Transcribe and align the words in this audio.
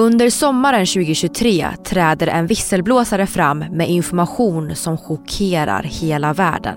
Under 0.00 0.30
sommaren 0.30 0.86
2023 0.86 1.66
träder 1.84 2.26
en 2.26 2.46
visselblåsare 2.46 3.26
fram 3.26 3.58
med 3.58 3.90
information 3.90 4.76
som 4.76 4.98
chockerar 4.98 5.82
hela 5.82 6.32
världen. 6.32 6.76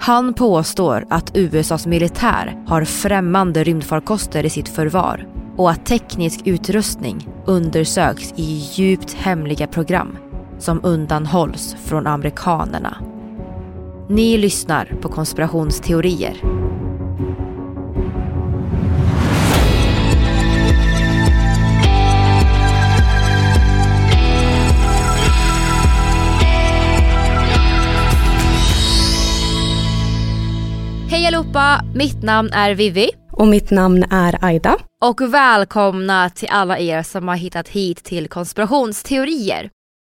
Han 0.00 0.34
påstår 0.34 1.06
att 1.10 1.36
USAs 1.36 1.86
militär 1.86 2.64
har 2.66 2.84
främmande 2.84 3.64
rymdfarkoster 3.64 4.44
i 4.46 4.50
sitt 4.50 4.68
förvar 4.68 5.26
och 5.56 5.70
att 5.70 5.86
teknisk 5.86 6.40
utrustning 6.44 7.28
undersöks 7.46 8.32
i 8.36 8.70
djupt 8.74 9.12
hemliga 9.12 9.66
program 9.66 10.18
som 10.58 10.80
undanhålls 10.82 11.76
från 11.84 12.06
amerikanerna. 12.06 12.96
Ni 14.08 14.38
lyssnar 14.38 14.84
på 15.00 15.08
konspirationsteorier. 15.08 16.36
Hej 31.26 31.34
allihopa, 31.34 31.84
mitt 31.94 32.22
namn 32.22 32.50
är 32.52 32.74
Vivi. 32.74 33.10
Och 33.32 33.48
mitt 33.48 33.70
namn 33.70 34.04
är 34.10 34.44
Aida. 34.44 34.76
Och 35.02 35.20
välkomna 35.20 36.30
till 36.30 36.48
alla 36.50 36.78
er 36.78 37.02
som 37.02 37.28
har 37.28 37.36
hittat 37.36 37.68
hit 37.68 38.04
till 38.04 38.28
konspirationsteorier. 38.28 39.70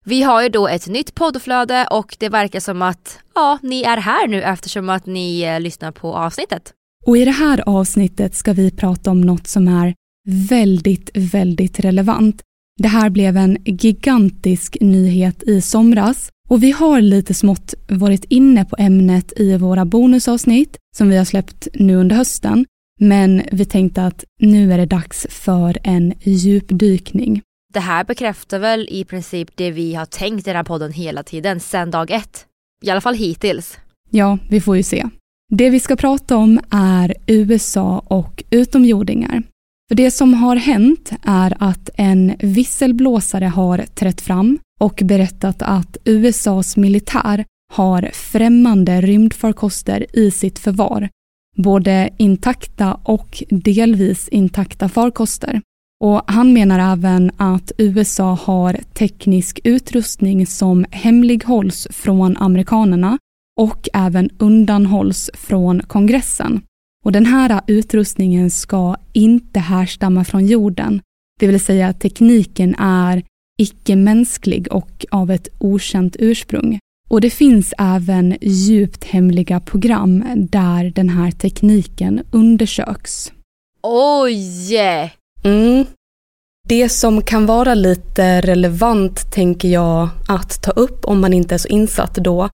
Vi 0.04 0.22
har 0.22 0.42
ju 0.42 0.48
då 0.48 0.68
ett 0.68 0.86
nytt 0.86 1.14
poddflöde 1.14 1.86
och 1.90 2.16
det 2.18 2.28
verkar 2.28 2.60
som 2.60 2.82
att 2.82 3.18
ja, 3.34 3.58
ni 3.62 3.82
är 3.82 3.96
här 3.96 4.28
nu 4.28 4.42
eftersom 4.42 4.88
att 4.88 5.06
ni 5.06 5.42
eh, 5.42 5.60
lyssnar 5.60 5.92
på 5.92 6.14
avsnittet. 6.14 6.72
Och 7.06 7.16
i 7.16 7.24
det 7.24 7.30
här 7.30 7.62
avsnittet 7.66 8.34
ska 8.34 8.52
vi 8.52 8.70
prata 8.70 9.10
om 9.10 9.20
något 9.20 9.46
som 9.46 9.68
är 9.68 9.94
väldigt, 10.28 11.10
väldigt 11.14 11.80
relevant. 11.80 12.42
Det 12.78 12.88
här 12.88 13.10
blev 13.10 13.36
en 13.36 13.58
gigantisk 13.64 14.76
nyhet 14.80 15.42
i 15.42 15.60
somras 15.60 16.28
och 16.48 16.62
vi 16.62 16.70
har 16.70 17.00
lite 17.00 17.34
smått 17.34 17.74
varit 17.88 18.24
inne 18.24 18.64
på 18.64 18.76
ämnet 18.78 19.32
i 19.36 19.56
våra 19.56 19.84
bonusavsnitt 19.84 20.76
som 20.96 21.08
vi 21.08 21.16
har 21.16 21.24
släppt 21.24 21.68
nu 21.74 21.96
under 21.96 22.16
hösten. 22.16 22.66
Men 23.00 23.42
vi 23.52 23.64
tänkte 23.64 24.04
att 24.04 24.24
nu 24.40 24.72
är 24.72 24.78
det 24.78 24.86
dags 24.86 25.26
för 25.30 25.78
en 25.84 26.14
djupdykning. 26.20 27.42
Det 27.72 27.80
här 27.80 28.04
bekräftar 28.04 28.58
väl 28.58 28.88
i 28.90 29.04
princip 29.04 29.56
det 29.56 29.70
vi 29.70 29.94
har 29.94 30.06
tänkt 30.06 30.46
i 30.46 30.50
den 30.50 30.56
här 30.56 30.64
podden 30.64 30.92
hela 30.92 31.22
tiden, 31.22 31.60
sedan 31.60 31.90
dag 31.90 32.10
ett. 32.10 32.46
I 32.82 32.90
alla 32.90 33.00
fall 33.00 33.14
hittills. 33.14 33.78
Ja, 34.10 34.38
vi 34.50 34.60
får 34.60 34.76
ju 34.76 34.82
se. 34.82 35.06
Det 35.52 35.70
vi 35.70 35.80
ska 35.80 35.96
prata 35.96 36.36
om 36.36 36.60
är 36.70 37.14
USA 37.26 37.98
och 37.98 38.44
utomjordingar. 38.50 39.42
För 39.88 39.94
det 39.94 40.10
som 40.10 40.34
har 40.34 40.56
hänt 40.56 41.12
är 41.22 41.56
att 41.58 41.90
en 41.94 42.34
visselblåsare 42.38 43.44
har 43.44 43.78
trätt 43.78 44.20
fram 44.20 44.58
och 44.80 45.02
berättat 45.04 45.62
att 45.62 45.96
USAs 46.04 46.76
militär 46.76 47.44
har 47.70 48.10
främmande 48.12 49.00
rymdfarkoster 49.00 50.06
i 50.12 50.30
sitt 50.30 50.58
förvar. 50.58 51.08
Både 51.56 52.10
intakta 52.16 52.94
och 53.02 53.42
delvis 53.50 54.28
intakta 54.28 54.88
farkoster. 54.88 55.60
Och 56.04 56.22
han 56.26 56.52
menar 56.52 56.92
även 56.92 57.30
att 57.36 57.72
USA 57.78 58.38
har 58.42 58.80
teknisk 58.94 59.60
utrustning 59.64 60.46
som 60.46 60.86
hemlighålls 60.90 61.88
från 61.90 62.36
amerikanerna 62.36 63.18
och 63.60 63.88
även 63.92 64.30
undanhålls 64.38 65.30
från 65.34 65.80
kongressen. 65.80 66.62
Och 67.04 67.12
den 67.12 67.26
här 67.26 67.60
utrustningen 67.66 68.50
ska 68.50 68.96
inte 69.12 69.60
härstamma 69.60 70.24
från 70.24 70.46
jorden. 70.46 71.00
Det 71.40 71.46
vill 71.46 71.60
säga 71.60 71.92
tekniken 71.92 72.74
är 72.78 73.22
icke-mänsklig 73.58 74.68
och 74.70 75.06
av 75.10 75.30
ett 75.30 75.48
okänt 75.58 76.16
ursprung. 76.18 76.78
Och 77.10 77.20
det 77.20 77.30
finns 77.30 77.74
även 77.78 78.36
djupt 78.40 79.04
hemliga 79.04 79.60
program 79.60 80.24
där 80.36 80.90
den 80.90 81.08
här 81.08 81.30
tekniken 81.30 82.22
undersöks. 82.30 83.32
Oj! 83.82 84.74
Mm. 85.44 85.86
Det 86.68 86.88
som 86.88 87.22
kan 87.22 87.46
vara 87.46 87.74
lite 87.74 88.40
relevant, 88.40 89.32
tänker 89.32 89.68
jag, 89.68 90.08
att 90.28 90.62
ta 90.62 90.70
upp 90.70 91.04
om 91.04 91.20
man 91.20 91.32
inte 91.32 91.54
är 91.54 91.58
så 91.58 91.68
insatt 91.68 92.14
då, 92.14 92.48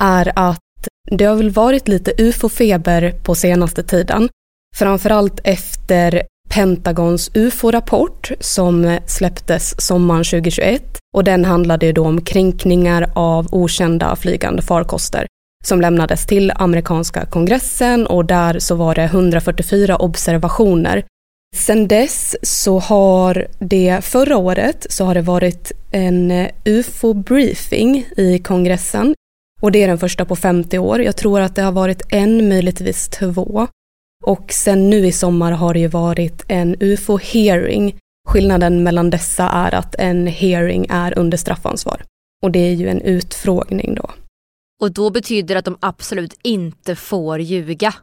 är 0.00 0.32
att 0.36 0.58
det 1.10 1.24
har 1.24 1.36
väl 1.36 1.50
varit 1.50 1.88
lite 1.88 2.12
ufo-feber 2.18 3.10
på 3.24 3.34
senaste 3.34 3.82
tiden. 3.82 4.28
Framförallt 4.76 5.40
efter 5.44 6.22
Pentagons 6.54 7.30
ufo-rapport 7.34 8.32
som 8.40 8.84
eh, 8.84 9.02
släpptes 9.06 9.80
sommaren 9.80 10.24
2021 10.24 10.98
och 11.16 11.24
den 11.24 11.44
handlade 11.44 11.86
ju 11.86 11.92
då 11.92 12.06
om 12.06 12.20
kränkningar 12.20 13.10
av 13.14 13.46
okända 13.52 14.16
flygande 14.16 14.62
farkoster 14.62 15.26
som 15.64 15.80
lämnades 15.80 16.26
till 16.26 16.52
amerikanska 16.54 17.26
kongressen 17.26 18.06
och 18.06 18.24
där 18.24 18.58
så 18.58 18.74
var 18.74 18.94
det 18.94 19.02
144 19.02 19.96
observationer. 19.96 21.04
Sen 21.56 21.88
dess 21.88 22.36
så 22.42 22.78
har 22.78 23.46
det 23.58 24.04
förra 24.04 24.36
året 24.36 24.86
så 24.90 25.04
har 25.04 25.14
det 25.14 25.22
varit 25.22 25.72
en 25.90 26.30
eh, 26.30 26.50
ufo-briefing 26.64 28.04
i 28.16 28.38
kongressen 28.38 29.14
och 29.60 29.72
det 29.72 29.82
är 29.82 29.88
den 29.88 29.98
första 29.98 30.24
på 30.24 30.36
50 30.36 30.78
år. 30.78 31.02
Jag 31.02 31.16
tror 31.16 31.40
att 31.40 31.54
det 31.54 31.62
har 31.62 31.72
varit 31.72 32.02
en, 32.08 32.48
möjligtvis 32.48 33.08
två. 33.08 33.66
Och 34.24 34.52
sen 34.52 34.90
nu 34.90 35.06
i 35.06 35.12
sommar 35.12 35.52
har 35.52 35.74
det 35.74 35.80
ju 35.80 35.88
varit 35.88 36.44
en 36.48 36.76
ufo-hearing. 36.76 37.96
Skillnaden 38.28 38.82
mellan 38.82 39.10
dessa 39.10 39.48
är 39.48 39.74
att 39.74 39.94
en 39.94 40.26
hearing 40.26 40.86
är 40.90 41.18
under 41.18 41.38
straffansvar. 41.38 42.02
Och 42.42 42.50
det 42.50 42.58
är 42.58 42.72
ju 42.72 42.88
en 42.88 43.00
utfrågning 43.00 43.94
då. 43.94 44.10
Och 44.82 44.92
då 44.92 45.10
betyder 45.10 45.54
det 45.54 45.58
att 45.58 45.64
de 45.64 45.76
absolut 45.80 46.38
inte 46.42 46.96
får 46.96 47.40
ljuga? 47.40 47.94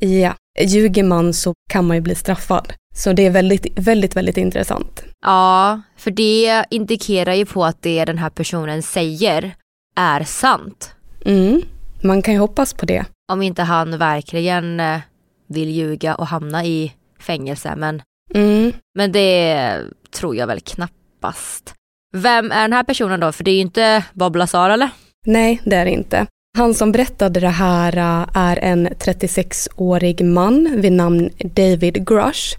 Ja, 0.00 0.34
ljuger 0.60 1.02
man 1.04 1.34
så 1.34 1.54
kan 1.70 1.86
man 1.86 1.96
ju 1.96 2.00
bli 2.00 2.14
straffad. 2.14 2.72
Så 2.94 3.12
det 3.12 3.26
är 3.26 3.30
väldigt, 3.30 3.66
väldigt, 3.78 4.16
väldigt 4.16 4.36
intressant. 4.36 5.04
Ja, 5.24 5.80
för 5.96 6.10
det 6.10 6.64
indikerar 6.70 7.34
ju 7.34 7.46
på 7.46 7.64
att 7.64 7.82
det 7.82 8.04
den 8.04 8.18
här 8.18 8.30
personen 8.30 8.82
säger 8.82 9.54
är 9.96 10.24
sant. 10.24 10.94
Mm, 11.24 11.62
man 12.02 12.22
kan 12.22 12.34
ju 12.34 12.40
hoppas 12.40 12.74
på 12.74 12.86
det. 12.86 13.04
Om 13.32 13.42
inte 13.42 13.62
han 13.62 13.98
verkligen 13.98 14.80
eh, 14.80 15.00
vill 15.48 15.70
ljuga 15.70 16.14
och 16.14 16.26
hamna 16.26 16.64
i 16.64 16.92
fängelse. 17.20 17.76
Men, 17.76 18.02
mm. 18.34 18.72
men 18.94 19.12
det 19.12 19.80
tror 20.10 20.36
jag 20.36 20.46
väl 20.46 20.60
knappast. 20.60 21.74
Vem 22.12 22.52
är 22.52 22.62
den 22.62 22.72
här 22.72 22.82
personen 22.82 23.20
då? 23.20 23.32
För 23.32 23.44
det 23.44 23.50
är 23.50 23.54
ju 23.54 23.60
inte 23.60 24.04
Bob 24.12 24.36
Lazar 24.36 24.70
eller? 24.70 24.90
Nej, 25.26 25.60
det 25.64 25.76
är 25.76 25.84
det 25.84 25.90
inte. 25.90 26.26
Han 26.58 26.74
som 26.74 26.92
berättade 26.92 27.40
det 27.40 27.48
här 27.48 27.96
äh, 27.96 28.26
är 28.34 28.56
en 28.56 28.88
36-årig 28.88 30.24
man 30.24 30.80
vid 30.80 30.92
namn 30.92 31.30
David 31.38 32.06
Grush. 32.06 32.58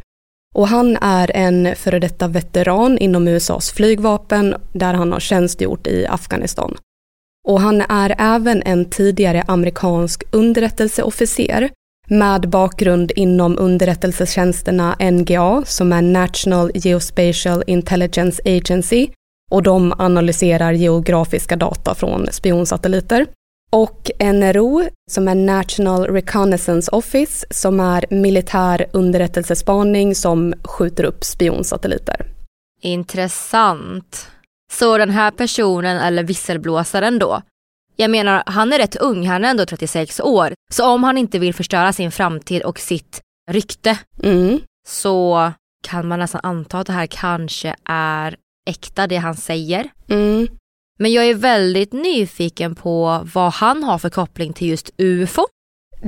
Och 0.56 0.68
han 0.68 0.98
är 1.02 1.32
en 1.36 1.76
före 1.76 2.00
detta 2.00 2.28
veteran 2.28 2.98
inom 2.98 3.28
USAs 3.28 3.72
flygvapen 3.72 4.56
där 4.74 4.94
han 4.94 5.12
har 5.12 5.20
tjänstgjort 5.20 5.88
i 5.88 6.08
Afghanistan. 6.08 6.78
Och 7.48 7.62
han 7.62 7.82
är 7.82 8.16
även 8.18 8.64
en 8.66 8.90
tidigare 8.90 9.44
amerikansk 9.48 10.24
underrättelseofficer 10.32 11.70
med 12.10 12.50
bakgrund 12.50 13.12
inom 13.16 13.58
underrättelsetjänsterna 13.60 14.96
NGA 15.00 15.64
som 15.66 15.94
är 15.94 16.02
National 16.02 16.72
Geospatial 16.74 17.64
Intelligence 17.68 18.42
Agency 18.46 19.08
och 19.52 19.64
de 19.64 19.94
analyserar 19.98 20.72
geografiska 20.72 21.56
data 21.56 21.96
från 21.96 22.28
spionsatelliter. 22.32 23.26
Och 23.72 24.12
NRO, 24.20 24.84
som 25.12 25.28
är 25.28 25.36
National 25.36 26.08
Reconnaissance 26.08 26.92
Office, 26.92 27.46
som 27.50 27.80
är 27.80 28.06
militär 28.10 28.86
underrättelsespaning 28.94 30.16
som 30.16 30.54
skjuter 30.64 31.04
upp 31.04 31.24
spionsatelliter. 31.24 32.26
Intressant. 32.82 34.28
Så 34.72 34.98
den 34.98 35.10
här 35.10 35.32
personen, 35.32 35.98
eller 35.98 36.24
visselblåsaren 36.24 37.20
då, 37.20 37.42
jag 38.00 38.12
menar, 38.12 38.44
han 38.46 38.74
är 38.74 38.78
rätt 38.78 38.96
ung, 38.96 39.28
han 39.28 39.46
är 39.46 39.50
ändå 39.50 39.66
36 39.66 40.20
år. 40.20 40.54
Så 40.72 40.88
om 40.88 41.04
han 41.04 41.18
inte 41.18 41.40
vill 41.40 41.54
förstöra 41.54 41.94
sin 41.94 42.12
framtid 42.12 42.64
och 42.64 42.80
sitt 42.80 43.22
rykte 43.52 43.98
Mm. 44.24 44.60
så 44.88 45.52
kan 45.84 46.08
man 46.08 46.20
nästan 46.20 46.42
anta 46.44 46.80
att 46.80 46.88
det 46.88 46.94
här 46.94 47.06
kanske 47.06 47.76
är 47.86 48.36
äkta 48.70 49.08
det 49.08 49.16
han 49.18 49.36
säger. 49.36 49.90
Mm. 50.10 50.48
Men 51.00 51.12
jag 51.12 51.26
är 51.26 51.34
väldigt 51.34 51.94
nyfiken 51.94 52.76
på 52.76 53.28
vad 53.34 53.54
han 53.54 53.84
har 53.84 53.98
för 53.98 54.10
koppling 54.10 54.54
till 54.54 54.68
just 54.70 54.90
UFO. 54.98 55.46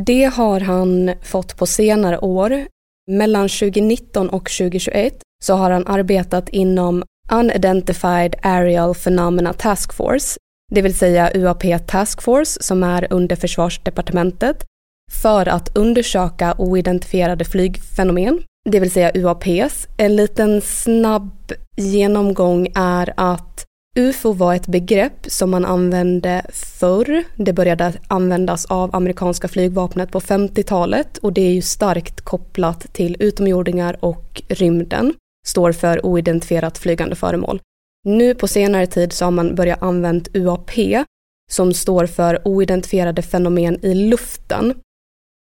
Det 0.06 0.24
har 0.24 0.60
han 0.60 1.14
fått 1.24 1.58
på 1.58 1.66
senare 1.66 2.18
år. 2.20 2.66
Mellan 3.12 3.50
2019 3.50 4.30
och 4.30 4.50
2021 4.50 5.14
så 5.44 5.54
har 5.54 5.72
han 5.72 5.88
arbetat 5.88 6.50
inom 6.50 7.04
Unidentified 7.32 8.36
Aerial 8.42 8.96
Phenomena 8.96 9.54
Task 9.54 9.94
Force, 9.94 10.40
det 10.71 10.81
vill 10.81 10.97
säga 10.97 11.31
UAP 11.33 11.63
Task 11.88 12.21
Force 12.21 12.63
som 12.63 12.83
är 12.83 13.07
under 13.09 13.35
försvarsdepartementet, 13.35 14.65
för 15.12 15.47
att 15.47 15.77
undersöka 15.77 16.56
oidentifierade 16.57 17.45
flygfenomen, 17.45 18.44
det 18.69 18.79
vill 18.79 18.91
säga 18.91 19.12
UAPs. 19.15 19.88
En 19.97 20.15
liten 20.15 20.62
snabb 20.62 21.53
genomgång 21.77 22.68
är 22.75 23.13
att 23.18 23.65
UFO 23.95 24.33
var 24.33 24.56
ett 24.56 24.68
begrepp 24.68 25.25
som 25.27 25.51
man 25.51 25.65
använde 25.65 26.45
förr. 26.53 27.23
Det 27.35 27.53
började 27.53 27.94
användas 28.07 28.65
av 28.65 28.95
amerikanska 28.95 29.47
flygvapnet 29.47 30.12
på 30.12 30.19
50-talet 30.19 31.18
och 31.18 31.33
det 31.33 31.41
är 31.41 31.53
ju 31.53 31.62
starkt 31.62 32.21
kopplat 32.21 32.94
till 32.94 33.18
utomjordingar 33.19 33.97
och 34.00 34.41
rymden. 34.47 35.13
Står 35.47 35.71
för 35.71 36.06
oidentifierat 36.06 36.77
flygande 36.77 37.15
föremål. 37.15 37.62
Nu 38.03 38.36
på 38.36 38.48
senare 38.48 38.88
tid 38.88 39.13
så 39.13 39.25
har 39.25 39.31
man 39.31 39.56
börjat 39.56 39.81
använda 39.81 40.31
UAP 40.33 40.71
som 41.51 41.74
står 41.74 42.06
för 42.06 42.48
oidentifierade 42.48 43.21
fenomen 43.21 43.86
i 43.86 43.94
luften. 43.94 44.74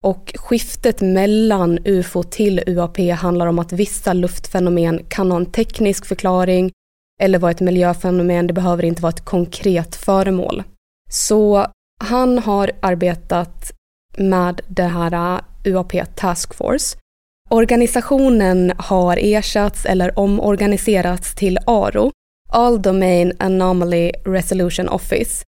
Och 0.03 0.33
skiftet 0.36 1.01
mellan 1.01 1.80
UFO 1.86 2.24
till 2.24 2.63
UAP 2.68 2.98
handlar 3.00 3.48
om 3.48 3.59
att 3.59 3.74
vissa 3.74 4.13
luftfenomen 4.13 5.06
kan 5.09 5.31
ha 5.31 5.38
en 5.38 5.51
teknisk 5.51 6.06
förklaring 6.06 6.71
eller 7.21 7.39
vara 7.39 7.51
ett 7.51 7.62
miljöfenomen, 7.62 8.48
det 8.48 8.54
behöver 8.54 8.86
inte 8.86 9.01
vara 9.01 9.13
ett 9.13 9.25
konkret 9.25 9.95
föremål. 9.95 10.63
Så 11.09 11.68
han 12.04 12.39
har 12.39 12.71
arbetat 12.80 13.71
med 14.18 14.62
det 14.68 14.83
här 14.83 15.42
UAP 15.65 15.94
Task 16.15 16.54
Force. 16.54 16.97
Organisationen 17.50 18.74
har 18.77 19.18
ersatts 19.21 19.86
eller 19.86 20.19
omorganiserats 20.19 21.36
till 21.36 21.57
ARO, 21.65 22.12
All 22.53 22.81
Domain 22.81 23.33
Anomaly 23.39 24.12
Resolution 24.25 24.89
Office, 24.89 25.44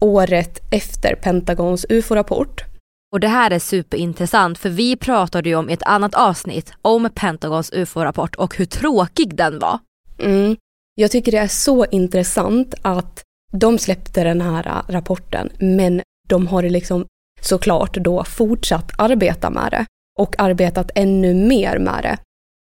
året 0.00 0.58
efter 0.70 1.14
Pentagons 1.14 1.86
UFO-rapport. 1.88 2.64
Och 3.12 3.20
det 3.20 3.28
här 3.28 3.50
är 3.50 3.58
superintressant 3.58 4.58
för 4.58 4.70
vi 4.70 4.96
pratade 4.96 5.48
ju 5.48 5.54
om 5.54 5.70
i 5.70 5.72
ett 5.72 5.82
annat 5.82 6.14
avsnitt 6.14 6.72
om 6.82 7.10
Pentagons 7.14 7.72
UFO-rapport 7.72 8.34
och 8.34 8.56
hur 8.56 8.64
tråkig 8.64 9.36
den 9.36 9.58
var. 9.58 9.78
Mm. 10.18 10.56
Jag 10.94 11.10
tycker 11.10 11.32
det 11.32 11.38
är 11.38 11.48
så 11.48 11.84
intressant 11.84 12.74
att 12.82 13.22
de 13.52 13.78
släppte 13.78 14.24
den 14.24 14.40
här 14.40 14.82
rapporten, 14.88 15.50
men 15.58 16.02
de 16.28 16.46
har 16.46 16.62
liksom 16.62 17.06
såklart 17.40 17.94
då 17.94 18.24
fortsatt 18.24 18.92
arbeta 18.98 19.50
med 19.50 19.70
det 19.70 19.86
och 20.18 20.40
arbetat 20.40 20.90
ännu 20.94 21.34
mer 21.34 21.78
med 21.78 22.02
det. 22.02 22.18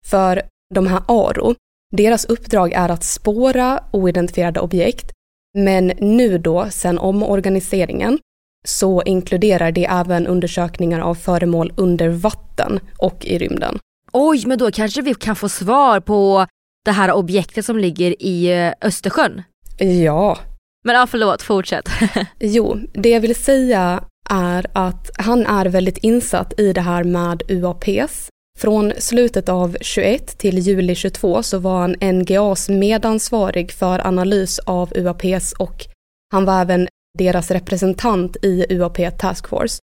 För 0.07 0.43
de 0.75 0.87
här 0.87 1.03
ARO, 1.09 1.55
deras 1.93 2.25
uppdrag 2.25 2.73
är 2.73 2.89
att 2.89 3.05
spåra 3.05 3.85
oidentifierade 3.91 4.61
objekt, 4.61 5.13
men 5.55 5.87
nu 5.87 6.39
då, 6.39 6.67
sen 6.71 6.99
omorganiseringen, 6.99 8.19
så 8.65 9.03
inkluderar 9.03 9.73
det 9.73 9.85
även 9.85 10.27
undersökningar 10.27 11.01
av 11.01 11.15
föremål 11.15 11.73
under 11.77 12.09
vatten 12.09 12.81
och 12.99 13.27
i 13.27 13.39
rymden. 13.39 13.79
Oj, 14.13 14.43
men 14.47 14.59
då 14.59 14.71
kanske 14.71 15.03
vi 15.03 15.15
kan 15.15 15.37
få 15.37 15.49
svar 15.49 16.01
på 16.01 16.47
det 16.85 16.91
här 16.91 17.13
objektet 17.13 17.65
som 17.65 17.79
ligger 17.79 18.23
i 18.23 18.53
eh, 18.53 18.73
Östersjön. 18.81 19.43
Ja. 19.79 20.39
Men 20.85 20.95
ja, 20.95 21.07
förlåt, 21.07 21.43
fortsätt. 21.43 21.89
jo, 22.41 22.79
det 22.95 23.11
jag 23.11 23.21
vill 23.21 23.35
säga 23.35 24.05
är 24.31 24.67
att 24.73 25.11
han 25.19 25.47
är 25.47 25.67
väldigt 25.67 25.99
insatt 25.99 26.61
i 26.61 26.73
det 26.73 26.81
här 26.81 27.05
med 27.05 27.43
UAPs. 27.49 28.29
Från 28.59 28.93
slutet 28.99 29.49
av 29.49 29.77
21 29.81 30.39
till 30.39 30.59
juli 30.59 30.95
22 30.95 31.43
så 31.43 31.59
var 31.59 31.81
han 31.81 31.97
NGAs 32.01 32.69
medansvarig 32.69 33.73
för 33.73 34.07
analys 34.07 34.59
av 34.59 34.93
UAPs 34.97 35.53
och 35.53 35.87
han 36.33 36.45
var 36.45 36.61
även 36.61 36.89
deras 37.19 37.51
representant 37.51 38.37
i 38.43 38.67
UAP 38.71 39.19
Task 39.19 39.49
Force. 39.49 39.79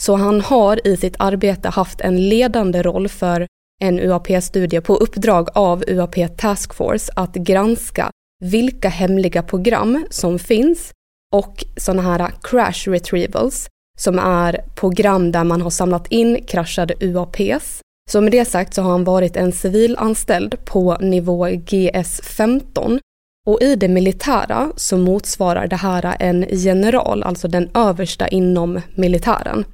Så 0.00 0.14
han 0.14 0.40
har 0.40 0.86
i 0.86 0.96
sitt 0.96 1.16
arbete 1.18 1.68
haft 1.68 2.00
en 2.00 2.28
ledande 2.28 2.82
roll 2.82 3.08
för 3.08 3.46
en 3.82 4.00
UAP-studie 4.00 4.80
på 4.80 4.96
uppdrag 4.96 5.48
av 5.54 5.84
UAP 5.86 6.16
Task 6.36 6.74
Force 6.74 7.12
att 7.16 7.34
granska 7.34 8.10
vilka 8.44 8.88
hemliga 8.88 9.42
program 9.42 10.06
som 10.10 10.38
finns 10.38 10.92
och 11.32 11.64
sådana 11.76 12.02
här 12.02 12.30
crash 12.42 12.90
retrievals 12.90 13.68
som 13.98 14.18
är 14.18 14.64
program 14.74 15.32
där 15.32 15.44
man 15.44 15.62
har 15.62 15.70
samlat 15.70 16.06
in 16.12 16.44
kraschade 16.44 16.94
UAPs. 17.00 17.80
Så 18.10 18.20
med 18.20 18.32
det 18.32 18.44
sagt 18.44 18.74
så 18.74 18.82
har 18.82 18.90
han 18.90 19.04
varit 19.04 19.36
en 19.36 19.52
civilanställd 19.52 20.64
på 20.64 20.96
nivå 21.00 21.46
GS-15 21.46 22.98
och 23.46 23.62
i 23.62 23.76
det 23.76 23.88
militära 23.88 24.72
så 24.76 24.96
motsvarar 24.96 25.66
det 25.66 25.76
här 25.76 26.16
en 26.20 26.46
general, 26.50 27.22
alltså 27.22 27.48
den 27.48 27.70
översta 27.74 28.28
inom 28.28 28.80
militären. 28.94 29.64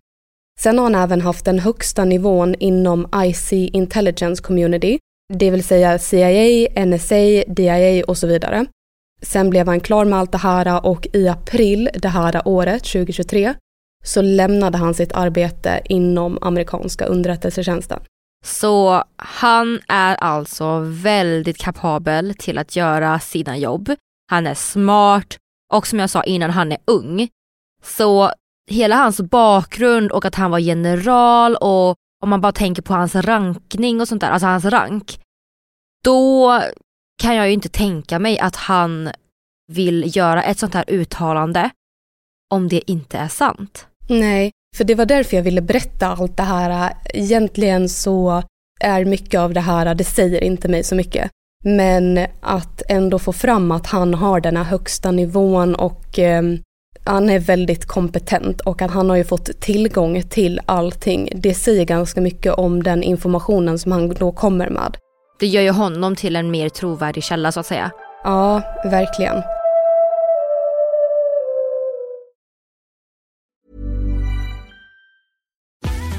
Sen 0.60 0.78
har 0.78 0.84
han 0.84 0.94
även 0.94 1.20
haft 1.20 1.44
den 1.44 1.58
högsta 1.58 2.04
nivån 2.04 2.54
inom 2.54 3.08
IC 3.25 3.52
Intelligence 3.52 4.42
Community, 4.42 4.98
det 5.34 5.50
vill 5.50 5.64
säga 5.64 5.98
CIA, 5.98 6.84
NSA, 6.84 7.44
DIA 7.46 8.04
och 8.04 8.19
så 8.19 8.26
vidare. 8.26 8.66
Sen 9.22 9.50
blev 9.50 9.66
han 9.66 9.81
klar 9.81 10.04
med 10.04 10.19
allt 10.19 10.32
det 10.32 10.38
här 10.38 10.86
och 10.86 11.06
i 11.12 11.28
april 11.28 11.90
det 11.94 12.08
här 12.08 12.42
året, 12.44 12.84
2023, 12.84 13.55
så 14.05 14.22
lämnade 14.22 14.79
han 14.79 14.94
sitt 14.94 15.12
arbete 15.12 15.81
inom 15.84 16.38
amerikanska 16.41 17.05
underrättelsetjänsten. 17.06 18.00
Så 18.44 19.04
han 19.16 19.80
är 19.88 20.16
alltså 20.16 20.78
väldigt 20.84 21.58
kapabel 21.58 22.34
till 22.34 22.58
att 22.58 22.76
göra 22.76 23.20
sina 23.20 23.56
jobb. 23.56 23.94
Han 24.30 24.46
är 24.46 24.54
smart 24.54 25.36
och 25.72 25.86
som 25.86 25.98
jag 25.98 26.10
sa 26.10 26.22
innan, 26.24 26.50
han 26.50 26.72
är 26.72 26.78
ung. 26.86 27.28
Så 27.82 28.32
hela 28.70 28.96
hans 28.96 29.20
bakgrund 29.20 30.12
och 30.12 30.24
att 30.24 30.34
han 30.34 30.50
var 30.50 30.58
general 30.58 31.56
och 31.56 31.96
om 32.22 32.28
man 32.30 32.40
bara 32.40 32.52
tänker 32.52 32.82
på 32.82 32.94
hans 32.94 33.14
rankning 33.14 34.00
och 34.00 34.08
sånt 34.08 34.20
där, 34.20 34.30
alltså 34.30 34.46
hans 34.46 34.64
rank. 34.64 35.20
Då 36.04 36.62
kan 37.22 37.36
jag 37.36 37.46
ju 37.46 37.52
inte 37.52 37.68
tänka 37.68 38.18
mig 38.18 38.38
att 38.38 38.56
han 38.56 39.10
vill 39.72 40.16
göra 40.16 40.42
ett 40.42 40.58
sånt 40.58 40.74
här 40.74 40.84
uttalande 40.88 41.70
om 42.50 42.68
det 42.68 42.90
inte 42.90 43.18
är 43.18 43.28
sant. 43.28 43.86
Nej, 44.08 44.52
för 44.77 44.84
det 44.84 44.94
var 44.94 45.06
därför 45.06 45.37
jag 45.37 45.44
ville 45.44 45.60
berätta 45.60 46.06
allt 46.06 46.37
det 46.37 46.43
här. 46.43 46.93
Egentligen 47.15 47.89
så 47.89 48.43
är 48.81 49.05
mycket 49.05 49.41
av 49.41 49.55
det 49.55 49.60
här, 49.60 49.94
det 49.94 50.05
säger 50.05 50.44
inte 50.44 50.69
mig 50.69 50.84
så 50.84 50.94
mycket. 50.94 51.31
Men 51.65 52.27
att 52.41 52.82
ändå 52.89 53.19
få 53.19 53.32
fram 53.32 53.70
att 53.70 53.87
han 53.87 54.15
har 54.15 54.41
den 54.41 54.56
här 54.56 54.65
högsta 54.65 55.10
nivån 55.10 55.75
och 55.75 56.19
eh, 56.19 56.43
han 57.05 57.31
är 57.31 57.39
väldigt 57.39 57.87
kompetent 57.87 58.60
och 58.60 58.82
att 58.82 58.91
han 58.91 59.10
har 59.10 59.17
ju 59.17 59.25
fått 59.25 59.60
tillgång 59.60 60.22
till 60.22 60.60
allting. 60.67 61.32
Det 61.34 61.55
säger 61.55 61.84
ganska 61.84 62.20
mycket 62.20 62.53
om 62.53 62.82
den 62.82 63.03
informationen 63.03 63.79
som 63.79 63.93
han 63.93 64.08
då 64.08 64.32
kommer 64.32 64.70
med. 64.70 64.96
Det 65.41 65.46
gör 65.46 65.63
ju 65.63 65.70
honom 65.70 66.17
till 66.17 66.37
en 66.37 66.51
mer 66.51 66.69
trovärdig 66.69 67.25
källa 67.25 67.53
så 67.53 67.60
att 67.60 67.67
säga. 67.67 67.91
Ja, 68.25 68.63
verkligen. 68.84 69.43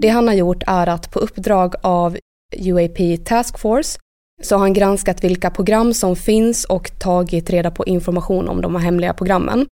Det 0.00 0.08
han 0.08 0.28
har 0.28 0.34
gjort 0.34 0.62
är 0.66 0.86
att 0.86 1.10
på 1.10 1.18
uppdrag 1.18 1.74
av 1.82 2.16
UAP 2.56 3.24
Task 3.24 3.58
Force 3.58 3.98
så 4.42 4.54
har 4.54 4.60
han 4.60 4.72
granskat 4.72 5.24
vilka 5.24 5.50
program 5.50 5.94
som 5.94 6.16
finns 6.16 6.64
och 6.64 6.98
tagit 6.98 7.50
reda 7.50 7.70
på 7.70 7.84
information 7.84 8.48
om 8.48 8.60
de 8.60 8.74
här 8.74 8.82
hemliga 8.82 9.14
programmen. 9.14 9.66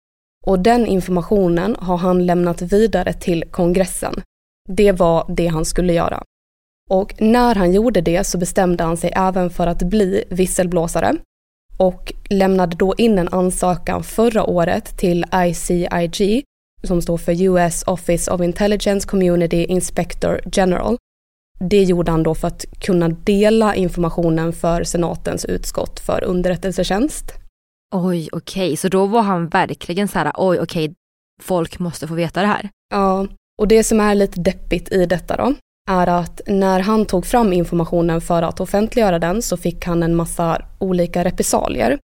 Och 0.47 0.59
den 0.59 0.87
informationen 0.87 1.76
har 1.79 1.97
han 1.97 2.26
lämnat 2.26 2.62
vidare 2.62 3.12
till 3.12 3.45
kongressen. 3.50 4.23
Det 4.69 4.93
var 4.93 5.26
det 5.29 5.47
han 5.47 5.64
skulle 5.64 5.93
göra. 5.93 6.23
Och 6.91 7.14
när 7.21 7.55
han 7.55 7.73
gjorde 7.73 8.00
det 8.00 8.25
så 8.25 8.38
bestämde 8.38 8.85
han 8.85 8.97
sig 8.97 9.12
även 9.17 9.50
för 9.50 9.67
att 9.67 9.83
bli 9.83 10.25
visselblåsare 10.31 11.17
och 11.76 12.12
lämnade 12.31 12.76
då 12.76 12.95
in 12.99 13.19
en 13.19 13.29
ansökan 13.29 14.02
förra 14.02 14.45
året 14.45 14.99
till 14.99 15.25
ICIG 15.35 16.45
som 16.83 17.03
står 17.03 17.19
för 17.19 17.43
US 17.43 17.83
Office 17.87 18.31
of 18.31 18.41
Intelligence 18.41 19.09
Community 19.09 19.65
Inspector 19.65 20.41
General. 20.53 20.97
Det 21.61 21.83
gjorde 21.83 22.11
han 22.11 22.23
då 22.23 22.35
för 22.35 22.49
att 22.49 22.65
kunna 22.81 23.09
dela 23.09 23.75
informationen 23.75 24.53
för 24.53 24.85
senatens 24.85 25.45
utskott 25.45 26.01
för 26.01 26.25
underrättelsetjänst. 26.25 27.33
Oj, 27.95 28.29
okej, 28.33 28.67
okay. 28.67 28.77
så 28.77 28.89
då 28.89 29.07
var 29.07 29.23
han 29.23 29.49
verkligen 29.49 30.09
så 30.09 30.19
här, 30.19 30.33
oj, 30.35 30.61
okej, 30.61 30.85
okay. 30.85 30.95
folk 31.43 31.79
måste 31.79 32.09
få 32.09 32.15
veta 32.15 32.41
det 32.41 32.47
här. 32.47 32.69
Ja, 32.95 33.27
och 33.59 33.69
det 33.69 33.85
som 33.85 34.01
är 34.01 34.15
lite 34.15 34.41
deppigt 34.41 34.93
i 34.93 35.07
detta 35.07 35.37
då, 35.37 35.55
är 35.91 36.07
att 36.07 36.41
när 36.47 36.81
han 36.81 37.07
tog 37.07 37.27
fram 37.27 37.53
informationen 37.53 38.21
för 38.21 38.43
att 38.43 38.61
offentliggöra 38.61 39.19
den 39.19 39.43
så 39.43 39.57
fick 39.57 39.87
han 39.87 40.03
en 40.03 40.15
massa 40.15 40.62
olika 40.79 41.25
repressalier. 41.25 41.99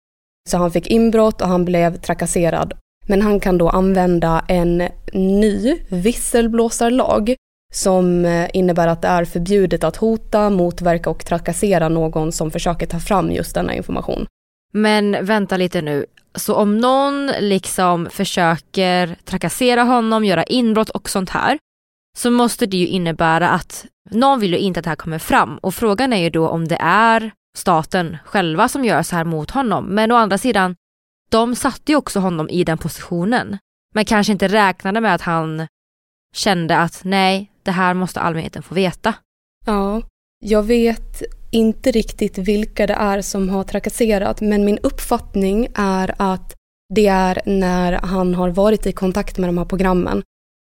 Så 0.50 0.56
han 0.56 0.70
fick 0.70 0.86
inbrott 0.86 1.40
och 1.40 1.48
han 1.48 1.64
blev 1.64 1.96
trakasserad. 1.96 2.74
Men 3.06 3.22
han 3.22 3.40
kan 3.40 3.58
då 3.58 3.68
använda 3.68 4.44
en 4.48 4.88
ny 5.12 5.78
visselblåsarlag 5.88 7.34
som 7.74 8.24
eh, 8.24 8.50
innebär 8.52 8.88
att 8.88 9.02
det 9.02 9.08
är 9.08 9.24
förbjudet 9.24 9.84
att 9.84 9.96
hota, 9.96 10.50
motverka 10.50 11.10
och 11.10 11.24
trakassera 11.24 11.88
någon 11.88 12.32
som 12.32 12.50
försöker 12.50 12.86
ta 12.86 13.00
fram 13.00 13.32
just 13.32 13.54
denna 13.54 13.74
information. 13.74 14.26
Men 14.72 15.26
vänta 15.26 15.56
lite 15.56 15.82
nu, 15.82 16.06
så 16.34 16.54
om 16.54 16.78
någon 16.78 17.26
liksom 17.26 18.08
försöker 18.10 19.16
trakassera 19.24 19.82
honom, 19.82 20.24
göra 20.24 20.44
inbrott 20.44 20.90
och 20.90 21.10
sånt 21.10 21.30
här, 21.30 21.58
så 22.18 22.30
måste 22.30 22.66
det 22.66 22.76
ju 22.76 22.86
innebära 22.86 23.48
att 23.48 23.86
någon 24.10 24.40
vill 24.40 24.52
ju 24.52 24.58
inte 24.58 24.80
att 24.80 24.84
det 24.84 24.90
här 24.90 24.96
kommer 24.96 25.18
fram 25.18 25.58
och 25.58 25.74
frågan 25.74 26.12
är 26.12 26.22
ju 26.22 26.30
då 26.30 26.48
om 26.48 26.68
det 26.68 26.78
är 26.80 27.30
staten 27.56 28.16
själva 28.24 28.68
som 28.68 28.84
gör 28.84 29.02
så 29.02 29.16
här 29.16 29.24
mot 29.24 29.50
honom. 29.50 29.84
Men 29.84 30.12
å 30.12 30.14
andra 30.14 30.38
sidan, 30.38 30.76
de 31.34 31.56
satte 31.56 31.92
ju 31.92 31.96
också 31.96 32.20
honom 32.20 32.48
i 32.48 32.64
den 32.64 32.78
positionen. 32.78 33.58
Men 33.94 34.04
kanske 34.04 34.32
inte 34.32 34.48
räknade 34.48 35.00
med 35.00 35.14
att 35.14 35.20
han 35.20 35.66
kände 36.34 36.76
att 36.76 37.00
nej, 37.04 37.50
det 37.62 37.70
här 37.70 37.94
måste 37.94 38.20
allmänheten 38.20 38.62
få 38.62 38.74
veta. 38.74 39.14
Ja, 39.66 40.02
jag 40.38 40.62
vet 40.62 41.22
inte 41.50 41.90
riktigt 41.90 42.38
vilka 42.38 42.86
det 42.86 42.94
är 42.94 43.22
som 43.22 43.48
har 43.48 43.64
trakasserat 43.64 44.40
men 44.40 44.64
min 44.64 44.78
uppfattning 44.78 45.68
är 45.74 46.14
att 46.18 46.54
det 46.94 47.06
är 47.06 47.42
när 47.46 47.92
han 47.92 48.34
har 48.34 48.48
varit 48.50 48.86
i 48.86 48.92
kontakt 48.92 49.38
med 49.38 49.48
de 49.48 49.58
här 49.58 49.64
programmen 49.64 50.22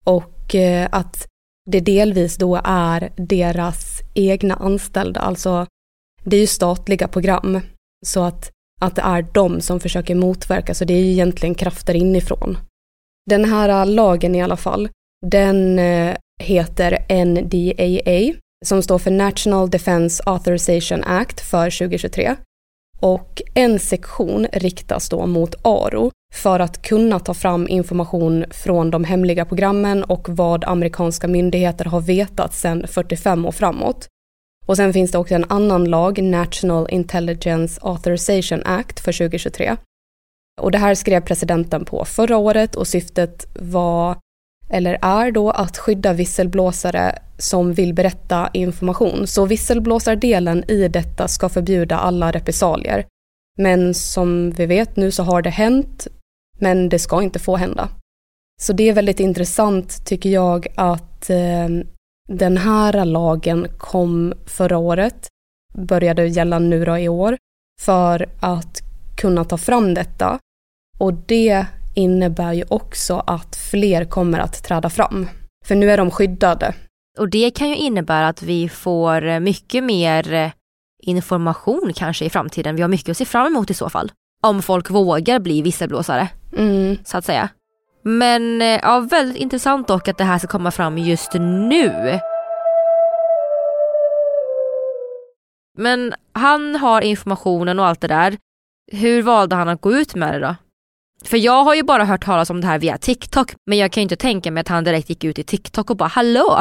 och 0.05 0.55
eh, 0.55 0.89
att 0.93 1.27
det 1.71 1.81
delvis 1.81 2.37
då 2.37 2.61
är 2.65 3.13
deras 3.17 4.01
egna 4.15 4.55
anställda, 4.55 5.21
alltså 5.21 5.67
det 6.25 6.37
är 6.37 6.41
ju 6.41 6.47
statliga 6.47 7.09
program 7.09 7.61
så 8.07 8.23
att, 8.25 8.51
att 8.83 8.97
det 8.97 9.03
är 9.03 9.27
de 9.33 9.61
som 9.61 9.81
försöker 9.81 10.15
motverka 10.15 10.75
så 10.75 10.85
det 10.85 10.95
är 10.95 11.01
ju 11.01 11.11
egentligen 11.11 11.55
krafter 11.55 11.95
inifrån. 11.95 12.59
Den 13.31 13.45
här 13.45 13.69
äh, 13.69 13.87
lagen 13.87 14.35
i 14.35 14.43
alla 14.43 14.57
fall, 14.57 14.89
den 15.27 15.79
äh, 15.79 16.17
heter 16.43 17.25
NDAA 17.25 18.39
som 18.65 18.83
står 18.83 18.99
för 18.99 19.11
National 19.11 19.71
Defense 19.71 20.23
Authorization 20.27 21.05
Act 21.05 21.41
för 21.41 21.79
2023. 21.79 22.37
Och 23.01 23.43
en 23.55 23.79
sektion 23.79 24.47
riktas 24.53 25.09
då 25.09 25.27
mot 25.27 25.55
ARO 25.63 26.11
för 26.35 26.61
att 26.61 26.83
kunna 26.83 27.19
ta 27.19 27.35
fram 27.35 27.69
information 27.69 28.45
från 28.51 28.91
de 28.91 29.05
hemliga 29.05 29.45
programmen 29.45 30.05
och 30.05 30.29
vad 30.29 30.65
amerikanska 30.65 31.29
myndigheter 31.29 31.85
har 31.85 32.01
vetat 32.01 32.55
sedan 32.55 32.87
45 32.89 33.47
år 33.47 33.53
framåt. 33.53 34.09
Och 34.67 34.77
sen 34.77 34.93
finns 34.93 35.11
det 35.11 35.19
också 35.19 35.35
en 35.35 35.45
annan 35.49 35.85
lag, 35.85 36.23
National 36.23 36.87
Intelligence 36.91 37.81
Authorization 37.83 38.63
Act 38.65 39.01
för 39.01 39.13
2023. 39.13 39.77
Och 40.61 40.71
det 40.71 40.79
här 40.79 40.95
skrev 40.95 41.21
presidenten 41.21 41.85
på 41.85 42.05
förra 42.05 42.37
året 42.37 42.75
och 42.75 42.87
syftet 42.87 43.47
var 43.55 44.17
eller 44.71 44.99
är 45.03 45.31
då 45.31 45.51
att 45.51 45.79
skydda 45.79 46.13
visselblåsare 46.13 47.19
som 47.39 47.73
vill 47.73 47.95
berätta 47.95 48.51
information. 48.53 49.27
Så 49.27 49.47
visselblåsardelen 49.47 50.65
i 50.71 50.89
detta 50.89 51.29
ska 51.29 51.49
förbjuda 51.49 51.99
alla 51.99 52.33
repressalier. 52.33 53.07
Men 53.59 53.95
som 53.95 54.51
vi 54.51 54.67
vet 54.67 54.97
nu 54.97 55.11
så 55.11 55.23
har 55.23 55.43
det 55.43 55.51
hänt, 55.51 56.07
men 56.59 56.89
det 56.89 56.99
ska 56.99 57.23
inte 57.23 57.39
få 57.39 57.57
hända. 57.57 57.89
Så 58.63 58.73
det 58.73 58.89
är 58.89 58.93
väldigt 58.93 59.21
intressant 59.21 60.07
tycker 60.07 60.31
jag 60.31 60.67
att 60.75 61.31
eh, 61.31 61.69
den 62.33 62.57
här 62.57 63.05
lagen 63.05 63.67
kom 63.79 64.35
förra 64.47 64.79
året, 64.79 65.29
började 65.75 66.27
gälla 66.27 66.59
nu 66.59 66.85
då 66.85 66.99
i 66.99 67.09
år, 67.09 67.37
för 67.81 68.29
att 68.41 68.81
kunna 69.21 69.45
ta 69.45 69.59
fram 69.59 69.95
detta. 69.95 70.39
Och 70.99 71.15
det 71.15 71.67
innebär 71.95 72.53
ju 72.53 72.65
också 72.69 73.23
att 73.27 73.57
fler 73.57 74.05
kommer 74.05 74.39
att 74.39 74.65
träda 74.65 74.91
fram. 74.91 75.29
För 75.65 75.75
nu 75.75 75.91
är 75.91 75.97
de 75.97 76.11
skyddade. 76.11 76.75
Och 77.19 77.29
det 77.29 77.51
kan 77.51 77.69
ju 77.69 77.77
innebära 77.77 78.29
att 78.29 78.43
vi 78.43 78.69
får 78.69 79.41
mycket 79.41 79.85
mer 79.85 80.53
information 81.03 81.93
kanske 81.95 82.25
i 82.25 82.31
framtiden. 82.31 82.77
Vi 82.77 82.83
har 82.83 82.89
mycket 82.89 83.09
att 83.09 83.17
se 83.17 83.25
fram 83.25 83.47
emot 83.47 83.71
i 83.71 83.75
så 83.75 83.91
fall. 83.91 84.13
Om 84.43 84.63
folk 84.63 84.91
vågar 84.91 85.39
bli 85.39 85.63
visselblåsare. 85.63 86.29
Mm. 86.57 86.97
Så 87.05 87.19
att 87.19 87.25
säga. 87.25 87.49
Men 88.03 88.63
eh, 88.63 88.81
ja, 88.83 89.01
väldigt 89.01 89.37
intressant 89.37 89.89
dock 89.89 90.09
att 90.09 90.19
det 90.19 90.25
här 90.25 90.39
ska 90.39 90.49
komma 90.49 90.71
fram 90.71 90.99
just 90.99 91.33
nu. 91.35 92.21
Men 95.79 96.15
han 96.33 96.77
har 96.77 97.01
informationen 97.01 97.79
och 97.79 97.87
allt 97.87 98.01
det 98.01 98.09
där. 98.09 98.37
Hur 98.93 99.23
valde 99.23 99.57
han 99.57 99.69
att 99.69 99.81
gå 99.81 99.93
ut 99.93 100.15
med 100.15 100.35
det 100.35 100.47
då? 100.47 100.57
För 101.25 101.37
jag 101.37 101.65
har 101.65 101.75
ju 101.75 101.83
bara 101.83 102.05
hört 102.05 102.25
talas 102.25 102.51
om 102.51 102.61
det 102.61 102.67
här 102.67 102.79
via 102.79 102.99
TikTok 102.99 103.55
men 103.67 103.79
jag 103.79 103.93
kan 103.93 104.01
ju 104.01 104.03
inte 104.03 104.17
tänka 104.17 104.51
mig 104.51 104.61
att 104.61 104.69
han 104.69 104.85
direkt 104.85 105.11
gick 105.11 105.25
ut 105.25 105.39
i 105.39 105.45
TikTok 105.45 105.91
och 105.91 105.97
bara 105.97 106.09
hallå. 106.09 106.61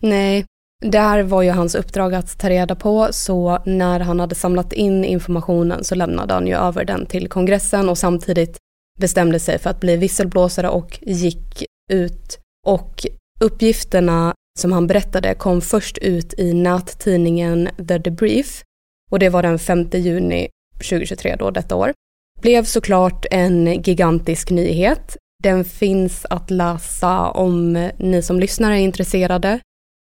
Nej, 0.00 0.44
det 0.84 0.98
här 0.98 1.22
var 1.22 1.42
ju 1.42 1.50
hans 1.50 1.74
uppdrag 1.74 2.14
att 2.14 2.38
ta 2.38 2.50
reda 2.50 2.74
på 2.74 3.08
så 3.10 3.58
när 3.66 4.00
han 4.00 4.20
hade 4.20 4.34
samlat 4.34 4.72
in 4.72 5.04
informationen 5.04 5.84
så 5.84 5.94
lämnade 5.94 6.34
han 6.34 6.46
ju 6.46 6.54
över 6.54 6.84
den 6.84 7.06
till 7.06 7.28
kongressen 7.28 7.88
och 7.88 7.98
samtidigt 7.98 8.58
bestämde 8.98 9.38
sig 9.38 9.58
för 9.58 9.70
att 9.70 9.80
bli 9.80 9.96
visselblåsare 9.96 10.68
och 10.68 10.98
gick 11.02 11.64
ut. 11.92 12.38
Och 12.66 13.06
uppgifterna 13.40 14.34
som 14.58 14.72
han 14.72 14.86
berättade 14.86 15.34
kom 15.34 15.60
först 15.60 15.98
ut 15.98 16.34
i 16.38 16.52
nättidningen 16.52 17.68
The 17.88 17.98
Debrief 17.98 18.62
och 19.10 19.18
det 19.18 19.28
var 19.28 19.42
den 19.42 19.58
5 19.58 19.88
juni 19.92 20.48
2023 20.74 21.36
då 21.36 21.50
detta 21.50 21.76
år 21.76 21.92
blev 22.40 22.64
såklart 22.64 23.26
en 23.30 23.82
gigantisk 23.82 24.50
nyhet. 24.50 25.16
Den 25.42 25.64
finns 25.64 26.26
att 26.30 26.50
läsa 26.50 27.30
om 27.30 27.72
ni 27.98 28.22
som 28.22 28.40
lyssnar 28.40 28.72
är 28.72 28.76
intresserade 28.76 29.60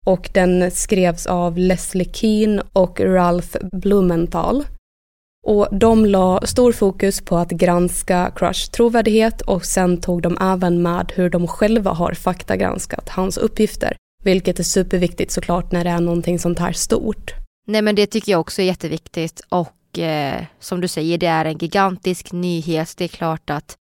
och 0.06 0.30
den 0.34 0.72
skrevs 0.72 1.26
av 1.26 1.58
Leslie 1.58 2.14
Keane 2.14 2.64
och 2.74 3.00
Ralph 3.00 3.58
Blumenthal. 3.72 4.64
Och 5.48 5.68
de 5.72 6.06
la 6.06 6.42
stor 6.46 6.72
fokus 6.72 7.22
på 7.22 7.38
att 7.38 7.50
granska 7.50 8.32
Crush 8.36 8.72
trovärdighet 8.72 9.42
och 9.42 9.66
sen 9.66 10.02
tog 10.02 10.22
de 10.22 10.38
även 10.42 10.82
med 10.82 11.12
hur 11.16 11.30
de 11.30 11.48
själva 11.48 11.92
har 11.92 12.14
faktagranskat 12.14 13.10
hans 13.10 13.38
uppgifter. 13.38 13.98
Vilket 14.24 14.60
är 14.60 14.64
superviktigt 14.64 15.32
såklart 15.32 15.72
när 15.72 15.84
det 15.84 15.90
är 15.90 16.00
någonting 16.00 16.40
sånt 16.40 16.60
här 16.60 16.72
stort. 16.72 17.34
Nej 17.68 17.82
men 17.82 17.96
det 17.96 18.08
tycker 18.08 18.32
jag 18.32 18.42
också 18.42 18.62
är 18.62 18.66
jätteviktigt 18.66 19.42
och 19.50 20.00
eh, 20.00 20.46
som 20.60 20.82
du 20.82 20.88
säger, 20.88 21.18
det 21.18 21.28
är 21.28 21.46
en 21.46 21.58
gigantisk 21.58 22.32
nyhet. 22.32 22.98
Det 22.98 23.04
är 23.04 23.08
klart 23.08 23.50
att 23.50 23.76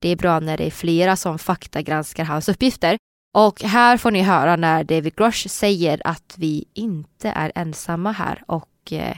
det 0.00 0.08
är 0.08 0.16
bra 0.16 0.40
när 0.40 0.56
det 0.56 0.66
är 0.66 0.70
flera 0.70 1.16
som 1.16 1.38
faktagranskar 1.38 2.24
hans 2.24 2.48
uppgifter. 2.48 2.98
Och 3.34 3.62
här 3.62 3.96
får 3.96 4.10
ni 4.10 4.22
höra 4.22 4.56
när 4.56 4.84
David 4.84 5.16
Grosh 5.16 5.48
säger 5.48 6.02
att 6.04 6.34
vi 6.36 6.64
inte 6.74 7.28
är 7.28 7.52
ensamma 7.54 8.12
här 8.12 8.42
och 8.46 8.92
eh, 8.92 9.16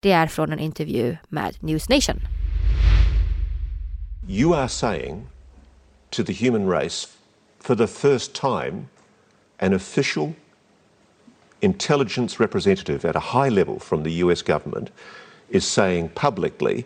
det 0.00 0.12
är 0.12 0.26
från 0.26 0.52
en 0.52 0.58
intervju 0.58 1.16
med 1.28 1.56
News 1.60 1.88
Nation. 1.88 2.20
You 4.28 4.54
are 4.54 4.68
saying 4.68 5.26
to 6.10 6.24
the 6.24 6.32
human 6.32 6.68
race 6.68 7.08
for 7.60 7.74
the 7.74 7.86
first 7.86 8.34
time 8.34 8.88
an 9.58 9.74
official 9.74 10.32
intelligence 11.60 12.40
representative 12.40 13.08
at 13.08 13.16
a 13.16 13.20
high 13.20 13.48
level 13.48 13.78
from 13.78 14.02
the 14.02 14.10
US 14.24 14.42
government 14.42 14.90
is 15.50 15.64
saying 15.64 16.08
publicly, 16.14 16.84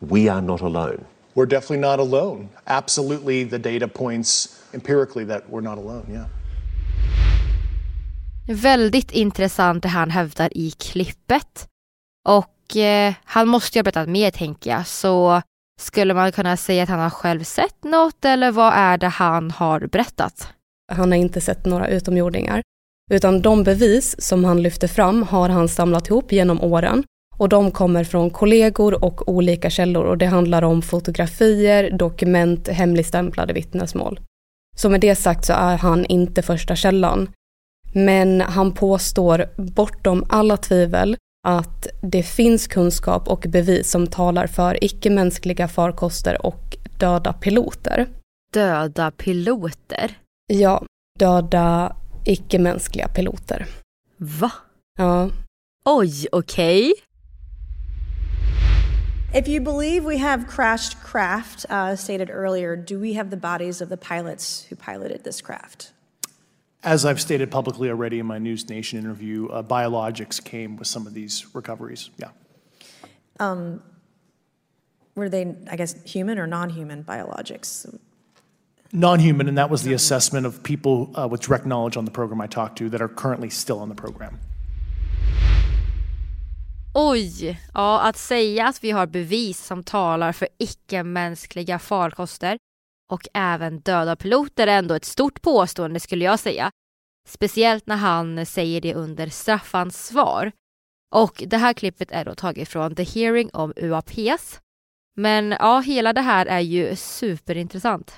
we 0.00 0.28
are 0.28 0.42
not 0.42 0.60
alone. 0.60 1.04
We're 1.34 1.46
definitely 1.46 1.78
not 1.78 1.98
alone. 2.00 2.48
Absolutely, 2.66 3.44
the 3.44 3.58
data 3.58 3.88
points 3.88 4.62
empirically 4.72 5.24
that 5.26 5.42
we're 5.50 5.60
not 5.60 5.78
alone, 5.78 6.06
yeah. 6.10 6.26
Väldigt 8.46 9.10
intressant 9.10 9.82
det 9.82 9.88
han 9.88 10.10
hävdar 10.10 10.48
i 10.58 10.70
klippet. 10.70 11.68
Och 12.28 12.76
eh, 12.76 13.14
han 13.24 13.48
måste 13.48 13.78
ju 13.78 13.80
ha 13.80 13.84
berättat 13.84 14.08
mer 14.08 14.30
tänker 14.30 14.70
jag. 14.70 14.86
Så 14.86 15.42
skulle 15.80 16.14
man 16.14 16.32
kunna 16.32 16.56
säga 16.56 16.82
att 16.82 16.88
han 16.88 17.00
har 17.00 17.10
själv 17.10 17.44
sett 17.44 17.84
något 17.84 18.24
eller 18.24 18.52
vad 18.52 18.72
är 18.74 18.98
det 18.98 19.08
han 19.08 19.50
har 19.50 19.80
berättat? 19.80 20.48
Han 20.92 21.12
har 21.12 21.18
inte 21.18 21.40
sett 21.40 21.66
några 21.66 21.88
utomjordingar. 21.88 22.62
Utan 23.10 23.42
de 23.42 23.62
bevis 23.62 24.16
som 24.18 24.44
han 24.44 24.62
lyfter 24.62 24.88
fram 24.88 25.22
har 25.22 25.48
han 25.48 25.68
samlat 25.68 26.08
ihop 26.08 26.32
genom 26.32 26.60
åren. 26.62 27.04
Och 27.36 27.48
de 27.48 27.70
kommer 27.70 28.04
från 28.04 28.30
kollegor 28.30 29.04
och 29.04 29.28
olika 29.28 29.70
källor 29.70 30.04
och 30.04 30.18
det 30.18 30.26
handlar 30.26 30.62
om 30.62 30.82
fotografier, 30.82 31.90
dokument, 31.90 32.68
hemligstämplade 32.68 33.52
vittnesmål. 33.52 34.20
Så 34.76 34.88
med 34.88 35.00
det 35.00 35.14
sagt 35.14 35.44
så 35.44 35.52
är 35.52 35.76
han 35.76 36.04
inte 36.04 36.42
första 36.42 36.76
källan. 36.76 37.28
Men 37.94 38.40
han 38.40 38.72
påstår 38.72 39.46
bortom 39.56 40.26
alla 40.28 40.56
tvivel 40.56 41.16
att 41.44 41.86
det 42.00 42.22
finns 42.22 42.66
kunskap 42.66 43.28
och 43.28 43.46
bevis 43.48 43.90
som 43.90 44.06
talar 44.06 44.46
för 44.46 44.84
icke-mänskliga 44.84 45.68
farkoster 45.68 46.46
och 46.46 46.76
döda 46.98 47.32
piloter. 47.32 48.06
Döda 48.52 49.10
piloter? 49.10 50.18
Ja, 50.46 50.84
döda 51.18 51.96
icke-mänskliga 52.24 53.08
piloter. 53.08 53.66
Va? 54.16 54.52
Ja. 54.98 55.30
Oj, 55.84 56.26
okej. 56.32 56.92
Okay. 56.92 57.04
If 59.40 59.48
you 59.48 59.60
believe 59.60 60.04
we 60.04 60.18
have 60.18 60.44
crashed 60.48 61.02
craft, 61.02 61.66
uh, 61.68 61.96
stated 61.96 62.30
earlier, 62.30 62.76
do 62.76 63.00
we 63.00 63.14
have 63.14 63.30
the 63.30 63.36
bodies 63.36 63.80
of 63.80 63.88
the 63.88 63.96
pilots 63.96 64.66
who 64.70 64.76
piloted 64.76 65.24
this 65.24 65.42
craft? 65.42 65.93
As 66.84 67.06
I've 67.06 67.20
stated 67.20 67.50
publicly 67.50 67.88
already 67.88 68.18
in 68.18 68.26
my 68.26 68.38
News 68.38 68.68
Nation 68.68 68.98
interview, 68.98 69.48
uh, 69.48 69.62
biologics 69.62 70.44
came 70.44 70.76
with 70.76 70.86
some 70.86 71.06
of 71.06 71.14
these 71.14 71.46
recoveries. 71.54 72.10
Yeah. 72.18 72.28
Um, 73.40 73.82
were 75.14 75.30
they, 75.30 75.56
I 75.70 75.76
guess, 75.76 75.94
human 76.04 76.38
or 76.38 76.46
non 76.46 76.68
human 76.68 77.02
biologics? 77.02 77.86
Non 78.92 79.18
human, 79.18 79.48
and 79.48 79.56
that 79.56 79.70
was 79.70 79.82
the 79.82 79.94
assessment 79.94 80.46
of 80.46 80.62
people 80.62 81.10
uh, 81.14 81.26
with 81.26 81.40
direct 81.40 81.64
knowledge 81.64 81.96
on 81.96 82.04
the 82.04 82.10
program 82.10 82.40
I 82.42 82.46
talked 82.46 82.76
to 82.78 82.90
that 82.90 83.00
are 83.00 83.08
currently 83.08 83.50
still 83.50 83.80
on 83.80 83.88
the 83.88 83.94
program. 83.94 84.38
Oj! 86.92 87.58
Ja, 87.74 88.00
att 88.00 88.16
säga 88.16 88.68
att 88.68 88.84
vi 88.84 88.90
har 88.90 89.06
bevis 89.06 89.64
som 89.64 89.82
talar 89.82 90.32
för 90.32 90.48
icke-mänskliga 90.58 91.78
farkoster 91.78 92.58
och 93.12 93.28
även 93.34 93.80
döda 93.80 94.16
piloter 94.16 94.66
är 94.66 94.78
ändå 94.78 94.94
ett 94.94 95.04
stort 95.04 95.42
påstående 95.42 96.00
skulle 96.00 96.24
jag 96.24 96.38
säga. 96.38 96.70
Speciellt 97.28 97.86
när 97.86 97.96
han 97.96 98.46
säger 98.46 98.80
det 98.80 98.94
under 98.94 99.28
straffansvar. 99.28 100.52
Och 101.14 101.42
det 101.46 101.56
här 101.56 101.72
klippet 101.72 102.10
är 102.10 102.24
då 102.24 102.34
taget 102.34 102.68
från 102.68 102.94
The 102.94 103.02
Hearing 103.02 103.50
om 103.52 103.72
UAPs. 103.76 104.60
Men 105.16 105.50
ja, 105.50 105.80
hela 105.80 106.12
det 106.12 106.20
här 106.20 106.46
är 106.46 106.60
ju 106.60 106.96
superintressant. 106.96 108.14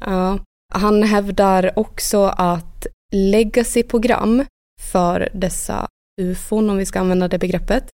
Ja, 0.00 0.38
han 0.72 1.02
hävdar 1.02 1.78
också 1.78 2.24
att 2.24 2.86
legacy-program 3.14 4.44
för 4.80 5.28
dessa 5.34 5.88
ufon, 6.20 6.70
om 6.70 6.76
vi 6.76 6.86
ska 6.86 7.00
använda 7.00 7.28
det 7.28 7.38
begreppet, 7.38 7.88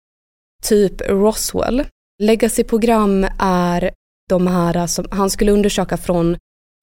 typ 0.62 1.01
Roswell. 1.01 1.85
Legacy-program 2.23 3.27
är 3.38 3.91
de 4.29 4.47
här 4.47 4.77
eh, 4.77 4.87
som 4.87 5.05
han 5.11 5.31
skulle 5.31 5.53
undersöka 5.53 5.97
från 5.97 6.37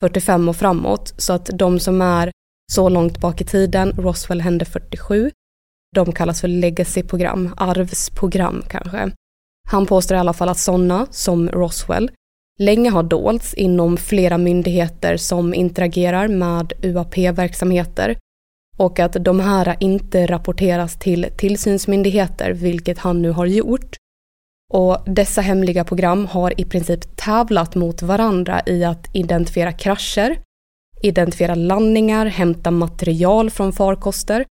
45 0.04 0.50
och 0.50 0.56
framåt, 0.56 1.14
så 1.18 1.34
att 1.34 1.50
de 1.54 1.80
som 1.80 2.02
är 2.02 2.32
så 2.72 2.90
långt 2.90 3.20
bak 3.20 3.42
i 3.42 3.46
tiden, 3.46 3.92
Roswell 3.92 4.42
hände 4.42 4.66
47, 4.66 5.32
de 5.96 6.12
kallas 6.12 6.42
för 6.42 6.48
legacy-program, 6.48 7.54
arvsprogram 7.58 8.64
kanske. 8.70 9.12
Han 9.70 9.86
påstår 9.86 10.18
i 10.18 10.20
alla 10.20 10.34
fall 10.34 10.50
att 10.50 10.58
sådana, 10.58 11.08
som 11.12 11.50
Roswell, 11.50 12.12
länge 12.60 12.90
har 12.90 13.04
dolts 13.04 13.54
inom 13.54 13.98
flera 13.98 14.38
myndigheter 14.38 15.18
som 15.18 15.54
interagerar 15.54 16.28
med 16.28 16.74
UAP-verksamheter 16.82 18.18
och 18.78 19.00
att 19.00 19.14
de 19.14 19.40
här 19.40 19.76
inte 19.80 20.26
rapporteras 20.26 21.00
till 21.00 21.28
tillsynsmyndigheter, 21.38 22.52
vilket 22.52 22.98
han 22.98 23.22
nu 23.22 23.30
har 23.30 23.46
gjort. 23.46 23.96
Och 24.74 25.04
dessa 25.06 25.42
hemliga 25.42 25.84
program 25.84 26.26
har 26.26 26.62
i 26.62 26.66
princip 26.66 27.18
tävlat 27.18 27.76
mot 27.76 28.02
varandra 28.02 28.62
i 28.66 28.84
att 28.84 29.16
identifiera 29.16 29.72
krascher, 29.72 30.40
identifiera 31.02 31.56
landningar, 31.56 32.26
hämta 32.26 32.72
material 32.72 33.50
från 33.50 33.74
farkoster 33.74 34.46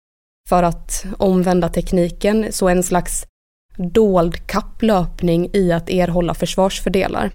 för 0.49 0.63
att 0.63 1.07
omvända 1.19 1.69
tekniken, 1.69 2.53
så 2.53 2.69
en 2.69 2.83
slags 2.83 3.27
dold 3.77 4.47
kapplöpning 4.47 5.51
i 5.53 5.73
att 5.73 5.91
erhålla 5.91 6.35
försvarsfördelar. 6.35 7.31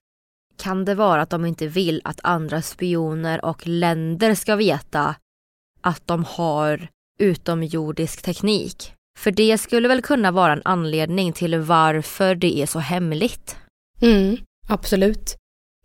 Kan 0.57 0.85
det 0.85 0.95
vara 0.95 1.21
att 1.21 1.29
de 1.29 1.45
inte 1.45 1.67
vill 1.67 2.01
att 2.03 2.19
andra 2.23 2.61
spioner 2.61 3.45
och 3.45 3.67
länder 3.67 4.35
ska 4.35 4.55
veta 4.55 5.15
att 5.81 6.07
de 6.07 6.25
har 6.27 6.87
utomjordisk 7.19 8.21
teknik? 8.21 8.93
För 9.19 9.31
det 9.31 9.57
skulle 9.57 9.87
väl 9.87 10.01
kunna 10.01 10.31
vara 10.31 10.53
en 10.53 10.61
anledning 10.65 11.33
till 11.33 11.59
varför 11.59 12.35
det 12.35 12.61
är 12.61 12.65
så 12.65 12.79
hemligt? 12.79 13.55
Mm, 14.01 14.37
absolut. 14.67 15.35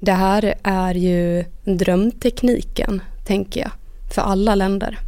Det 0.02 0.12
här 0.12 0.54
är 0.62 0.94
ju 0.94 1.44
drömtekniken, 1.64 3.02
tänker 3.26 3.60
jag, 3.60 3.70
för 4.14 4.22
alla 4.22 4.54
länder. 4.54 4.98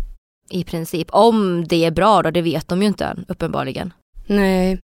I 0.50 0.64
princip. 0.64 1.08
Om 1.10 1.64
det 1.68 1.84
är 1.84 1.90
bra 1.90 2.22
då, 2.22 2.30
det 2.30 2.42
vet 2.42 2.68
de 2.68 2.82
ju 2.82 2.88
inte 2.88 3.04
än, 3.04 3.24
uppenbarligen. 3.28 3.92
Nej. 4.26 4.78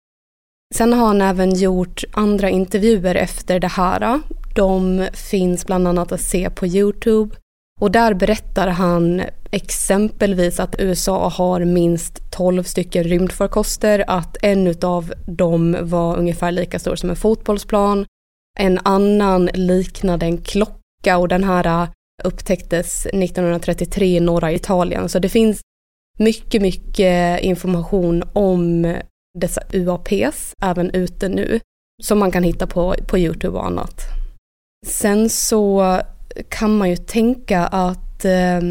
Sen 0.75 0.93
har 0.93 1.07
han 1.07 1.21
även 1.21 1.55
gjort 1.55 2.03
andra 2.13 2.49
intervjuer 2.49 3.15
efter 3.15 3.59
det 3.59 3.67
här. 3.67 4.19
De 4.55 5.07
finns 5.13 5.65
bland 5.65 5.87
annat 5.87 6.11
att 6.11 6.21
se 6.21 6.49
på 6.49 6.67
Youtube. 6.67 7.35
Och 7.81 7.91
där 7.91 8.13
berättar 8.13 8.67
han 8.67 9.21
exempelvis 9.53 10.59
att 10.59 10.75
USA 10.79 11.29
har 11.29 11.65
minst 11.65 12.31
12 12.31 12.63
stycken 12.63 13.03
rymdfarkoster, 13.03 14.03
att 14.07 14.37
en 14.41 14.75
av 14.81 15.13
dem 15.25 15.77
var 15.81 16.17
ungefär 16.17 16.51
lika 16.51 16.79
stor 16.79 16.95
som 16.95 17.09
en 17.09 17.15
fotbollsplan. 17.15 18.05
En 18.59 18.79
annan 18.83 19.49
liknade 19.53 20.25
en 20.25 20.37
klocka 20.37 21.17
och 21.17 21.27
den 21.27 21.43
här 21.43 21.83
äh, 21.83 21.89
upptäcktes 22.23 23.05
1933 23.05 24.17
i 24.17 24.19
norra 24.19 24.51
Italien. 24.51 25.09
Så 25.09 25.19
det 25.19 25.29
finns 25.29 25.61
mycket, 26.19 26.61
mycket 26.61 27.41
information 27.41 28.23
om 28.33 28.95
dessa 29.39 29.61
UAPs 29.73 30.53
även 30.61 30.91
ute 30.91 31.29
nu 31.29 31.59
som 32.03 32.19
man 32.19 32.31
kan 32.31 32.43
hitta 32.43 32.67
på, 32.67 32.95
på 33.07 33.17
Youtube 33.17 33.57
och 33.57 33.65
annat. 33.65 34.01
Sen 34.85 35.29
så 35.29 35.99
kan 36.49 36.77
man 36.77 36.89
ju 36.89 36.95
tänka 36.95 37.65
att 37.65 38.25
eh, 38.25 38.61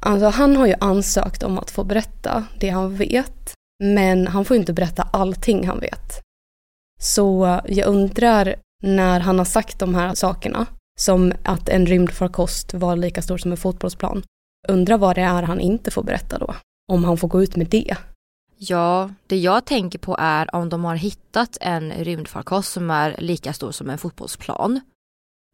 alltså 0.00 0.26
han 0.26 0.56
har 0.56 0.66
ju 0.66 0.74
ansökt 0.80 1.42
om 1.42 1.58
att 1.58 1.70
få 1.70 1.84
berätta 1.84 2.44
det 2.60 2.68
han 2.68 2.96
vet, 2.96 3.54
men 3.84 4.26
han 4.26 4.44
får 4.44 4.56
inte 4.56 4.72
berätta 4.72 5.02
allting 5.02 5.66
han 5.66 5.80
vet. 5.80 6.20
Så 7.00 7.60
jag 7.68 7.88
undrar 7.88 8.54
när 8.82 9.20
han 9.20 9.38
har 9.38 9.44
sagt 9.44 9.78
de 9.78 9.94
här 9.94 10.14
sakerna, 10.14 10.66
som 11.00 11.32
att 11.44 11.68
en 11.68 11.86
rymdfarkost 11.86 12.74
var 12.74 12.96
lika 12.96 13.22
stor 13.22 13.38
som 13.38 13.50
en 13.50 13.56
fotbollsplan, 13.56 14.22
undrar 14.68 14.98
vad 14.98 15.16
det 15.16 15.22
är 15.22 15.42
han 15.42 15.60
inte 15.60 15.90
får 15.90 16.02
berätta 16.02 16.38
då, 16.38 16.54
om 16.92 17.04
han 17.04 17.16
får 17.16 17.28
gå 17.28 17.42
ut 17.42 17.56
med 17.56 17.66
det. 17.66 17.96
Ja, 18.56 19.10
det 19.26 19.36
jag 19.36 19.64
tänker 19.64 19.98
på 19.98 20.16
är 20.18 20.54
om 20.54 20.68
de 20.68 20.84
har 20.84 20.96
hittat 20.96 21.58
en 21.60 21.92
rymdfarkost 21.92 22.72
som 22.72 22.90
är 22.90 23.16
lika 23.18 23.52
stor 23.52 23.72
som 23.72 23.90
en 23.90 23.98
fotbollsplan 23.98 24.80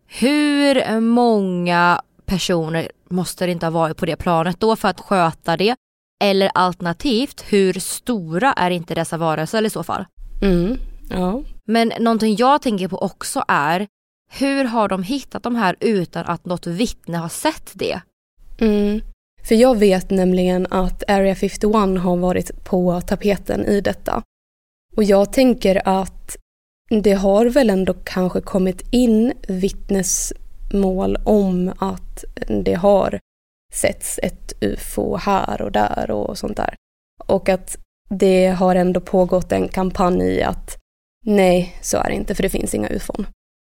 hur 0.07 1.01
många 1.01 2.01
personer 2.27 2.89
måste 3.11 3.47
det 3.47 3.53
inte 3.53 3.67
ha 3.67 3.71
varit 3.71 3.97
på 3.97 4.07
det 4.07 4.17
planet 4.17 4.61
då 4.61 4.77
för 4.77 4.89
att 4.89 5.01
sköta 5.01 5.57
det? 5.57 5.77
Eller 6.25 6.51
alternativt, 6.55 7.45
hur 7.49 7.73
stora 7.73 8.53
är 8.53 8.71
inte 8.71 8.95
dessa 8.95 9.17
varelser 9.17 9.65
i 9.65 9.71
så 9.71 9.83
fall? 9.83 10.05
Mm, 10.43 10.79
ja. 11.11 11.43
Men 11.65 11.93
någonting 12.01 12.37
jag 12.39 12.63
tänker 12.63 12.89
på 12.89 12.99
också 12.99 13.45
är, 13.49 13.87
hur 14.33 14.65
har 14.65 14.89
de 14.89 15.03
hittat 15.03 15.43
de 15.43 15.57
här 15.57 15.77
utan 15.81 16.25
att 16.27 16.45
något 16.45 16.67
vittne 16.67 17.19
har 17.19 17.29
sett 17.29 17.71
det? 17.75 18.01
Mm. 18.59 19.01
För 19.43 19.55
jag 19.55 19.79
vet 19.79 20.11
nämligen 20.11 20.67
att 20.71 21.11
Area 21.11 21.35
51 21.35 21.73
har 22.03 22.17
varit 22.17 22.65
på 22.65 23.01
tapeten 23.01 23.67
i 23.67 23.81
detta. 23.81 24.23
Och 24.97 25.05
jag 25.05 25.33
tänker 25.33 25.83
att 25.85 26.37
det 27.03 27.13
har 27.13 27.47
väl 27.47 27.71
ändå 27.71 27.95
kanske 28.05 28.41
kommit 28.41 28.83
in 28.91 29.33
vittnes, 29.49 30.33
vittnesmål 30.67 31.17
om 31.25 31.73
att 31.79 32.25
det 32.65 32.75
har 32.75 33.21
setts 33.73 34.21
ett 34.23 34.53
ufo 34.61 35.17
här 35.17 35.63
och 35.63 35.73
där 35.73 36.11
och 36.11 36.39
sånt 36.39 36.57
där. 36.57 36.75
Och 37.27 37.49
att 37.49 37.79
det 38.11 38.49
har 38.49 38.77
ändå 38.77 39.01
pågått 39.01 39.53
en 39.53 39.69
kampanj 39.69 40.23
i 40.23 40.43
att 40.43 40.77
nej, 41.25 41.79
så 41.83 41.97
är 41.97 42.09
det 42.09 42.15
inte, 42.15 42.35
för 42.35 42.43
det 42.43 42.51
finns 42.51 42.75
inga 42.75 42.89
ufon. 42.89 43.27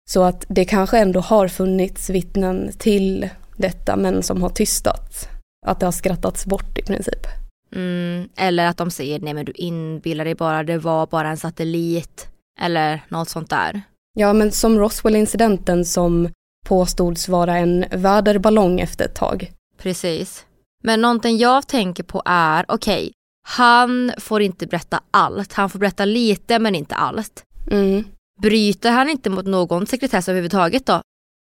Så 0.09 0.23
att 0.23 0.45
det 0.49 0.65
kanske 0.65 0.99
ändå 0.99 1.19
har 1.19 1.47
funnits 1.47 2.09
vittnen 2.09 2.71
till 2.77 3.29
detta, 3.57 3.95
men 3.95 4.23
som 4.23 4.41
har 4.41 4.49
tystat. 4.49 5.29
Att 5.65 5.79
det 5.79 5.85
har 5.87 5.91
skrattats 5.91 6.45
bort 6.45 6.77
i 6.77 6.81
princip. 6.81 7.27
Mm, 7.75 8.29
eller 8.37 8.67
att 8.67 8.77
de 8.77 8.91
säger 8.91 9.19
nej 9.19 9.33
men 9.33 9.45
du 9.45 9.51
inbillar 9.51 10.25
dig 10.25 10.35
bara, 10.35 10.63
det 10.63 10.77
var 10.77 11.07
bara 11.07 11.29
en 11.29 11.37
satellit. 11.37 12.27
Eller 12.61 13.01
något 13.09 13.29
sånt 13.29 13.49
där. 13.49 13.81
Ja, 14.17 14.33
men 14.33 14.51
som 14.51 14.79
Roswell-incidenten 14.79 15.85
som 15.85 16.29
påstods 16.65 17.29
vara 17.29 17.57
en 17.57 17.85
väderballong 17.91 18.79
efter 18.79 19.05
ett 19.05 19.15
tag. 19.15 19.51
Precis. 19.77 20.45
Men 20.83 21.01
någonting 21.01 21.37
jag 21.37 21.67
tänker 21.67 22.03
på 22.03 22.21
är, 22.25 22.65
okej, 22.67 23.01
okay, 23.01 23.11
han 23.47 24.11
får 24.17 24.41
inte 24.41 24.67
berätta 24.67 24.99
allt. 25.11 25.53
Han 25.53 25.69
får 25.69 25.79
berätta 25.79 26.05
lite 26.05 26.59
men 26.59 26.75
inte 26.75 26.95
allt. 26.95 27.43
Mm. 27.71 28.03
Bryter 28.41 28.91
han 28.91 29.09
inte 29.09 29.29
mot 29.29 29.45
någon 29.45 29.87
sekretess 29.87 30.29
överhuvudtaget 30.29 30.85
då? 30.85 31.01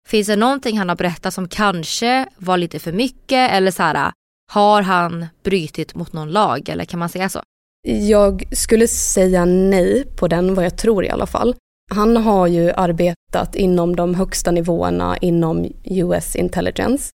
Finns 0.09 0.27
det 0.27 0.37
någonting 0.37 0.79
han 0.79 0.89
har 0.89 0.97
berättat 0.97 1.35
som 1.35 1.49
kanske 1.49 2.27
var 2.37 2.57
lite 2.57 2.79
för 2.79 2.93
mycket 2.93 3.53
eller 3.53 3.71
så 3.71 3.83
här, 3.83 4.13
har 4.53 4.83
han 4.83 5.27
brytit 5.43 5.95
mot 5.95 6.13
någon 6.13 6.31
lag 6.31 6.69
eller 6.69 6.85
kan 6.85 6.99
man 6.99 7.09
säga 7.09 7.29
så? 7.29 7.43
Jag 7.89 8.45
skulle 8.53 8.89
säga 8.89 9.45
nej 9.45 10.05
på 10.17 10.29
den, 10.29 10.55
vad 10.55 10.65
jag 10.65 10.79
tror 10.79 11.05
i 11.05 11.11
alla 11.11 11.27
fall. 11.27 11.55
Han 11.91 12.17
har 12.17 12.47
ju 12.47 12.71
arbetat 12.71 13.55
inom 13.55 13.97
de 13.97 14.15
högsta 14.15 14.51
nivåerna 14.51 15.17
inom 15.17 15.73
US 15.85 16.37
intelligence. 16.37 17.11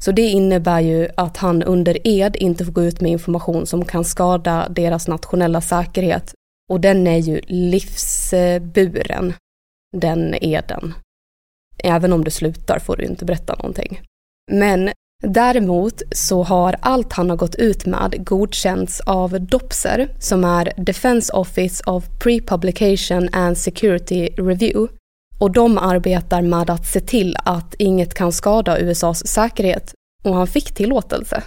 Så 0.00 0.12
det 0.12 0.22
innebär 0.22 0.80
ju 0.80 1.08
att 1.16 1.36
han 1.36 1.62
under 1.62 2.06
ed 2.06 2.36
inte 2.36 2.64
får 2.64 2.72
gå 2.72 2.82
ut 2.82 3.00
med 3.00 3.12
information 3.12 3.66
som 3.66 3.84
kan 3.84 4.04
skada 4.04 4.68
deras 4.68 5.08
nationella 5.08 5.60
säkerhet. 5.60 6.34
Och 6.70 6.80
den 6.80 7.06
är 7.06 7.18
ju 7.18 7.40
livsburen, 7.46 9.34
den 9.96 10.34
eden. 10.34 10.94
Även 11.78 12.12
om 12.12 12.24
du 12.24 12.30
slutar 12.30 12.78
får 12.78 12.96
du 12.96 13.04
inte 13.04 13.24
berätta 13.24 13.54
någonting. 13.54 14.00
Men 14.52 14.90
däremot 15.26 16.02
så 16.10 16.42
har 16.42 16.76
allt 16.80 17.12
han 17.12 17.30
har 17.30 17.36
gått 17.36 17.54
ut 17.54 17.86
med 17.86 18.26
godkänts 18.26 19.00
av 19.00 19.40
DOPSER 19.40 20.08
som 20.18 20.44
är 20.44 20.72
Defense 20.76 21.32
Office 21.32 21.84
of 21.86 22.04
Pre-Publication 22.24 23.28
and 23.32 23.58
Security 23.58 24.28
Review. 24.36 24.94
Och 25.38 25.50
de 25.50 25.78
arbetar 25.78 26.42
med 26.42 26.70
att 26.70 26.86
se 26.86 27.00
till 27.00 27.36
att 27.44 27.74
inget 27.78 28.14
kan 28.14 28.32
skada 28.32 28.78
USAs 28.78 29.26
säkerhet 29.26 29.94
och 30.24 30.34
han 30.34 30.46
fick 30.46 30.74
tillåtelse. 30.74 31.42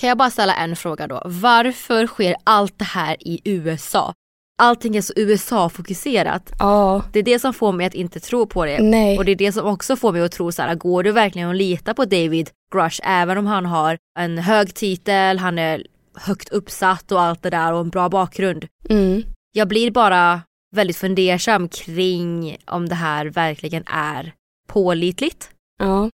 Kan 0.00 0.08
jag 0.08 0.18
bara 0.18 0.30
ställa 0.30 0.54
en 0.54 0.76
fråga 0.76 1.06
då? 1.06 1.22
Varför 1.24 2.06
sker 2.06 2.36
allt 2.44 2.78
det 2.78 2.84
här 2.84 3.16
i 3.20 3.40
USA? 3.44 4.12
Allting 4.58 4.96
är 4.96 5.02
så 5.02 5.12
USA-fokuserat. 5.16 6.52
Ja. 6.58 7.02
Det 7.12 7.18
är 7.18 7.22
det 7.22 7.38
som 7.38 7.54
får 7.54 7.72
mig 7.72 7.86
att 7.86 7.94
inte 7.94 8.20
tro 8.20 8.46
på 8.46 8.64
det. 8.64 8.82
Nej. 8.82 9.18
Och 9.18 9.24
det 9.24 9.32
är 9.32 9.36
det 9.36 9.52
som 9.52 9.66
också 9.66 9.96
får 9.96 10.12
mig 10.12 10.20
att 10.20 10.32
tro 10.32 10.52
så 10.52 10.62
här, 10.62 10.74
går 10.74 11.02
du 11.02 11.12
verkligen 11.12 11.50
att 11.50 11.56
lita 11.56 11.94
på 11.94 12.04
David 12.04 12.50
Grush 12.72 13.00
även 13.04 13.38
om 13.38 13.46
han 13.46 13.66
har 13.66 13.98
en 14.18 14.38
hög 14.38 14.74
titel, 14.74 15.38
han 15.38 15.58
är 15.58 15.86
högt 16.14 16.48
uppsatt 16.48 17.12
och 17.12 17.20
allt 17.20 17.42
det 17.42 17.50
där 17.50 17.72
och 17.72 17.80
en 17.80 17.90
bra 17.90 18.08
bakgrund. 18.08 18.66
Mm. 18.90 19.22
Jag 19.52 19.68
blir 19.68 19.90
bara 19.90 20.40
väldigt 20.76 20.96
fundersam 20.96 21.68
kring 21.68 22.56
om 22.66 22.88
det 22.88 22.94
här 22.94 23.26
verkligen 23.26 23.84
är 23.86 24.32
pålitligt. 24.68 25.50
Ja, 25.80 26.10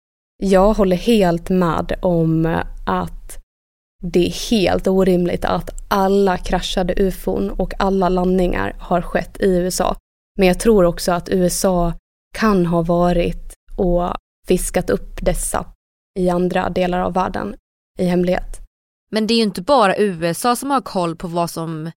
jag 0.42 0.72
håller 0.74 0.96
helt 0.96 1.48
med 1.48 1.98
om 2.02 2.58
att 2.86 3.37
det 4.02 4.26
är 4.26 4.50
helt 4.50 4.86
orimligt 4.86 5.44
att 5.44 5.70
alla 5.88 6.38
kraschade 6.38 6.94
ufon 6.96 7.50
och 7.50 7.74
alla 7.78 8.08
landningar 8.08 8.76
har 8.78 9.02
skett 9.02 9.40
i 9.40 9.46
USA. 9.46 9.96
Men 10.38 10.48
jag 10.48 10.60
tror 10.60 10.84
också 10.84 11.12
att 11.12 11.28
USA 11.28 11.92
kan 12.34 12.66
ha 12.66 12.82
varit 12.82 13.54
och 13.76 14.14
fiskat 14.46 14.90
upp 14.90 15.18
dessa 15.22 15.66
i 16.18 16.30
andra 16.30 16.70
delar 16.70 17.00
av 17.00 17.12
världen 17.12 17.56
i 17.98 18.04
hemlighet. 18.04 18.60
Men 19.10 19.26
det 19.26 19.34
är 19.34 19.36
ju 19.36 19.42
inte 19.42 19.62
bara 19.62 19.96
USA 19.96 20.56
som 20.56 20.70
har 20.70 20.80
koll 20.80 21.16
på 21.16 21.28
vad 21.28 21.50
som 21.50 21.90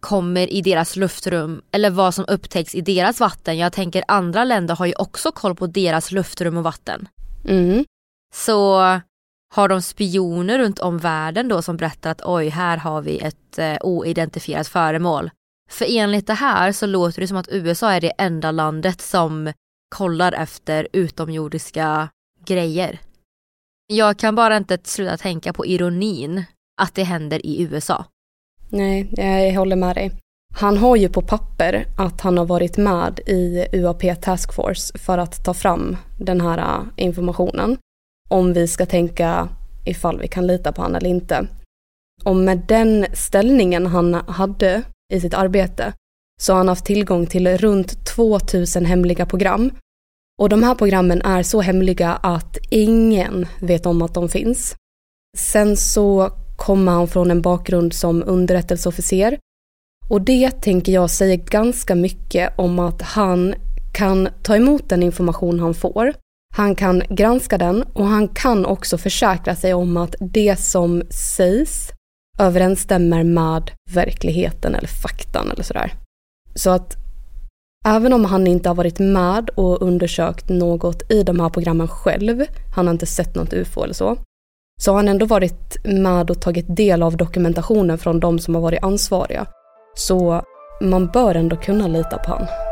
kommer 0.00 0.52
i 0.52 0.62
deras 0.62 0.96
luftrum 0.96 1.62
eller 1.72 1.90
vad 1.90 2.14
som 2.14 2.24
upptäcks 2.28 2.74
i 2.74 2.80
deras 2.80 3.20
vatten. 3.20 3.58
Jag 3.58 3.72
tänker 3.72 4.04
andra 4.08 4.44
länder 4.44 4.76
har 4.76 4.86
ju 4.86 4.94
också 4.94 5.32
koll 5.32 5.54
på 5.54 5.66
deras 5.66 6.12
luftrum 6.12 6.56
och 6.56 6.64
vatten. 6.64 7.08
Mm. 7.44 7.84
Så 8.34 8.80
har 9.54 9.68
de 9.68 9.82
spioner 9.82 10.58
runt 10.58 10.78
om 10.78 10.98
världen 10.98 11.48
då 11.48 11.62
som 11.62 11.76
berättar 11.76 12.10
att 12.10 12.22
oj, 12.24 12.48
här 12.48 12.76
har 12.76 13.02
vi 13.02 13.18
ett 13.18 13.58
eh, 13.58 13.76
oidentifierat 13.80 14.68
föremål. 14.68 15.30
För 15.70 15.86
enligt 15.88 16.26
det 16.26 16.34
här 16.34 16.72
så 16.72 16.86
låter 16.86 17.20
det 17.20 17.28
som 17.28 17.36
att 17.36 17.48
USA 17.52 17.92
är 17.92 18.00
det 18.00 18.12
enda 18.18 18.50
landet 18.50 19.00
som 19.00 19.52
kollar 19.96 20.32
efter 20.32 20.88
utomjordiska 20.92 22.08
grejer. 22.44 22.98
Jag 23.86 24.18
kan 24.18 24.34
bara 24.34 24.56
inte 24.56 24.78
sluta 24.82 25.16
tänka 25.16 25.52
på 25.52 25.66
ironin 25.66 26.44
att 26.80 26.94
det 26.94 27.04
händer 27.04 27.46
i 27.46 27.62
USA. 27.62 28.04
Nej, 28.68 29.10
jag 29.16 29.54
håller 29.54 29.76
med 29.76 29.96
dig. 29.96 30.12
Han 30.54 30.76
har 30.76 30.96
ju 30.96 31.08
på 31.08 31.22
papper 31.22 31.86
att 31.98 32.20
han 32.20 32.38
har 32.38 32.44
varit 32.44 32.76
med 32.76 33.20
i 33.26 33.66
UAP 33.72 34.02
Task 34.22 34.54
Force 34.54 34.98
för 34.98 35.18
att 35.18 35.44
ta 35.44 35.54
fram 35.54 35.96
den 36.18 36.40
här 36.40 36.58
eh, 36.58 37.04
informationen 37.04 37.76
om 38.28 38.52
vi 38.52 38.68
ska 38.68 38.86
tänka 38.86 39.48
ifall 39.84 40.18
vi 40.18 40.28
kan 40.28 40.46
lita 40.46 40.72
på 40.72 40.82
honom 40.82 40.96
eller 40.96 41.10
inte. 41.10 41.46
Och 42.24 42.36
med 42.36 42.62
den 42.68 43.06
ställningen 43.12 43.86
han 43.86 44.14
hade 44.14 44.82
i 45.12 45.20
sitt 45.20 45.34
arbete 45.34 45.92
så 46.40 46.52
har 46.52 46.58
han 46.58 46.68
haft 46.68 46.84
tillgång 46.84 47.26
till 47.26 47.58
runt 47.58 48.06
2000 48.06 48.84
hemliga 48.84 49.26
program. 49.26 49.70
Och 50.38 50.48
de 50.48 50.62
här 50.62 50.74
programmen 50.74 51.22
är 51.22 51.42
så 51.42 51.60
hemliga 51.60 52.12
att 52.12 52.58
ingen 52.70 53.46
vet 53.60 53.86
om 53.86 54.02
att 54.02 54.14
de 54.14 54.28
finns. 54.28 54.76
Sen 55.38 55.76
så 55.76 56.30
kommer 56.56 56.92
han 56.92 57.08
från 57.08 57.30
en 57.30 57.42
bakgrund 57.42 57.92
som 57.92 58.22
underrättelseofficer 58.26 59.38
och 60.08 60.20
det 60.20 60.50
tänker 60.50 60.92
jag 60.92 61.10
säger 61.10 61.36
ganska 61.36 61.94
mycket 61.94 62.58
om 62.58 62.78
att 62.78 63.02
han 63.02 63.54
kan 63.92 64.28
ta 64.42 64.56
emot 64.56 64.88
den 64.88 65.02
information 65.02 65.60
han 65.60 65.74
får 65.74 66.12
han 66.56 66.74
kan 66.74 67.02
granska 67.08 67.58
den 67.58 67.82
och 67.82 68.06
han 68.06 68.28
kan 68.28 68.66
också 68.66 68.98
försäkra 68.98 69.56
sig 69.56 69.74
om 69.74 69.96
att 69.96 70.14
det 70.20 70.56
som 70.56 71.02
sägs 71.10 71.90
överensstämmer 72.38 73.24
med 73.24 73.70
verkligheten 73.90 74.74
eller 74.74 74.88
faktan 74.88 75.50
eller 75.50 75.62
sådär. 75.62 75.92
Så 76.54 76.70
att 76.70 76.96
även 77.86 78.12
om 78.12 78.24
han 78.24 78.46
inte 78.46 78.68
har 78.68 78.74
varit 78.74 78.98
med 78.98 79.50
och 79.50 79.82
undersökt 79.82 80.48
något 80.48 81.12
i 81.12 81.22
de 81.22 81.40
här 81.40 81.48
programmen 81.48 81.88
själv, 81.88 82.44
han 82.74 82.86
har 82.86 82.92
inte 82.92 83.06
sett 83.06 83.34
något 83.34 83.52
ufo 83.52 83.84
eller 83.84 83.94
så, 83.94 84.16
så 84.80 84.90
har 84.90 84.96
han 84.96 85.08
ändå 85.08 85.26
varit 85.26 85.84
med 85.84 86.30
och 86.30 86.40
tagit 86.40 86.76
del 86.76 87.02
av 87.02 87.16
dokumentationen 87.16 87.98
från 87.98 88.20
de 88.20 88.38
som 88.38 88.54
har 88.54 88.62
varit 88.62 88.82
ansvariga. 88.82 89.46
Så 89.96 90.42
man 90.80 91.06
bör 91.06 91.34
ändå 91.34 91.56
kunna 91.56 91.86
lita 91.88 92.18
på 92.18 92.30
honom. 92.30 92.67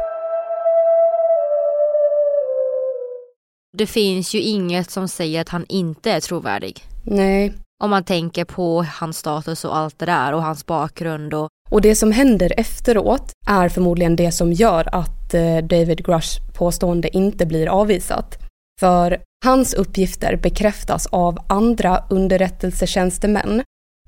Det 3.77 3.87
finns 3.87 4.35
ju 4.35 4.41
inget 4.41 4.91
som 4.91 5.09
säger 5.09 5.41
att 5.41 5.49
han 5.49 5.65
inte 5.69 6.11
är 6.11 6.21
trovärdig. 6.21 6.85
Nej. 7.03 7.53
Om 7.83 7.91
man 7.91 8.05
tänker 8.05 8.45
på 8.45 8.87
hans 9.01 9.19
status 9.19 9.65
och 9.65 9.77
allt 9.77 9.99
det 9.99 10.07
där 10.07 10.33
och 10.33 10.43
hans 10.43 10.67
bakgrund 10.67 11.35
och... 11.35 11.49
Och 11.71 11.81
det 11.81 11.95
som 11.95 12.13
händer 12.13 12.53
efteråt 12.57 13.33
är 13.47 13.69
förmodligen 13.69 14.17
det 14.17 14.33
som 14.33 14.53
gör 14.53 14.89
att 14.95 15.35
eh, 15.35 15.57
David 15.57 16.07
Grush 16.07 16.41
påstående 16.55 17.17
inte 17.17 17.47
blir 17.47 17.67
avvisat. 17.67 18.39
För 18.81 19.21
hans 19.45 19.75
uppgifter 19.75 20.37
bekräftas 20.37 21.07
av 21.07 21.39
andra 21.49 22.05
underrättelsetjänstemän, 22.11 23.63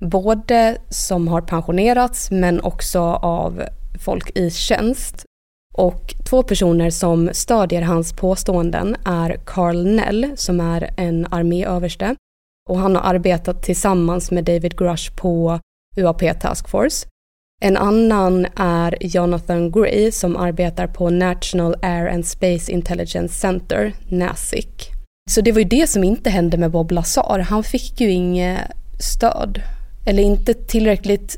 både 0.05 0.77
som 0.89 1.27
har 1.27 1.41
pensionerats 1.41 2.31
men 2.31 2.61
också 2.61 2.99
av 3.21 3.63
folk 4.05 4.37
i 4.37 4.51
tjänst 4.51 5.25
och 5.73 6.15
två 6.29 6.43
personer 6.43 6.89
som 6.89 7.29
stödjer 7.33 7.81
hans 7.81 8.13
påståenden 8.13 8.95
är 9.05 9.39
Carl 9.45 9.85
Nell 9.85 10.27
som 10.35 10.59
är 10.59 10.89
en 10.97 11.27
arméöverste 11.31 12.15
och 12.69 12.79
han 12.79 12.95
har 12.95 13.03
arbetat 13.03 13.63
tillsammans 13.63 14.31
med 14.31 14.43
David 14.43 14.77
Grush 14.77 15.15
på 15.15 15.59
UAP 15.97 16.21
Task 16.41 16.69
Force. 16.69 17.07
En 17.61 17.77
annan 17.77 18.47
är 18.55 18.97
Jonathan 19.01 19.71
Gray 19.71 20.11
som 20.11 20.37
arbetar 20.37 20.87
på 20.87 21.09
National 21.09 21.75
Air 21.81 22.07
and 22.07 22.25
Space 22.25 22.71
Intelligence 22.71 23.33
Center, 23.33 23.93
NASIC. 24.09 24.65
Så 25.29 25.41
det 25.41 25.51
var 25.51 25.59
ju 25.59 25.67
det 25.67 25.89
som 25.89 26.03
inte 26.03 26.29
hände 26.29 26.57
med 26.57 26.71
Bob 26.71 26.91
Lazar. 26.91 27.39
Han 27.39 27.63
fick 27.63 28.01
ju 28.01 28.11
inget 28.11 28.59
stöd. 28.99 29.61
Eller 30.05 30.23
inte 30.23 30.53
tillräckligt, 30.53 31.37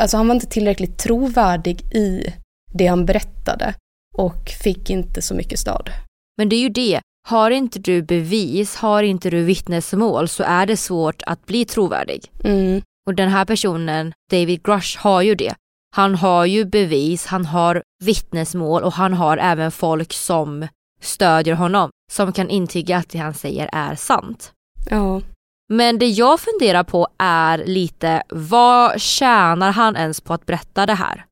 alltså 0.00 0.16
han 0.16 0.28
var 0.28 0.34
inte 0.34 0.46
tillräckligt 0.46 0.98
trovärdig 0.98 1.94
i 1.94 2.32
det 2.72 2.86
han 2.86 3.06
berättade 3.06 3.74
och 4.14 4.48
fick 4.62 4.90
inte 4.90 5.22
så 5.22 5.34
mycket 5.34 5.58
stöd. 5.58 5.90
Men 6.38 6.48
det 6.48 6.56
är 6.56 6.60
ju 6.60 6.68
det, 6.68 7.00
har 7.28 7.50
inte 7.50 7.78
du 7.78 8.02
bevis, 8.02 8.76
har 8.76 9.02
inte 9.02 9.30
du 9.30 9.44
vittnesmål 9.44 10.28
så 10.28 10.42
är 10.42 10.66
det 10.66 10.76
svårt 10.76 11.22
att 11.26 11.46
bli 11.46 11.64
trovärdig. 11.64 12.30
Mm. 12.44 12.82
Och 13.06 13.14
den 13.14 13.28
här 13.28 13.44
personen, 13.44 14.12
David 14.30 14.62
Grush, 14.62 14.98
har 14.98 15.22
ju 15.22 15.34
det. 15.34 15.54
Han 15.94 16.14
har 16.14 16.44
ju 16.44 16.64
bevis, 16.64 17.26
han 17.26 17.46
har 17.46 17.82
vittnesmål 18.04 18.82
och 18.82 18.92
han 18.92 19.12
har 19.12 19.36
även 19.36 19.70
folk 19.70 20.12
som 20.12 20.68
stödjer 21.00 21.54
honom, 21.54 21.90
som 22.12 22.32
kan 22.32 22.50
intyga 22.50 22.96
att 22.96 23.08
det 23.08 23.18
han 23.18 23.34
säger 23.34 23.70
är 23.72 23.94
sant. 23.94 24.52
Ja. 24.90 25.20
Men 25.68 25.98
det 25.98 26.06
jag 26.08 26.40
funderar 26.40 26.84
på 26.84 27.08
är 27.18 27.64
lite, 27.66 28.22
vad 28.28 29.00
tjänar 29.00 29.72
han 29.72 29.96
ens 29.96 30.20
på 30.20 30.34
att 30.34 30.46
berätta 30.46 30.86
det 30.86 30.94
här? 30.94 31.24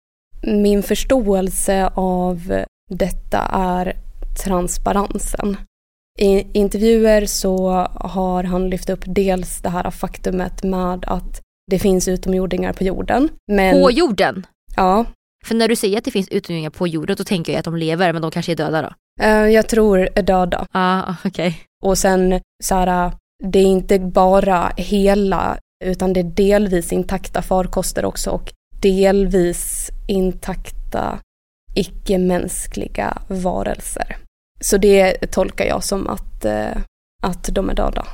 Min 0.42 0.82
förståelse 0.82 1.90
av 1.94 2.64
detta 2.90 3.38
är 3.52 3.96
transparensen. 4.44 5.56
I 6.18 6.46
intervjuer 6.58 7.26
så 7.26 7.70
har 7.94 8.44
han 8.44 8.70
lyft 8.70 8.90
upp 8.90 9.04
dels 9.06 9.62
det 9.62 9.68
här 9.68 9.90
faktumet 9.90 10.62
med 10.62 11.04
att 11.06 11.40
det 11.70 11.78
finns 11.78 12.08
utomjordingar 12.08 12.72
på 12.72 12.84
jorden. 12.84 13.28
Men, 13.52 13.82
På 13.82 13.90
jorden? 13.90 14.46
Ja. 14.76 15.04
För 15.46 15.54
när 15.54 15.68
du 15.68 15.76
säger 15.76 15.98
att 15.98 16.04
det 16.04 16.10
finns 16.10 16.28
utomjordingar 16.28 16.70
på 16.70 16.86
jorden 16.88 17.16
då 17.16 17.24
tänker 17.24 17.52
jag 17.52 17.58
att 17.58 17.64
de 17.64 17.76
lever 17.76 18.12
men 18.12 18.22
de 18.22 18.30
kanske 18.30 18.52
är 18.52 18.56
döda 18.56 18.82
då? 18.82 18.90
Eh, 19.24 19.46
Jag 19.46 19.68
tror 19.68 20.08
är 20.14 20.22
döda. 20.22 20.66
Ja, 20.72 21.02
ah, 21.06 21.14
okej. 21.24 21.58
Och 21.84 21.98
sen 21.98 22.40
så 22.64 22.74
här, 22.74 23.12
det 23.44 23.58
är 23.58 23.66
inte 23.66 23.98
bara 23.98 24.72
hela 24.76 25.58
utan 25.84 26.12
det 26.12 26.20
är 26.20 26.24
delvis 26.24 26.92
intakta 26.92 27.42
farkoster 27.42 28.04
också 28.04 28.30
och 28.30 28.52
delvis 28.80 29.90
intakta 30.06 31.18
icke-mänskliga 31.74 33.18
varelser. 33.28 34.16
Så 34.60 34.76
det 34.76 35.12
tolkar 35.30 35.64
jag 35.64 35.84
som 35.84 36.08
att, 36.08 36.44
eh, 36.44 36.76
att 37.22 37.48
de 37.52 37.70
är 37.70 37.74
döda. 37.74 38.06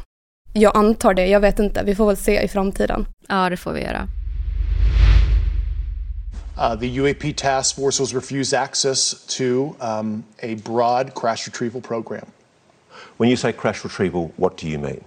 Jag 0.53 0.77
antar 0.77 1.15
det, 1.15 1.27
jag 1.27 1.41
vet 1.41 1.59
inte, 1.59 1.83
vi 1.85 1.95
får 1.95 2.07
väl 2.07 2.17
se 2.17 2.43
i 2.43 2.49
framtiden. 2.49 3.07
Ja, 3.29 3.51
det 3.51 3.57
får 3.57 3.73
vi 3.73 3.81
göra. 3.81 4.09
Uh, 6.59 6.75
the 6.81 7.01
UAP 7.01 7.37
task 7.37 7.77
force 7.77 8.03
was 8.03 8.15
refused 8.15 8.55
access 8.55 9.27
to 9.27 9.75
um, 9.81 10.25
a 10.43 10.57
broad 10.65 11.15
crash 11.15 11.47
retrieval 11.47 11.83
program. 11.83 12.27
When 13.19 13.29
you 13.29 13.37
say 13.37 13.53
crash 13.53 13.85
retrieval, 13.85 14.31
what 14.37 14.57
do 14.57 14.67
you 14.67 14.79
mean? 14.79 15.05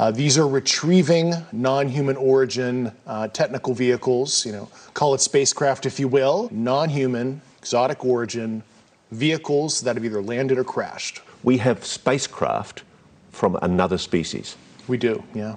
Uh, 0.00 0.10
these 0.10 0.38
are 0.38 0.48
retrieving 0.48 1.34
non-human 1.52 2.16
origin 2.16 2.90
uh, 3.06 3.28
technical 3.28 3.74
vehicles, 3.74 4.46
you 4.46 4.52
know, 4.52 4.66
call 4.94 5.12
it 5.12 5.20
spacecraft 5.20 5.84
if 5.84 6.00
you 6.00 6.08
will, 6.08 6.48
non-human, 6.50 7.38
exotic 7.58 8.02
origin 8.02 8.62
vehicles 9.10 9.82
that 9.82 9.96
have 9.96 10.04
either 10.06 10.22
landed 10.22 10.56
or 10.56 10.64
crashed. 10.64 11.20
We 11.42 11.58
have 11.58 11.84
spacecraft 11.84 12.82
from 13.30 13.58
another 13.60 13.98
species. 13.98 14.56
We 14.88 14.96
do, 14.96 15.22
yeah. 15.34 15.56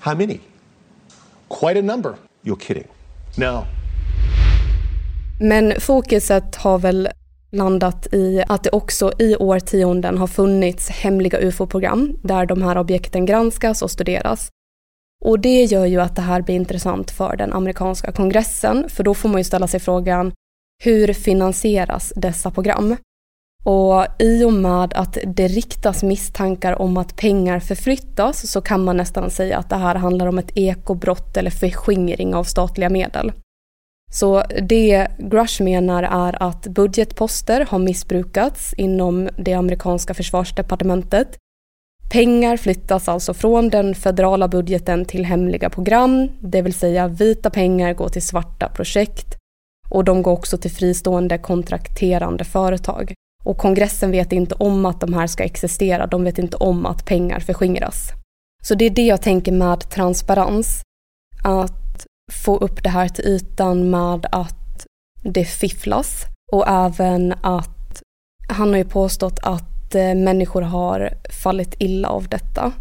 How 0.00 0.14
many? 0.14 0.42
Quite 1.48 1.78
a 1.78 1.82
number. 1.82 2.18
You're 2.42 2.56
kidding. 2.56 2.88
No. 3.38 3.66
Men 5.40 5.80
fokuset 5.80 6.54
har 6.54 6.78
väl 6.78 7.08
landat 7.54 8.14
i 8.14 8.44
att 8.48 8.62
det 8.62 8.70
också 8.70 9.12
i 9.18 9.36
årtionden 9.36 10.18
har 10.18 10.26
funnits 10.26 10.88
hemliga 10.90 11.38
ufo-program 11.38 12.18
där 12.22 12.46
de 12.46 12.62
här 12.62 12.78
objekten 12.78 13.26
granskas 13.26 13.82
och 13.82 13.90
studeras. 13.90 14.48
Och 15.24 15.40
det 15.40 15.64
gör 15.64 15.86
ju 15.86 16.00
att 16.00 16.16
det 16.16 16.22
här 16.22 16.42
blir 16.42 16.54
intressant 16.54 17.10
för 17.10 17.36
den 17.36 17.52
amerikanska 17.52 18.12
kongressen, 18.12 18.88
för 18.88 19.04
då 19.04 19.14
får 19.14 19.28
man 19.28 19.40
ju 19.40 19.44
ställa 19.44 19.66
sig 19.66 19.80
frågan 19.80 20.32
hur 20.84 21.12
finansieras 21.12 22.12
dessa 22.16 22.50
program? 22.50 22.96
Och 23.64 24.06
i 24.18 24.44
och 24.44 24.52
med 24.52 24.94
att 24.94 25.18
det 25.26 25.48
riktas 25.48 26.02
misstankar 26.02 26.82
om 26.82 26.96
att 26.96 27.16
pengar 27.16 27.60
förflyttas 27.60 28.50
så 28.50 28.60
kan 28.60 28.84
man 28.84 28.96
nästan 28.96 29.30
säga 29.30 29.58
att 29.58 29.70
det 29.70 29.76
här 29.76 29.94
handlar 29.94 30.26
om 30.26 30.38
ett 30.38 30.56
ekobrott 30.56 31.36
eller 31.36 31.50
förskingring 31.50 32.34
av 32.34 32.44
statliga 32.44 32.90
medel. 32.90 33.32
Så 34.14 34.42
det 34.62 35.08
Grush 35.18 35.62
menar 35.62 36.02
är 36.02 36.42
att 36.42 36.66
budgetposter 36.66 37.66
har 37.70 37.78
missbrukats 37.78 38.74
inom 38.76 39.28
det 39.36 39.52
amerikanska 39.52 40.14
försvarsdepartementet. 40.14 41.36
Pengar 42.12 42.56
flyttas 42.56 43.08
alltså 43.08 43.34
från 43.34 43.68
den 43.68 43.94
federala 43.94 44.48
budgeten 44.48 45.04
till 45.04 45.24
hemliga 45.24 45.70
program, 45.70 46.28
det 46.40 46.62
vill 46.62 46.74
säga 46.74 47.08
vita 47.08 47.50
pengar 47.50 47.94
går 47.94 48.08
till 48.08 48.22
svarta 48.22 48.68
projekt 48.68 49.36
och 49.88 50.04
de 50.04 50.22
går 50.22 50.32
också 50.32 50.56
till 50.56 50.70
fristående 50.70 51.38
kontrakterande 51.38 52.44
företag. 52.44 53.14
Och 53.44 53.58
kongressen 53.58 54.10
vet 54.10 54.32
inte 54.32 54.54
om 54.54 54.86
att 54.86 55.00
de 55.00 55.14
här 55.14 55.26
ska 55.26 55.44
existera, 55.44 56.06
de 56.06 56.24
vet 56.24 56.38
inte 56.38 56.56
om 56.56 56.86
att 56.86 57.06
pengar 57.06 57.40
förskingras. 57.40 58.10
Så 58.62 58.74
det 58.74 58.84
är 58.84 58.90
det 58.90 59.06
jag 59.06 59.22
tänker 59.22 59.52
med 59.52 59.90
transparens. 59.90 60.82
Att 61.44 61.83
få 62.32 62.56
upp 62.56 62.82
det 62.82 62.88
här 62.88 63.08
till 63.08 63.24
ytan 63.24 63.90
med 63.90 64.26
att 64.32 64.86
det 65.22 65.44
fifflas 65.44 66.24
och 66.52 66.68
även 66.68 67.34
att 67.42 68.02
han 68.48 68.68
har 68.68 68.76
ju 68.76 68.84
påstått 68.84 69.38
att 69.42 69.94
eh, 69.94 70.14
människor 70.14 70.62
har 70.62 71.12
fallit 71.42 71.74
illa 71.78 72.08
av 72.08 72.28
detta. 72.28 72.72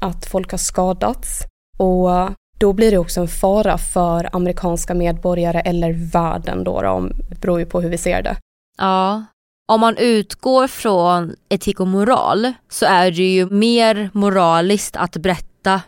Att 0.00 0.26
folk 0.26 0.50
har 0.50 0.58
skadats 0.58 1.42
och 1.78 2.10
då 2.58 2.72
blir 2.72 2.90
det 2.90 2.98
också 2.98 3.20
en 3.20 3.28
fara 3.28 3.78
för 3.78 4.36
amerikanska 4.36 4.94
medborgare 4.94 5.60
eller 5.60 5.92
världen 6.12 6.64
då, 6.64 6.82
då 6.82 7.08
beror 7.40 7.58
ju 7.58 7.66
på 7.66 7.80
hur 7.80 7.88
vi 7.88 7.98
ser 7.98 8.22
det. 8.22 8.36
Ja. 8.78 9.24
Om 9.72 9.80
man 9.80 9.96
utgår 9.96 10.66
från 10.66 11.34
etik 11.48 11.80
och 11.80 11.86
moral 11.86 12.52
så 12.68 12.86
är 12.86 13.10
det 13.10 13.34
ju 13.34 13.50
mer 13.50 14.10
moraliskt 14.12 14.96
att 14.96 15.16
berätta 15.16 15.82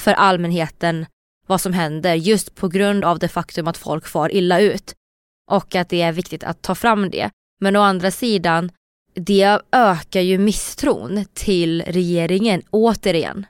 för 0.00 0.12
allmänheten 0.12 1.06
vad 1.46 1.60
som 1.60 1.72
händer 1.72 2.14
just 2.14 2.54
på 2.54 2.68
grund 2.68 3.04
av 3.04 3.18
det 3.18 3.28
faktum 3.28 3.68
att 3.68 3.76
folk 3.76 4.06
far 4.06 4.34
illa 4.34 4.60
ut. 4.60 4.94
Och 5.50 5.74
att 5.74 5.88
det 5.88 6.02
är 6.02 6.12
viktigt 6.12 6.44
att 6.44 6.62
ta 6.62 6.74
fram 6.74 7.10
det. 7.10 7.30
Men 7.60 7.76
å 7.76 7.80
andra 7.80 8.10
sidan, 8.10 8.70
det 9.14 9.60
ökar 9.72 10.20
ju 10.20 10.38
misstron 10.38 11.24
till 11.34 11.82
regeringen 11.82 12.62
återigen. 12.70 13.46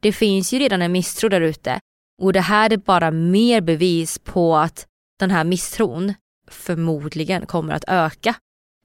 Det 0.00 0.12
finns 0.12 0.52
ju 0.52 0.58
redan 0.58 0.82
en 0.82 0.92
misstro 0.92 1.28
där 1.28 1.40
ute 1.40 1.80
och 2.22 2.32
det 2.32 2.40
här 2.40 2.72
är 2.72 2.76
bara 2.76 3.10
mer 3.10 3.60
bevis 3.60 4.18
på 4.18 4.56
att 4.56 4.86
den 5.18 5.30
här 5.30 5.44
misstron 5.44 6.14
förmodligen 6.50 7.46
kommer 7.46 7.74
att 7.74 7.84
öka. 7.88 8.34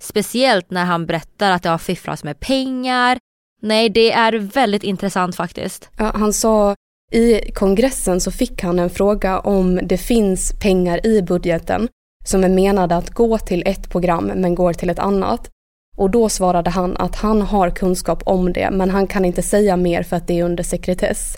Speciellt 0.01 0.71
när 0.71 0.85
han 0.85 1.05
berättar 1.05 1.51
att 1.51 1.63
det 1.63 1.69
har 1.69 1.77
fifflats 1.77 2.23
med 2.23 2.39
pengar. 2.39 3.17
Nej, 3.61 3.89
det 3.89 4.11
är 4.11 4.33
väldigt 4.33 4.83
intressant 4.83 5.35
faktiskt. 5.35 5.89
Ja, 5.97 6.11
han 6.15 6.33
sa 6.33 6.75
i 7.11 7.51
kongressen 7.51 8.21
så 8.21 8.31
fick 8.31 8.63
han 8.63 8.79
en 8.79 8.89
fråga 8.89 9.39
om 9.39 9.79
det 9.83 9.97
finns 9.97 10.53
pengar 10.59 11.05
i 11.05 11.21
budgeten 11.21 11.87
som 12.25 12.43
är 12.43 12.49
menade 12.49 12.95
att 12.95 13.09
gå 13.09 13.37
till 13.37 13.63
ett 13.65 13.89
program 13.89 14.31
men 14.35 14.55
går 14.55 14.73
till 14.73 14.89
ett 14.89 14.99
annat. 14.99 15.49
Och 15.97 16.09
då 16.09 16.29
svarade 16.29 16.69
han 16.69 16.97
att 16.97 17.15
han 17.15 17.41
har 17.41 17.69
kunskap 17.69 18.23
om 18.25 18.53
det 18.53 18.71
men 18.71 18.89
han 18.89 19.07
kan 19.07 19.25
inte 19.25 19.41
säga 19.41 19.77
mer 19.77 20.03
för 20.03 20.15
att 20.15 20.27
det 20.27 20.39
är 20.39 20.43
under 20.43 20.63
sekretess. 20.63 21.35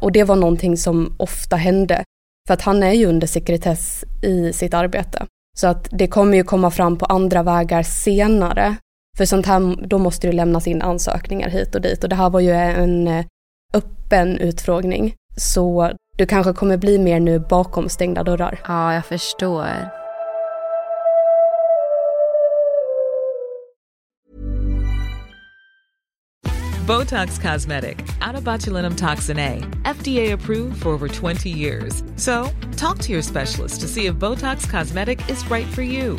Och 0.00 0.12
det 0.12 0.24
var 0.24 0.36
någonting 0.36 0.76
som 0.76 1.16
ofta 1.18 1.56
hände 1.56 2.04
för 2.46 2.54
att 2.54 2.62
han 2.62 2.82
är 2.82 2.92
ju 2.92 3.06
under 3.06 3.26
sekretess 3.26 4.04
i 4.22 4.52
sitt 4.52 4.74
arbete. 4.74 5.26
Så 5.56 5.66
att 5.66 5.88
det 5.90 6.06
kommer 6.06 6.36
ju 6.36 6.44
komma 6.44 6.70
fram 6.70 6.96
på 6.96 7.06
andra 7.06 7.42
vägar 7.42 7.82
senare. 7.82 8.76
För 9.16 9.24
sånt 9.24 9.46
här, 9.46 9.86
då 9.86 9.98
måste 9.98 10.26
det 10.26 10.32
lämnas 10.32 10.66
in 10.66 10.82
ansökningar 10.82 11.48
hit 11.48 11.74
och 11.74 11.80
dit 11.80 12.04
och 12.04 12.10
det 12.10 12.16
här 12.16 12.30
var 12.30 12.40
ju 12.40 12.52
en 12.52 13.08
eh, 13.08 13.24
öppen 13.74 14.38
utfrågning. 14.38 15.14
Så 15.36 15.92
du 16.16 16.26
kanske 16.26 16.52
kommer 16.52 16.76
bli 16.76 16.98
mer 16.98 17.20
nu 17.20 17.38
bakom 17.38 17.88
stängda 17.88 18.24
dörrar. 18.24 18.60
Ja, 18.68 18.94
jag 18.94 19.06
förstår. 19.06 19.98
Botox 26.88 27.38
Cosmetic, 27.38 27.98
out 28.26 28.34
of 28.34 28.44
botulinum 28.44 28.96
toxin 28.96 29.38
A, 29.38 29.62
FDA 29.84 30.32
approved 30.32 30.82
for 30.82 30.88
over 30.88 31.06
20 31.06 31.50
years. 31.50 32.02
So, 32.16 32.50
talk 32.78 32.98
to 33.00 33.12
your 33.12 33.20
specialist 33.20 33.82
to 33.82 33.86
see 33.86 34.06
if 34.06 34.14
Botox 34.14 34.66
Cosmetic 34.70 35.28
is 35.28 35.50
right 35.50 35.66
for 35.66 35.82
you. 35.82 36.18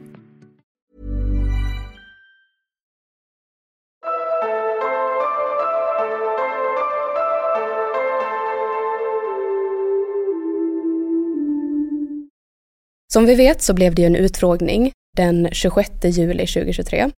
Som 13.13 13.25
vi 13.25 13.35
vet 13.35 13.61
så 13.61 13.73
blev 13.73 13.95
det 13.95 14.01
ju 14.01 14.05
en 14.05 14.15
utfrågning 14.15 14.91
den 15.17 15.49
26 15.51 15.91
juli 16.03 16.47
2023. 16.47 17.09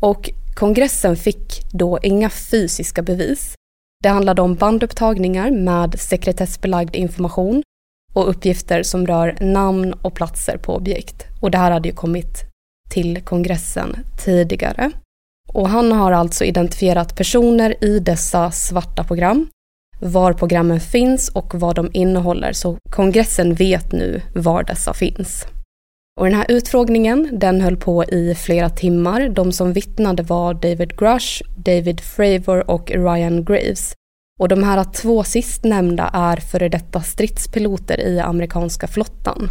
Och 0.00 0.30
kongressen 0.54 1.16
fick 1.16 1.72
då 1.72 1.98
inga 2.02 2.30
fysiska 2.30 3.02
bevis. 3.02 3.54
Det 4.02 4.08
handlade 4.08 4.42
om 4.42 4.54
bandupptagningar 4.54 5.50
med 5.50 6.00
sekretessbelagd 6.00 6.96
information 6.96 7.62
och 8.12 8.28
uppgifter 8.28 8.82
som 8.82 9.06
rör 9.06 9.36
namn 9.40 9.92
och 9.92 10.14
platser 10.14 10.56
på 10.56 10.76
objekt. 10.76 11.26
Och 11.40 11.50
det 11.50 11.58
här 11.58 11.70
hade 11.70 11.88
ju 11.88 11.94
kommit 11.94 12.44
till 12.90 13.20
kongressen 13.20 13.96
tidigare. 14.24 14.90
Och 15.48 15.68
han 15.68 15.92
har 15.92 16.12
alltså 16.12 16.44
identifierat 16.44 17.16
personer 17.16 17.84
i 17.84 17.98
dessa 17.98 18.50
svarta 18.50 19.04
program, 19.04 19.48
var 20.04 20.32
programmen 20.32 20.80
finns 20.80 21.28
och 21.28 21.54
vad 21.54 21.76
de 21.76 21.90
innehåller, 21.92 22.52
så 22.52 22.76
kongressen 22.90 23.54
vet 23.54 23.92
nu 23.92 24.22
var 24.34 24.62
dessa 24.62 24.94
finns. 24.94 25.46
Och 26.20 26.24
den 26.24 26.34
här 26.34 26.46
utfrågningen 26.48 27.28
den 27.32 27.60
höll 27.60 27.76
på 27.76 28.04
i 28.04 28.34
flera 28.34 28.70
timmar. 28.70 29.28
De 29.28 29.52
som 29.52 29.72
vittnade 29.72 30.22
var 30.22 30.54
David 30.54 30.98
Grush, 30.98 31.42
David 31.56 32.00
Fravor 32.00 32.70
och 32.70 32.90
Ryan 32.90 33.44
Graves. 33.44 33.92
Och 34.40 34.48
de 34.48 34.62
här 34.62 34.84
två 34.84 35.24
sistnämnda 35.24 36.10
är 36.12 36.36
före 36.36 36.68
detta 36.68 37.02
stridspiloter 37.02 38.00
i 38.00 38.20
amerikanska 38.20 38.86
flottan. 38.86 39.50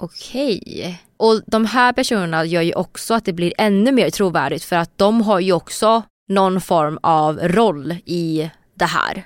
Okej. 0.00 0.98
Och 1.16 1.42
de 1.46 1.66
här 1.66 1.92
personerna 1.92 2.44
gör 2.44 2.62
ju 2.62 2.74
också 2.74 3.14
att 3.14 3.24
det 3.24 3.32
blir 3.32 3.52
ännu 3.58 3.92
mer 3.92 4.10
trovärdigt 4.10 4.64
för 4.64 4.76
att 4.76 4.98
de 4.98 5.22
har 5.22 5.40
ju 5.40 5.52
också 5.52 6.02
någon 6.28 6.60
form 6.60 6.98
av 7.02 7.38
roll 7.38 7.96
i 8.04 8.50
det 8.74 8.84
här. 8.84 9.24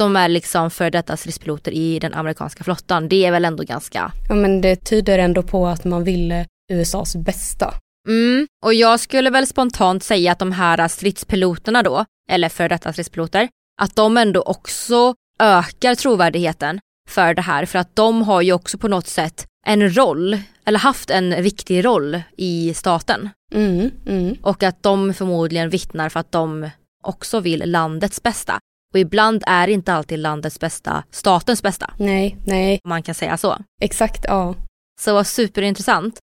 De 0.00 0.16
är 0.16 0.28
liksom 0.28 0.70
före 0.70 0.90
detta 0.90 1.16
stridspiloter 1.16 1.72
i 1.72 1.98
den 1.98 2.14
amerikanska 2.14 2.64
flottan. 2.64 3.08
Det 3.08 3.26
är 3.26 3.30
väl 3.30 3.44
ändå 3.44 3.62
ganska... 3.62 4.12
Ja 4.28 4.34
men 4.34 4.60
det 4.60 4.76
tyder 4.76 5.18
ändå 5.18 5.42
på 5.42 5.66
att 5.66 5.84
man 5.84 6.04
ville 6.04 6.46
USAs 6.72 7.16
bästa. 7.16 7.74
Mm, 8.08 8.46
och 8.64 8.74
jag 8.74 9.00
skulle 9.00 9.30
väl 9.30 9.46
spontant 9.46 10.02
säga 10.04 10.32
att 10.32 10.38
de 10.38 10.52
här 10.52 10.88
stridspiloterna 10.88 11.82
då, 11.82 12.04
eller 12.30 12.48
före 12.48 12.68
detta 12.68 12.92
stridspiloter, 12.92 13.48
att 13.80 13.96
de 13.96 14.16
ändå 14.16 14.42
också 14.42 15.14
ökar 15.40 15.94
trovärdigheten 15.94 16.80
för 17.08 17.34
det 17.34 17.42
här 17.42 17.66
för 17.66 17.78
att 17.78 17.96
de 17.96 18.22
har 18.22 18.42
ju 18.42 18.52
också 18.52 18.78
på 18.78 18.88
något 18.88 19.06
sätt 19.06 19.46
en 19.66 19.96
roll, 19.96 20.38
eller 20.64 20.78
haft 20.78 21.10
en 21.10 21.42
viktig 21.42 21.84
roll 21.84 22.22
i 22.36 22.74
staten. 22.74 23.28
Mm, 23.54 23.90
mm. 24.06 24.36
Och 24.42 24.62
att 24.62 24.82
de 24.82 25.14
förmodligen 25.14 25.70
vittnar 25.70 26.08
för 26.08 26.20
att 26.20 26.32
de 26.32 26.70
också 27.04 27.40
vill 27.40 27.62
landets 27.70 28.22
bästa. 28.22 28.58
Och 28.94 28.98
ibland 28.98 29.42
är 29.46 29.68
inte 29.68 29.92
alltid 29.92 30.18
landets 30.18 30.60
bästa 30.60 31.04
statens 31.10 31.62
bästa. 31.62 31.94
Nej, 31.98 32.36
nej. 32.46 32.80
Om 32.84 32.88
man 32.88 33.02
kan 33.02 33.14
säga 33.14 33.36
så. 33.36 33.58
Exakt, 33.80 34.24
ja. 34.28 34.54
Så 35.00 35.24
superintressant. 35.24 36.18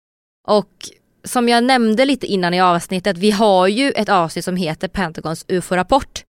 Och 0.48 0.72
som 1.24 1.50
jag 1.50 1.64
nämnde 1.64 2.06
lite 2.06 2.28
innan 2.28 2.54
i 2.54 2.62
avsnittet, 2.62 3.18
vi 3.18 3.32
har 3.32 3.68
ju 3.68 3.92
ett 3.92 4.10
avsnitt 4.10 4.46
som 4.46 4.56
heter 4.56 4.88
Pentagons 4.88 5.46
UFO-rapport 5.48 6.24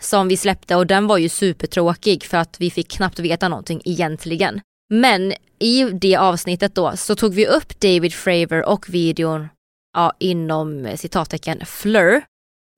som 0.00 0.28
vi 0.28 0.36
släppte 0.36 0.76
och 0.76 0.86
den 0.86 1.06
var 1.06 1.18
ju 1.18 1.28
supertråkig 1.28 2.24
för 2.24 2.38
att 2.38 2.60
vi 2.60 2.70
fick 2.70 2.90
knappt 2.90 3.18
veta 3.18 3.48
någonting 3.48 3.82
egentligen. 3.84 4.60
Men 4.90 5.32
i 5.58 5.84
det 5.84 6.16
avsnittet 6.16 6.74
då 6.74 6.96
så 6.96 7.16
tog 7.16 7.34
vi 7.34 7.46
upp 7.46 7.80
David 7.80 8.14
Fravor 8.14 8.68
och 8.68 8.88
videon 8.88 9.48
ja, 9.92 10.12
inom 10.18 10.96
citattecken 10.96 11.66
Fleur 11.66 12.24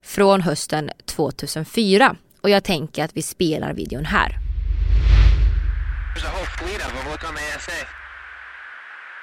från 0.05 0.41
hösten 0.41 0.91
2004 1.05 2.15
och 2.45 2.49
jag 2.49 2.63
tänker 2.63 3.03
att 3.03 3.17
vi 3.17 3.21
spelar 3.21 3.73
videon 3.73 4.05
här. 4.05 4.29
There's 6.15 6.27
a 6.27 6.31
whole 6.35 6.45
fleet 6.45 6.81
of 6.85 6.91
them. 6.93 7.11
Look 7.11 7.23
on 7.29 7.35
the 7.35 7.41
ASA. 7.55 7.71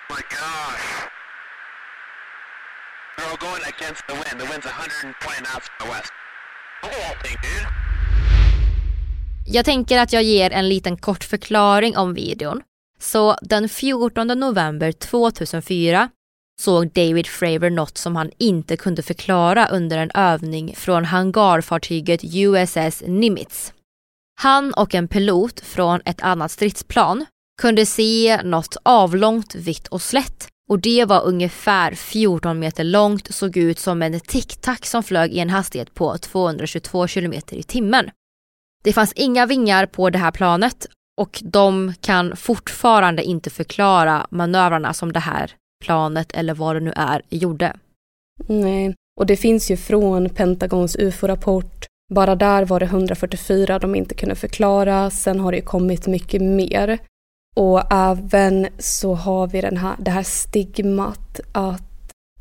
Oh 0.08 0.16
my 0.16 0.22
gosh. 0.30 0.87
They're 3.16 3.30
all 3.30 3.42
going 3.48 3.62
against 3.74 4.02
the 4.08 4.14
wind. 4.14 4.37
The 4.40 4.46
wind's 4.52 4.66
120 4.66 5.42
knots 5.44 5.66
from 5.68 5.87
the 5.87 5.88
west. 5.94 6.12
Thing, 7.22 7.37
dude. 7.42 7.66
Jag 9.46 9.64
tänker 9.64 9.98
att 9.98 10.12
jag 10.12 10.22
ger 10.22 10.50
en 10.50 10.68
liten 10.68 10.96
kort 10.96 11.24
förklaring 11.24 11.96
om 11.96 12.14
videon. 12.14 12.62
Så 12.98 13.37
den 13.42 13.68
14 13.68 14.26
november 14.26 14.92
2004 14.92 16.11
såg 16.62 16.92
David 16.92 17.27
Fravor 17.27 17.70
något 17.70 17.98
som 17.98 18.16
han 18.16 18.31
inte 18.38 18.77
kunde 18.77 19.03
förklara 19.03 19.66
under 19.66 19.98
en 19.98 20.11
övning 20.14 20.75
från 20.77 21.05
hangarfartyget 21.05 22.20
USS 22.25 23.03
Nimitz. 23.07 23.72
Han 24.40 24.72
och 24.72 24.94
en 24.94 25.09
pilot 25.09 25.61
från 25.61 26.01
ett 26.05 26.22
annat 26.22 26.51
stridsplan 26.51 27.27
kunde 27.62 27.87
se 27.87 28.40
något 28.44 28.77
avlångt, 28.83 29.55
vitt 29.55 29.88
och 29.88 30.03
slätt 30.03 30.48
och 30.68 30.79
det 30.79 31.05
var 31.05 31.25
ungefär 31.25 31.94
14 31.94 32.59
meter 32.59 32.85
långt, 32.85 33.35
såg 33.35 33.57
ut 33.57 33.79
som 33.79 34.03
en 34.03 34.20
tic-tac 34.20 34.79
som 34.83 35.03
flög 35.03 35.33
i 35.33 35.38
en 35.38 35.51
hastighet 35.51 35.94
på 35.94 36.18
222 36.18 37.07
kilometer 37.07 37.57
i 37.57 37.62
timmen. 37.62 38.11
Det 38.85 38.92
fanns 38.92 39.12
inga 39.12 39.46
vingar 39.46 39.87
på 39.87 40.11
det 40.11 40.18
här 40.18 40.31
planet 40.31 40.87
och 41.20 41.42
de 41.44 41.94
kan 42.01 42.37
fortfarande 42.37 43.22
inte 43.22 43.51
förklara 43.51 44.27
manövrarna 44.31 44.94
som 44.94 45.12
det 45.12 45.20
här 45.20 45.53
planet 45.82 46.32
eller 46.32 46.54
vad 46.54 46.76
det 46.76 46.80
nu 46.80 46.92
är 46.96 47.22
gjorde. 47.28 47.76
Nej, 48.46 48.94
och 49.20 49.26
det 49.26 49.36
finns 49.36 49.70
ju 49.70 49.76
från 49.76 50.28
Pentagons 50.28 50.96
ufo-rapport. 50.96 51.86
Bara 52.14 52.34
där 52.34 52.64
var 52.64 52.80
det 52.80 52.86
144 52.86 53.78
de 53.78 53.94
inte 53.94 54.14
kunde 54.14 54.34
förklara. 54.34 55.10
Sen 55.10 55.40
har 55.40 55.52
det 55.52 55.58
ju 55.58 55.64
kommit 55.64 56.06
mycket 56.06 56.42
mer. 56.42 56.98
Och 57.56 57.92
även 57.92 58.66
så 58.78 59.14
har 59.14 59.46
vi 59.46 59.60
den 59.60 59.76
här, 59.76 59.96
det 59.98 60.10
här 60.10 60.22
stigmat 60.22 61.40
att 61.52 61.82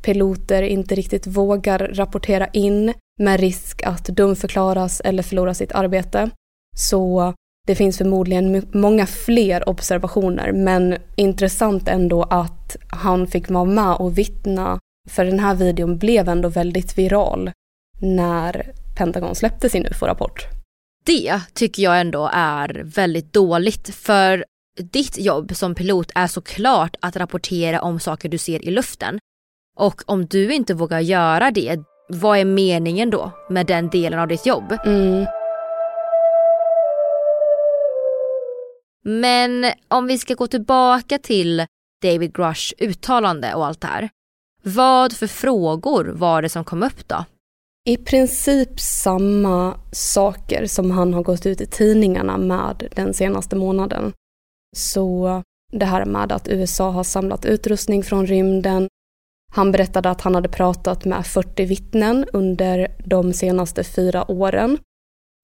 piloter 0.02 0.62
inte 0.62 0.94
riktigt 0.94 1.26
vågar 1.26 1.78
rapportera 1.78 2.46
in 2.46 2.94
med 3.18 3.40
risk 3.40 3.82
att 3.82 4.04
dumförklaras 4.04 5.00
eller 5.00 5.22
förlora 5.22 5.54
sitt 5.54 5.72
arbete. 5.72 6.30
Så 6.76 7.34
det 7.66 7.74
finns 7.74 7.98
förmodligen 7.98 8.66
många 8.72 9.06
fler 9.06 9.68
observationer 9.68 10.52
men 10.52 10.96
intressant 11.16 11.88
ändå 11.88 12.22
att 12.22 12.76
han 12.88 13.26
fick 13.26 13.50
vara 13.50 13.64
med 13.64 13.94
och 13.94 14.18
vittna 14.18 14.78
för 15.10 15.24
den 15.24 15.38
här 15.38 15.54
videon 15.54 15.98
blev 15.98 16.28
ändå 16.28 16.48
väldigt 16.48 16.98
viral 16.98 17.50
när 18.00 18.72
Pentagon 18.96 19.34
släppte 19.34 19.68
sin 19.68 19.86
UFO-rapport. 19.86 20.46
Det 21.04 21.40
tycker 21.54 21.82
jag 21.82 22.00
ändå 22.00 22.30
är 22.32 22.82
väldigt 22.84 23.32
dåligt 23.32 23.94
för 23.94 24.44
ditt 24.78 25.18
jobb 25.18 25.56
som 25.56 25.74
pilot 25.74 26.10
är 26.14 26.26
såklart 26.26 26.96
att 27.00 27.16
rapportera 27.16 27.80
om 27.80 28.00
saker 28.00 28.28
du 28.28 28.38
ser 28.38 28.64
i 28.64 28.70
luften. 28.70 29.18
Och 29.76 30.02
om 30.06 30.26
du 30.26 30.52
inte 30.54 30.74
vågar 30.74 31.00
göra 31.00 31.50
det, 31.50 31.80
vad 32.08 32.38
är 32.38 32.44
meningen 32.44 33.10
då 33.10 33.30
med 33.50 33.66
den 33.66 33.90
delen 33.90 34.18
av 34.18 34.28
ditt 34.28 34.46
jobb? 34.46 34.78
Mm. 34.84 35.26
Men 39.02 39.64
om 39.88 40.06
vi 40.06 40.18
ska 40.18 40.34
gå 40.34 40.46
tillbaka 40.46 41.18
till 41.18 41.66
David 42.02 42.34
Grush 42.34 42.74
uttalande 42.78 43.54
och 43.54 43.66
allt 43.66 43.80
det 43.80 43.86
här. 43.86 44.08
Vad 44.62 45.12
för 45.12 45.26
frågor 45.26 46.04
var 46.04 46.42
det 46.42 46.48
som 46.48 46.64
kom 46.64 46.82
upp 46.82 47.08
då? 47.08 47.24
I 47.84 47.96
princip 47.96 48.80
samma 48.80 49.74
saker 49.92 50.66
som 50.66 50.90
han 50.90 51.14
har 51.14 51.22
gått 51.22 51.46
ut 51.46 51.60
i 51.60 51.66
tidningarna 51.66 52.38
med 52.38 52.88
den 52.94 53.14
senaste 53.14 53.56
månaden. 53.56 54.12
Så 54.76 55.42
det 55.72 55.86
här 55.86 56.04
med 56.04 56.32
att 56.32 56.48
USA 56.48 56.90
har 56.90 57.04
samlat 57.04 57.44
utrustning 57.44 58.02
från 58.02 58.26
rymden. 58.26 58.88
Han 59.52 59.72
berättade 59.72 60.10
att 60.10 60.20
han 60.20 60.34
hade 60.34 60.48
pratat 60.48 61.04
med 61.04 61.26
40 61.26 61.64
vittnen 61.64 62.26
under 62.32 62.96
de 63.04 63.32
senaste 63.32 63.84
fyra 63.84 64.30
åren 64.30 64.78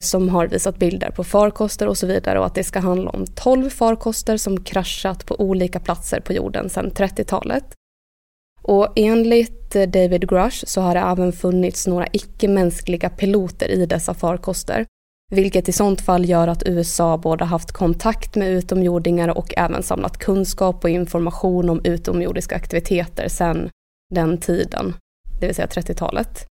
som 0.05 0.29
har 0.29 0.47
visat 0.47 0.79
bilder 0.79 1.11
på 1.11 1.25
farkoster 1.25 1.87
och 1.87 1.99
så 1.99 2.07
vidare 2.07 2.39
och 2.39 2.47
att 2.47 2.55
det 2.55 2.65
ska 2.65 2.79
handla 2.79 3.11
om 3.11 3.27
12 3.27 3.71
farkoster 3.71 4.37
som 4.37 4.65
kraschat 4.65 5.27
på 5.27 5.41
olika 5.41 5.81
platser 5.81 6.21
på 6.21 6.33
jorden 6.33 6.71
sedan 6.71 6.91
30-talet. 6.91 7.65
Och 8.63 8.93
enligt 8.97 9.73
David 9.73 10.29
Grush 10.29 10.65
så 10.67 10.81
har 10.81 10.95
det 10.95 11.01
även 11.01 11.33
funnits 11.33 11.87
några 11.87 12.07
icke-mänskliga 12.13 13.11
piloter 13.11 13.69
i 13.69 13.87
dessa 13.87 14.15
farkoster, 14.15 14.87
vilket 15.33 15.69
i 15.69 15.73
sånt 15.73 16.01
fall 16.01 16.29
gör 16.29 16.49
att 16.49 16.63
USA 16.67 17.19
både 17.19 17.45
haft 17.45 17.73
kontakt 17.73 18.35
med 18.35 18.51
utomjordingar 18.51 19.29
och 19.29 19.55
även 19.57 19.83
samlat 19.83 20.19
kunskap 20.19 20.85
och 20.85 20.91
information 20.91 21.71
om 21.71 21.81
utomjordiska 21.85 22.57
aktiviteter 22.57 23.29
sedan 23.29 23.71
den 24.15 24.39
tiden, 24.39 24.95
det 25.41 25.47
vill 25.47 25.55
säga 25.55 25.67
30-talet. 25.67 26.47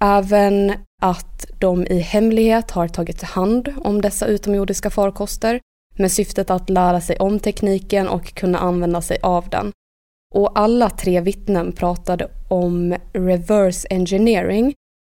Även 0.00 0.72
att 1.02 1.46
de 1.58 1.86
i 1.86 1.98
hemlighet 1.98 2.70
har 2.70 2.88
tagit 2.88 3.22
hand 3.22 3.74
om 3.84 4.00
dessa 4.00 4.26
utomjordiska 4.26 4.90
farkoster 4.90 5.60
med 5.96 6.12
syftet 6.12 6.50
att 6.50 6.70
lära 6.70 7.00
sig 7.00 7.16
om 7.16 7.38
tekniken 7.40 8.08
och 8.08 8.34
kunna 8.34 8.58
använda 8.58 9.02
sig 9.02 9.18
av 9.22 9.48
den. 9.48 9.72
Och 10.34 10.58
alla 10.58 10.90
tre 10.90 11.20
vittnen 11.20 11.72
pratade 11.72 12.28
om 12.48 12.96
reverse 13.12 13.88
engineering, 13.90 14.74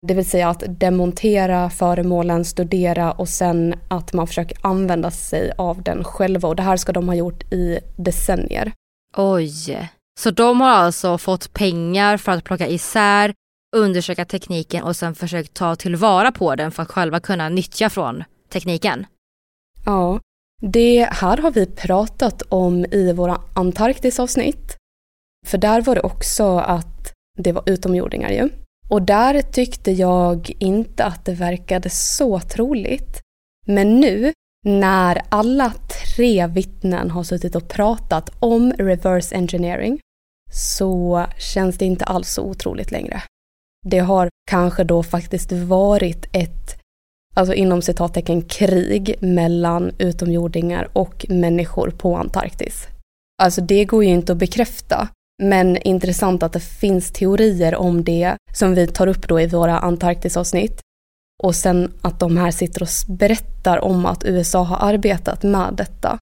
det 0.06 0.14
vill 0.14 0.30
säga 0.30 0.48
att 0.48 0.62
demontera 0.68 1.70
föremålen, 1.70 2.44
studera 2.44 3.12
och 3.12 3.28
sen 3.28 3.74
att 3.88 4.12
man 4.12 4.26
försöker 4.26 4.58
använda 4.60 5.10
sig 5.10 5.52
av 5.58 5.82
den 5.82 6.04
själva. 6.04 6.48
Och 6.48 6.56
det 6.56 6.62
här 6.62 6.76
ska 6.76 6.92
de 6.92 7.08
ha 7.08 7.14
gjort 7.14 7.52
i 7.52 7.78
decennier. 7.96 8.72
Oj. 9.16 9.90
Så 10.20 10.30
de 10.30 10.60
har 10.60 10.70
alltså 10.70 11.18
fått 11.18 11.52
pengar 11.52 12.16
för 12.16 12.32
att 12.32 12.44
plocka 12.44 12.68
isär, 12.68 13.34
undersöka 13.76 14.24
tekniken 14.24 14.82
och 14.82 14.96
sen 14.96 15.14
försökt 15.14 15.54
ta 15.54 15.76
tillvara 15.76 16.32
på 16.32 16.54
den 16.54 16.72
för 16.72 16.82
att 16.82 16.90
själva 16.90 17.20
kunna 17.20 17.48
nyttja 17.48 17.90
från 17.90 18.24
tekniken. 18.48 19.06
Ja, 19.84 20.20
det 20.62 21.08
här 21.10 21.36
har 21.36 21.50
vi 21.50 21.66
pratat 21.66 22.42
om 22.48 22.84
i 22.84 23.12
våra 23.12 23.40
Antarktisavsnitt. 23.54 24.76
För 25.46 25.58
där 25.58 25.82
var 25.82 25.94
det 25.94 26.00
också 26.00 26.58
att 26.58 27.12
det 27.38 27.52
var 27.52 27.62
utomjordingar 27.66 28.30
ju. 28.30 28.48
Och 28.88 29.02
där 29.02 29.42
tyckte 29.42 29.92
jag 29.92 30.52
inte 30.58 31.04
att 31.04 31.24
det 31.24 31.34
verkade 31.34 31.90
så 31.90 32.40
troligt. 32.40 33.20
Men 33.66 34.00
nu 34.00 34.32
när 34.64 35.22
alla 35.28 35.72
tre 36.14 36.46
vittnen 36.46 37.10
har 37.10 37.22
suttit 37.22 37.56
och 37.56 37.68
pratat 37.68 38.30
om 38.40 38.72
reverse 38.72 39.34
engineering 39.36 40.00
så 40.52 41.26
känns 41.38 41.78
det 41.78 41.84
inte 41.84 42.04
alls 42.04 42.28
så 42.28 42.42
otroligt 42.42 42.90
längre. 42.90 43.22
Det 43.90 43.98
har 43.98 44.28
kanske 44.50 44.84
då 44.84 45.02
faktiskt 45.02 45.52
varit 45.52 46.26
ett, 46.32 46.78
alltså 47.34 47.54
inom 47.54 47.82
citattecken, 47.82 48.42
krig 48.42 49.14
mellan 49.20 49.92
utomjordingar 49.98 50.88
och 50.92 51.26
människor 51.28 51.90
på 51.90 52.16
Antarktis. 52.16 52.86
Alltså 53.42 53.60
det 53.60 53.84
går 53.84 54.04
ju 54.04 54.10
inte 54.10 54.32
att 54.32 54.38
bekräfta, 54.38 55.08
men 55.42 55.76
intressant 55.76 56.42
att 56.42 56.52
det 56.52 56.60
finns 56.60 57.10
teorier 57.10 57.74
om 57.74 58.04
det 58.04 58.36
som 58.54 58.74
vi 58.74 58.86
tar 58.86 59.06
upp 59.06 59.28
då 59.28 59.40
i 59.40 59.46
våra 59.46 59.78
Antarktisavsnitt. 59.78 60.80
Och 61.42 61.54
sen 61.54 61.92
att 62.02 62.20
de 62.20 62.36
här 62.36 62.50
sitter 62.50 62.82
och 62.82 62.88
berättar 63.08 63.84
om 63.84 64.06
att 64.06 64.24
USA 64.24 64.62
har 64.62 64.92
arbetat 64.92 65.42
med 65.42 65.74
detta. 65.76 66.18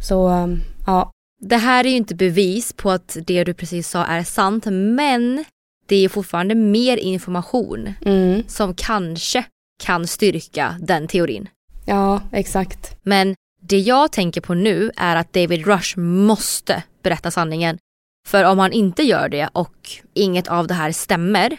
Så 0.00 0.28
eh, 0.28 0.46
ja. 0.86 1.10
Det 1.40 1.56
här 1.56 1.84
är 1.84 1.88
ju 1.88 1.96
inte 1.96 2.14
bevis 2.14 2.72
på 2.72 2.90
att 2.90 3.16
det 3.26 3.44
du 3.44 3.54
precis 3.54 3.88
sa 3.88 4.04
är 4.04 4.22
sant, 4.22 4.64
men 4.70 5.44
det 5.86 6.04
är 6.04 6.08
fortfarande 6.08 6.54
mer 6.54 6.96
information 6.96 7.94
mm. 8.06 8.42
som 8.46 8.74
kanske 8.74 9.44
kan 9.82 10.06
styrka 10.06 10.76
den 10.80 11.08
teorin. 11.08 11.48
Ja, 11.84 12.20
exakt. 12.32 12.96
Men 13.02 13.34
det 13.62 13.78
jag 13.78 14.12
tänker 14.12 14.40
på 14.40 14.54
nu 14.54 14.90
är 14.96 15.16
att 15.16 15.32
David 15.32 15.66
Rush 15.66 15.98
måste 15.98 16.82
berätta 17.02 17.30
sanningen. 17.30 17.78
För 18.26 18.44
om 18.44 18.58
han 18.58 18.72
inte 18.72 19.02
gör 19.02 19.28
det 19.28 19.48
och 19.52 19.90
inget 20.14 20.48
av 20.48 20.66
det 20.66 20.74
här 20.74 20.92
stämmer, 20.92 21.56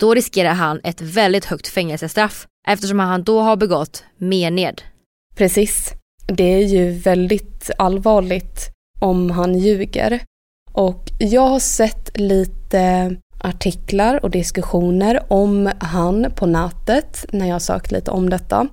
då 0.00 0.14
riskerar 0.14 0.52
han 0.52 0.80
ett 0.84 1.00
väldigt 1.00 1.44
högt 1.44 1.68
fängelsestraff 1.68 2.46
eftersom 2.68 2.98
han 2.98 3.22
då 3.22 3.40
har 3.40 3.56
begått 3.56 4.04
mened. 4.16 4.82
Precis. 5.36 5.92
Det 6.28 6.54
är 6.54 6.66
ju 6.66 6.90
väldigt 6.90 7.70
allvarligt 7.78 8.68
om 9.00 9.30
han 9.30 9.58
ljuger. 9.58 10.22
Och 10.72 11.04
jag 11.18 11.48
har 11.48 11.58
sett 11.60 12.18
lite 12.18 13.16
artiklar 13.46 14.24
och 14.24 14.30
diskussioner 14.30 15.22
om 15.28 15.70
han 15.78 16.32
på 16.36 16.46
nätet 16.46 17.26
när 17.32 17.48
jag 17.48 17.62
sökt 17.62 17.92
lite 17.92 18.10
om 18.10 18.30
detta. 18.30 18.68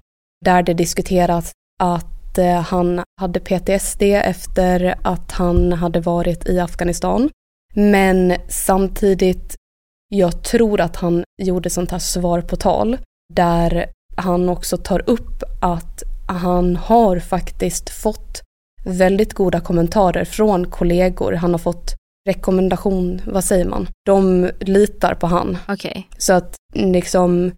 Där 0.46 0.64
det 0.64 0.74
diskuteras 0.74 1.52
att 1.80 2.38
eh, 2.38 2.62
han 2.62 3.04
hade 3.22 3.40
PTSD 3.40 4.02
efter 4.02 4.96
att 5.02 5.32
han 5.32 5.74
hade 5.74 6.00
varit 6.00 6.50
i 6.50 6.60
Afghanistan. 6.60 7.30
Men 7.74 8.36
samtidigt, 8.48 9.56
jag 10.10 10.44
tror 10.44 10.82
att 10.82 10.96
han 10.96 11.24
gjorde 11.42 11.70
sånt 11.70 11.92
här 11.92 12.00
svar 12.00 12.42
på 12.42 12.56
tal 12.56 12.98
där 13.34 13.86
han 14.16 14.50
också 14.50 14.78
tar 14.78 15.10
upp 15.10 15.44
att 15.62 16.04
han 16.28 16.76
har 16.76 17.20
faktiskt 17.20 17.90
fått 17.90 18.42
väldigt 18.86 19.34
goda 19.34 19.60
kommentarer 19.60 20.26
från 20.26 20.66
kollegor. 20.66 21.34
Han 21.34 21.52
har 21.52 21.60
fått 21.60 21.96
rekommendation, 22.28 23.22
vad 23.26 23.44
säger 23.44 23.66
man? 23.66 23.88
De 24.06 24.50
litar 24.60 25.14
på 25.14 25.28
han. 25.28 25.58
Okay. 25.68 26.04
Så 26.18 26.34
att 26.34 26.56
liksom 26.74 27.52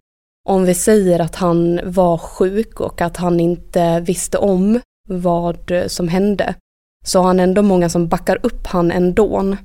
om 0.48 0.64
vi 0.64 0.74
säger 0.74 1.20
att 1.20 1.36
han 1.36 1.80
var 1.84 2.18
sjuk 2.18 2.80
och 2.80 3.00
att 3.00 3.16
han 3.16 3.40
inte 3.40 4.00
visste 4.00 4.38
om 4.38 4.80
vad 5.08 5.72
som 5.86 6.08
hände 6.08 6.54
så 7.04 7.18
har 7.18 7.26
han 7.26 7.40
ändå 7.40 7.62
många 7.62 7.88
som 7.88 8.08
backar 8.08 8.38
upp 8.42 8.66
han 8.66 8.90
ändå. 8.90 9.56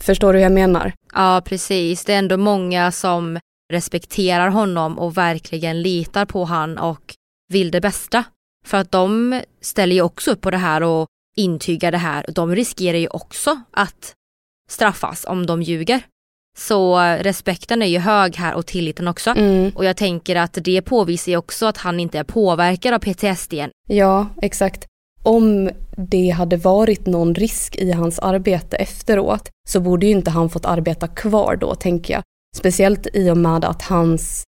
Förstår 0.00 0.32
du 0.32 0.38
hur 0.38 0.42
jag 0.42 0.52
menar? 0.52 0.92
Ja, 1.14 1.42
precis. 1.44 2.04
Det 2.04 2.14
är 2.14 2.18
ändå 2.18 2.36
många 2.36 2.92
som 2.92 3.38
respekterar 3.72 4.48
honom 4.48 4.98
och 4.98 5.16
verkligen 5.16 5.82
litar 5.82 6.26
på 6.26 6.44
han 6.44 6.78
och 6.78 7.14
vill 7.48 7.70
det 7.70 7.80
bästa. 7.80 8.24
För 8.66 8.78
att 8.78 8.90
de 8.90 9.40
ställer 9.60 9.94
ju 9.94 10.02
också 10.02 10.30
upp 10.30 10.40
på 10.40 10.50
det 10.50 10.56
här 10.56 10.82
och 10.82 11.06
intygar 11.36 11.92
det 11.92 11.98
här. 11.98 12.24
De 12.28 12.54
riskerar 12.56 12.98
ju 12.98 13.08
också 13.08 13.60
att 13.70 14.14
straffas 14.70 15.24
om 15.28 15.46
de 15.46 15.62
ljuger. 15.62 16.02
Så 16.58 16.98
respekten 16.98 17.82
är 17.82 17.86
ju 17.86 17.98
hög 17.98 18.36
här 18.36 18.54
och 18.54 18.66
tilliten 18.66 19.08
också. 19.08 19.30
Mm. 19.30 19.72
Och 19.74 19.84
jag 19.84 19.96
tänker 19.96 20.36
att 20.36 20.58
det 20.64 20.82
påvisar 20.82 21.32
ju 21.32 21.38
också 21.38 21.66
att 21.66 21.76
han 21.76 22.00
inte 22.00 22.18
är 22.18 22.24
påverkad 22.24 22.94
av 22.94 22.98
PTSD. 22.98 23.54
Ja, 23.88 24.26
exakt. 24.42 24.86
Om 25.22 25.70
det 25.96 26.30
hade 26.30 26.56
varit 26.56 27.06
någon 27.06 27.34
risk 27.34 27.76
i 27.76 27.92
hans 27.92 28.18
arbete 28.18 28.76
efteråt 28.76 29.48
så 29.68 29.80
borde 29.80 30.06
ju 30.06 30.12
inte 30.12 30.30
han 30.30 30.50
fått 30.50 30.66
arbeta 30.66 31.08
kvar 31.08 31.56
då, 31.56 31.74
tänker 31.74 32.14
jag. 32.14 32.22
Speciellt 32.56 33.06
i 33.14 33.30
och 33.30 33.36
med 33.36 33.64
att 33.64 33.82
hans, 33.82 34.44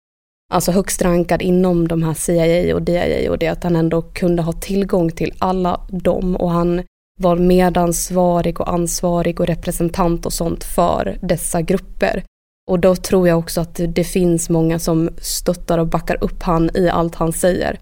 alltså 0.53 0.71
högst 0.71 1.01
rankad 1.01 1.41
inom 1.41 1.87
de 1.87 2.03
här 2.03 2.13
CIA 2.13 2.75
och 2.75 2.81
DIA 2.81 3.31
och 3.31 3.37
det 3.37 3.47
att 3.47 3.63
han 3.63 3.75
ändå 3.75 4.01
kunde 4.01 4.41
ha 4.41 4.53
tillgång 4.53 5.11
till 5.11 5.33
alla 5.39 5.81
dem 5.89 6.35
och 6.35 6.51
han 6.51 6.83
var 7.17 7.35
medansvarig 7.35 8.61
och 8.61 8.73
ansvarig 8.73 9.39
och 9.39 9.47
representant 9.47 10.25
och 10.25 10.33
sånt 10.33 10.63
för 10.63 11.17
dessa 11.21 11.61
grupper. 11.61 12.23
Och 12.67 12.79
då 12.79 12.95
tror 12.95 13.27
jag 13.27 13.39
också 13.39 13.61
att 13.61 13.79
det 13.87 14.03
finns 14.03 14.49
många 14.49 14.79
som 14.79 15.09
stöttar 15.21 15.77
och 15.77 15.87
backar 15.87 16.23
upp 16.23 16.43
han 16.43 16.69
i 16.73 16.89
allt 16.89 17.15
han 17.15 17.33
säger. 17.33 17.79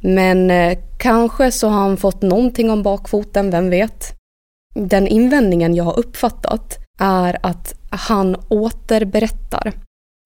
Men 0.00 0.50
eh, 0.50 0.78
kanske 0.98 1.52
så 1.52 1.68
har 1.68 1.80
han 1.80 1.96
fått 1.96 2.22
någonting 2.22 2.70
om 2.70 2.82
bakfoten, 2.82 3.50
vem 3.50 3.70
vet? 3.70 4.14
Den 4.74 5.06
invändningen 5.06 5.74
jag 5.74 5.84
har 5.84 5.98
uppfattat 5.98 6.78
är 6.98 7.38
att 7.42 7.74
han 7.90 8.36
återberättar. 8.48 9.72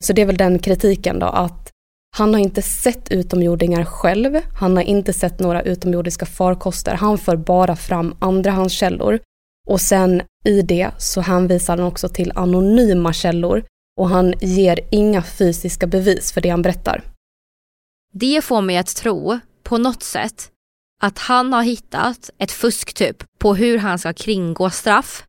Så 0.05 0.13
det 0.13 0.23
är 0.23 0.27
väl 0.27 0.37
den 0.37 0.59
kritiken 0.59 1.19
då, 1.19 1.27
att 1.27 1.73
han 2.19 2.35
har 2.35 2.41
inte 2.41 2.63
sett 2.63 3.13
utomjordingar 3.13 3.85
själv, 3.85 4.41
han 4.55 4.77
har 4.77 4.83
inte 4.83 5.13
sett 5.13 5.41
några 5.41 5.63
utomjordiska 5.63 6.27
farkoster, 6.27 6.95
han 6.95 7.19
för 7.19 7.37
bara 7.37 7.77
fram 7.77 8.15
andrahandskällor. 8.19 9.19
Och 9.69 9.81
sen 9.81 10.23
i 10.45 10.63
det 10.63 10.91
så 10.99 11.21
hänvisar 11.21 11.77
han 11.77 11.87
också 11.87 12.09
till 12.09 12.33
anonyma 12.35 13.13
källor 13.13 13.65
och 14.01 14.09
han 14.09 14.35
ger 14.41 14.81
inga 14.91 15.23
fysiska 15.23 15.87
bevis 15.87 16.33
för 16.33 16.41
det 16.41 16.49
han 16.49 16.63
berättar. 16.63 17.03
Det 18.13 18.45
får 18.45 18.61
mig 18.61 18.77
att 18.77 18.97
tro, 18.97 19.39
på 19.63 19.79
något 19.79 20.03
sätt, 20.03 20.51
att 21.03 21.19
han 21.19 21.53
har 21.53 21.63
hittat 21.63 22.31
ett 22.39 22.53
fusk 22.53 22.95
typ 22.95 23.25
på 23.39 23.55
hur 23.55 23.79
han 23.79 23.99
ska 23.99 24.13
kringgå 24.13 24.71
straff. 24.71 25.25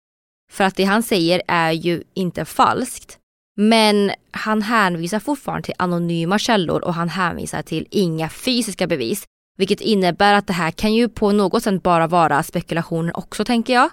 För 0.52 0.64
att 0.64 0.76
det 0.76 0.84
han 0.84 1.04
säger 1.04 1.42
är 1.48 1.72
ju 1.72 2.04
inte 2.14 2.46
falskt. 2.46 3.20
Men 3.60 4.12
han 4.32 4.62
hänvisar 4.62 5.20
fortfarande 5.20 5.66
till 5.66 5.76
anonyma 5.78 6.40
källor 6.40 6.84
och 6.84 6.94
han 6.94 7.10
hänvisar 7.10 7.62
till 7.62 7.88
inga 7.92 8.30
fysiska 8.30 8.88
bevis. 8.88 9.24
Vilket 9.58 9.82
innebär 9.82 10.34
att 10.34 10.48
det 10.48 10.54
här 10.54 10.72
kan 10.72 10.94
ju 10.94 11.10
på 11.10 11.32
något 11.32 11.64
sätt 11.64 11.84
bara 11.84 12.08
vara 12.08 12.44
spekulationer 12.44 13.18
också 13.18 13.46
tänker 13.46 13.74
jag. 13.74 13.90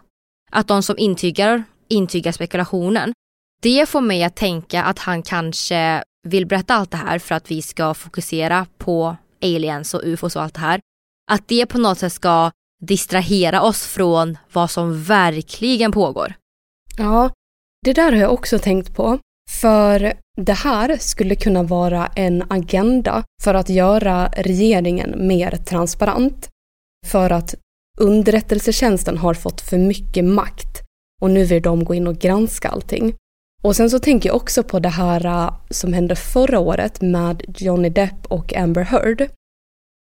Att 0.52 0.68
de 0.68 0.82
som 0.82 0.98
intygar, 0.98 1.64
intygar 1.88 2.32
spekulationen. 2.32 3.12
Det 3.62 3.88
får 3.88 4.00
mig 4.00 4.24
att 4.24 4.36
tänka 4.36 4.82
att 4.82 4.98
han 4.98 5.22
kanske 5.22 6.02
vill 6.28 6.46
berätta 6.46 6.74
allt 6.74 6.90
det 6.90 6.96
här 6.96 7.18
för 7.18 7.34
att 7.34 7.50
vi 7.50 7.62
ska 7.62 7.94
fokusera 7.94 8.66
på 8.78 9.16
aliens 9.42 9.94
och 9.94 10.00
ufos 10.04 10.36
och 10.36 10.42
allt 10.42 10.54
det 10.54 10.60
här. 10.60 10.80
Att 11.30 11.48
det 11.48 11.66
på 11.66 11.78
något 11.78 11.98
sätt 11.98 12.12
ska 12.12 12.50
distrahera 12.80 13.62
oss 13.62 13.86
från 13.86 14.38
vad 14.52 14.70
som 14.70 15.02
verkligen 15.02 15.92
pågår. 15.92 16.34
Ja, 16.96 17.30
det 17.84 17.92
där 17.92 18.12
har 18.12 18.20
jag 18.20 18.32
också 18.32 18.58
tänkt 18.58 18.96
på. 18.96 19.18
För 19.50 20.12
det 20.36 20.52
här 20.52 20.96
skulle 21.00 21.34
kunna 21.34 21.62
vara 21.62 22.06
en 22.06 22.44
agenda 22.48 23.24
för 23.42 23.54
att 23.54 23.68
göra 23.68 24.28
regeringen 24.36 25.26
mer 25.28 25.50
transparent. 25.50 26.48
För 27.06 27.30
att 27.30 27.54
underrättelsetjänsten 27.98 29.18
har 29.18 29.34
fått 29.34 29.60
för 29.60 29.78
mycket 29.78 30.24
makt 30.24 30.82
och 31.22 31.30
nu 31.30 31.44
vill 31.44 31.62
de 31.62 31.84
gå 31.84 31.94
in 31.94 32.06
och 32.06 32.18
granska 32.18 32.68
allting. 32.68 33.14
Och 33.62 33.76
sen 33.76 33.90
så 33.90 33.98
tänker 33.98 34.28
jag 34.28 34.36
också 34.36 34.62
på 34.62 34.78
det 34.78 34.88
här 34.88 35.26
äh, 35.26 35.54
som 35.70 35.92
hände 35.92 36.16
förra 36.16 36.58
året 36.58 37.00
med 37.00 37.42
Johnny 37.58 37.88
Depp 37.88 38.26
och 38.28 38.56
Amber 38.56 38.82
Heard. 38.82 39.28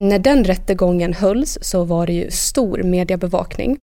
När 0.04 0.18
den 0.18 0.44
rättegången 0.44 1.12
hölls 1.12 1.58
så 1.62 1.84
var 1.84 2.06
det 2.06 2.12
ju 2.12 2.30
stor 2.30 2.82
mediebevakning 2.82 3.78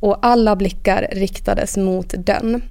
och 0.00 0.26
alla 0.26 0.56
blickar 0.56 1.08
riktades 1.12 1.76
mot 1.76 2.14
den. 2.18 2.62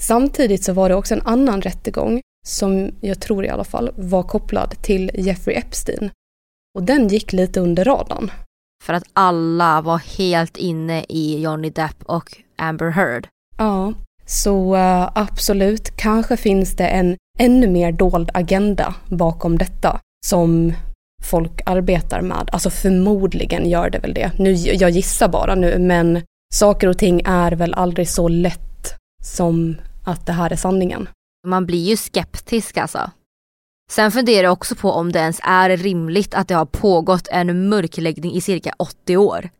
Samtidigt 0.00 0.64
så 0.64 0.72
var 0.72 0.88
det 0.88 0.94
också 0.94 1.14
en 1.14 1.22
annan 1.26 1.62
rättegång 1.62 2.20
som 2.46 2.90
jag 3.00 3.20
tror 3.20 3.44
i 3.44 3.48
alla 3.48 3.64
fall 3.64 3.90
var 3.96 4.22
kopplad 4.22 4.74
till 4.82 5.10
Jeffrey 5.14 5.56
Epstein. 5.56 6.10
Och 6.74 6.82
den 6.82 7.08
gick 7.08 7.32
lite 7.32 7.60
under 7.60 7.84
radarn. 7.84 8.30
För 8.84 8.94
att 8.94 9.04
alla 9.12 9.80
var 9.80 9.98
helt 9.98 10.56
inne 10.56 11.04
i 11.08 11.42
Johnny 11.42 11.70
Depp 11.70 12.02
och 12.04 12.36
Amber 12.56 12.90
Heard. 12.90 13.28
Ja, 13.58 13.92
så 14.26 14.76
uh, 14.76 15.10
absolut, 15.14 15.96
kanske 15.96 16.36
finns 16.36 16.76
det 16.76 16.86
en 16.86 17.16
ännu 17.38 17.66
mer 17.66 17.92
dold 17.92 18.30
agenda 18.34 18.94
bakom 19.08 19.58
detta 19.58 20.00
som 20.26 20.72
folk 21.22 21.60
arbetar 21.66 22.20
med. 22.20 22.48
Alltså 22.52 22.70
förmodligen 22.70 23.70
gör 23.70 23.90
det 23.90 23.98
väl 23.98 24.14
det. 24.14 24.30
Nu, 24.38 24.52
jag 24.52 24.90
gissar 24.90 25.28
bara 25.28 25.54
nu, 25.54 25.78
men 25.78 26.22
saker 26.54 26.88
och 26.88 26.98
ting 26.98 27.22
är 27.24 27.52
väl 27.52 27.74
aldrig 27.74 28.08
så 28.08 28.28
lätt 28.28 28.71
som 29.22 29.76
att 30.04 30.26
det 30.26 30.32
här 30.32 30.52
är 30.52 30.56
sanningen. 30.56 31.08
Man 31.46 31.66
blir 31.66 31.88
ju 31.88 31.96
skeptisk 31.96 32.76
alltså. 32.76 33.10
Sen 33.90 34.12
funderar 34.12 34.44
jag 34.44 34.52
också 34.52 34.74
på 34.74 34.90
om 34.90 35.12
det 35.12 35.18
ens 35.18 35.40
är 35.42 35.76
rimligt 35.76 36.34
att 36.34 36.48
det 36.48 36.54
har 36.54 36.66
pågått 36.66 37.28
en 37.28 37.68
mörkläggning 37.68 38.32
i 38.32 38.40
cirka 38.40 38.74
80 38.78 39.16
år. 39.16 39.50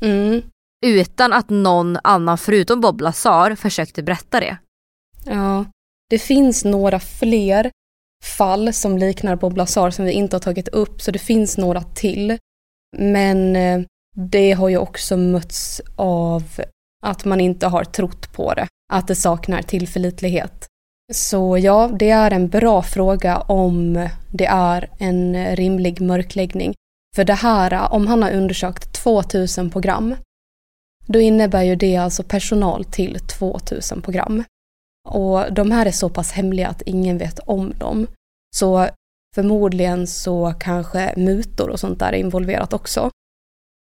Mm. 0.00 0.42
Utan 0.86 1.32
att 1.32 1.50
någon 1.50 1.98
annan 2.04 2.38
förutom 2.38 2.80
Bob 2.80 3.00
Lazar 3.00 3.54
försökte 3.54 4.02
berätta 4.02 4.40
det. 4.40 4.56
Ja, 5.24 5.64
det 6.10 6.18
finns 6.18 6.64
några 6.64 7.00
fler 7.00 7.70
fall 8.24 8.72
som 8.72 8.98
liknar 8.98 9.36
Bob 9.36 9.56
Lazar 9.56 9.90
som 9.90 10.04
vi 10.04 10.12
inte 10.12 10.36
har 10.36 10.40
tagit 10.40 10.68
upp, 10.68 11.02
så 11.02 11.10
det 11.10 11.18
finns 11.18 11.58
några 11.58 11.82
till. 11.82 12.38
Men 12.96 13.56
eh, 13.56 13.80
det 14.16 14.52
har 14.52 14.68
ju 14.68 14.76
också 14.76 15.16
mötts 15.16 15.80
av 15.96 16.42
att 17.06 17.24
man 17.24 17.40
inte 17.40 17.66
har 17.66 17.84
trott 17.84 18.32
på 18.32 18.54
det, 18.54 18.66
att 18.92 19.08
det 19.08 19.14
saknar 19.14 19.62
tillförlitlighet. 19.62 20.66
Så 21.12 21.58
ja, 21.58 21.90
det 21.98 22.10
är 22.10 22.30
en 22.30 22.48
bra 22.48 22.82
fråga 22.82 23.38
om 23.38 24.08
det 24.30 24.46
är 24.46 24.90
en 24.98 25.56
rimlig 25.56 26.00
mörkläggning. 26.00 26.74
För 27.16 27.24
det 27.24 27.34
här, 27.34 27.92
om 27.92 28.06
han 28.06 28.22
har 28.22 28.32
undersökt 28.32 28.92
2000 28.92 29.70
program, 29.70 30.14
då 31.06 31.20
innebär 31.20 31.62
ju 31.62 31.76
det 31.76 31.96
alltså 31.96 32.22
personal 32.22 32.84
till 32.84 33.18
2000 33.20 34.02
program. 34.02 34.44
Och 35.08 35.52
de 35.52 35.70
här 35.70 35.86
är 35.86 35.90
så 35.90 36.08
pass 36.08 36.32
hemliga 36.32 36.68
att 36.68 36.82
ingen 36.82 37.18
vet 37.18 37.38
om 37.38 37.72
dem. 37.78 38.06
Så 38.56 38.88
förmodligen 39.34 40.06
så 40.06 40.54
kanske 40.60 41.14
mutor 41.16 41.68
och 41.70 41.80
sånt 41.80 41.98
där 41.98 42.12
är 42.12 42.16
involverat 42.16 42.72
också. 42.72 43.10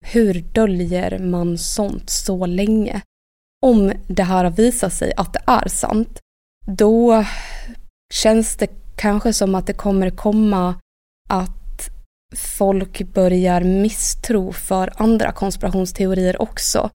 Hur 0.06 0.34
döljer 0.54 1.20
man 1.20 1.58
sånt 1.58 2.10
så 2.10 2.46
länge? 2.46 3.02
Om 3.66 3.94
det 4.08 4.24
här 4.24 4.50
visar 4.50 4.90
sig 4.90 5.14
att 5.18 5.34
det 5.34 5.42
är 5.48 5.68
sant, 5.68 6.20
då 6.68 7.26
känns 8.14 8.56
det 8.56 8.68
kanske 8.96 9.34
som 9.34 9.56
att 9.56 9.68
det 9.68 9.74
kommer 9.74 10.10
komma 10.10 10.76
att 11.30 11.90
folk 12.36 13.02
börjar 13.14 13.62
misstro 13.64 14.52
för 14.52 14.94
andra 14.96 15.32
konspirationsteorier 15.32 16.42
också. 16.42 16.90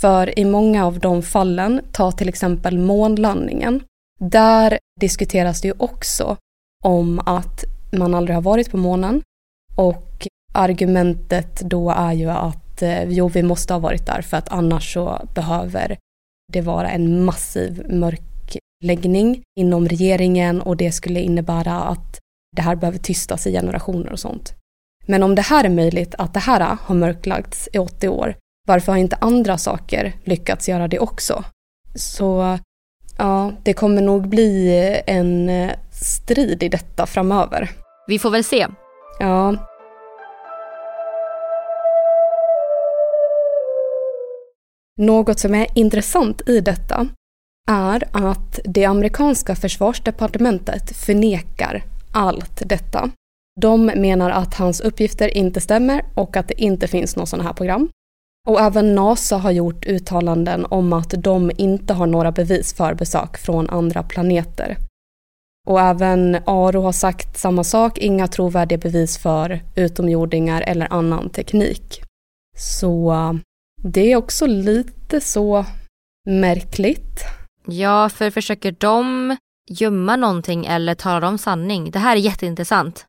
För 0.00 0.38
i 0.38 0.44
många 0.44 0.86
av 0.86 0.98
de 0.98 1.22
fallen, 1.22 1.80
ta 1.92 2.12
till 2.12 2.28
exempel 2.28 2.78
månlandningen, 2.78 3.82
där 4.20 4.78
diskuteras 5.00 5.60
det 5.60 5.68
ju 5.68 5.74
också 5.78 6.36
om 6.84 7.18
att 7.18 7.64
man 7.92 8.14
aldrig 8.14 8.36
har 8.36 8.42
varit 8.42 8.70
på 8.70 8.76
månen 8.76 9.22
och 9.76 10.28
argumentet 10.52 11.60
då 11.60 11.90
är 11.90 12.12
ju 12.12 12.30
att 12.30 12.82
eh, 12.82 13.04
jo, 13.04 13.28
vi 13.28 13.42
måste 13.42 13.72
ha 13.72 13.78
varit 13.78 14.06
där 14.06 14.22
för 14.22 14.36
att 14.36 14.48
annars 14.48 14.92
så 14.94 15.28
behöver 15.34 15.96
det 16.52 16.60
vara 16.60 16.90
en 16.90 17.24
massiv 17.24 17.86
mörkläggning 17.88 19.42
inom 19.58 19.88
regeringen 19.88 20.60
och 20.60 20.76
det 20.76 20.92
skulle 20.92 21.20
innebära 21.20 21.80
att 21.80 22.18
det 22.56 22.62
här 22.62 22.76
behöver 22.76 22.98
tystas 22.98 23.46
i 23.46 23.52
generationer 23.52 24.12
och 24.12 24.20
sånt. 24.20 24.54
Men 25.06 25.22
om 25.22 25.34
det 25.34 25.42
här 25.42 25.64
är 25.64 25.68
möjligt, 25.68 26.14
att 26.18 26.34
det 26.34 26.40
här 26.40 26.76
har 26.80 26.94
mörklagts 26.94 27.68
i 27.72 27.78
80 27.78 28.08
år, 28.08 28.36
varför 28.68 28.92
har 28.92 28.98
inte 28.98 29.16
andra 29.20 29.58
saker 29.58 30.12
lyckats 30.24 30.68
göra 30.68 30.88
det 30.88 30.98
också? 30.98 31.44
Så 31.94 32.58
ja, 33.18 33.52
det 33.62 33.72
kommer 33.72 34.02
nog 34.02 34.28
bli 34.28 35.02
en 35.06 35.48
eh, 35.48 35.70
strid 35.92 36.62
i 36.62 36.68
detta 36.68 37.06
framöver. 37.06 37.70
Vi 38.06 38.18
får 38.18 38.30
väl 38.30 38.44
se. 38.44 38.66
Ja. 39.20 39.56
Något 45.00 45.38
som 45.38 45.54
är 45.54 45.66
intressant 45.74 46.48
i 46.48 46.60
detta 46.60 47.08
är 47.70 48.08
att 48.12 48.60
det 48.64 48.84
amerikanska 48.84 49.56
försvarsdepartementet 49.56 50.96
förnekar 50.96 51.84
allt 52.12 52.62
detta. 52.66 53.10
De 53.60 53.86
menar 53.86 54.30
att 54.30 54.54
hans 54.54 54.80
uppgifter 54.80 55.36
inte 55.36 55.60
stämmer 55.60 56.04
och 56.14 56.36
att 56.36 56.48
det 56.48 56.62
inte 56.62 56.88
finns 56.88 57.16
något 57.16 57.28
sådana 57.28 57.48
här 57.48 57.54
program. 57.54 57.88
Och 58.48 58.60
även 58.60 58.94
NASA 58.94 59.36
har 59.36 59.50
gjort 59.50 59.86
uttalanden 59.86 60.66
om 60.70 60.92
att 60.92 61.14
de 61.18 61.50
inte 61.56 61.94
har 61.94 62.06
några 62.06 62.32
bevis 62.32 62.74
för 62.74 62.94
besök 62.94 63.38
från 63.38 63.70
andra 63.70 64.02
planeter. 64.02 64.76
Och 65.66 65.80
även 65.80 66.38
Aro 66.44 66.82
har 66.82 66.92
sagt 66.92 67.38
samma 67.38 67.64
sak, 67.64 67.98
inga 67.98 68.28
trovärdiga 68.28 68.78
bevis 68.78 69.18
för 69.18 69.60
utomjordingar 69.74 70.62
eller 70.62 70.92
annan 70.92 71.30
teknik. 71.30 72.02
Så 72.56 73.14
det 73.82 74.12
är 74.12 74.16
också 74.16 74.46
lite 74.46 75.20
så 75.20 75.66
märkligt. 76.26 77.20
Ja, 77.66 78.08
för 78.08 78.30
försöker 78.30 78.72
de 78.72 79.36
gömma 79.70 80.16
någonting 80.16 80.66
eller 80.66 80.94
talar 80.94 81.20
de 81.20 81.38
sanning? 81.38 81.90
Det 81.90 81.98
här 81.98 82.16
är 82.16 82.20
jätteintressant. 82.20 83.06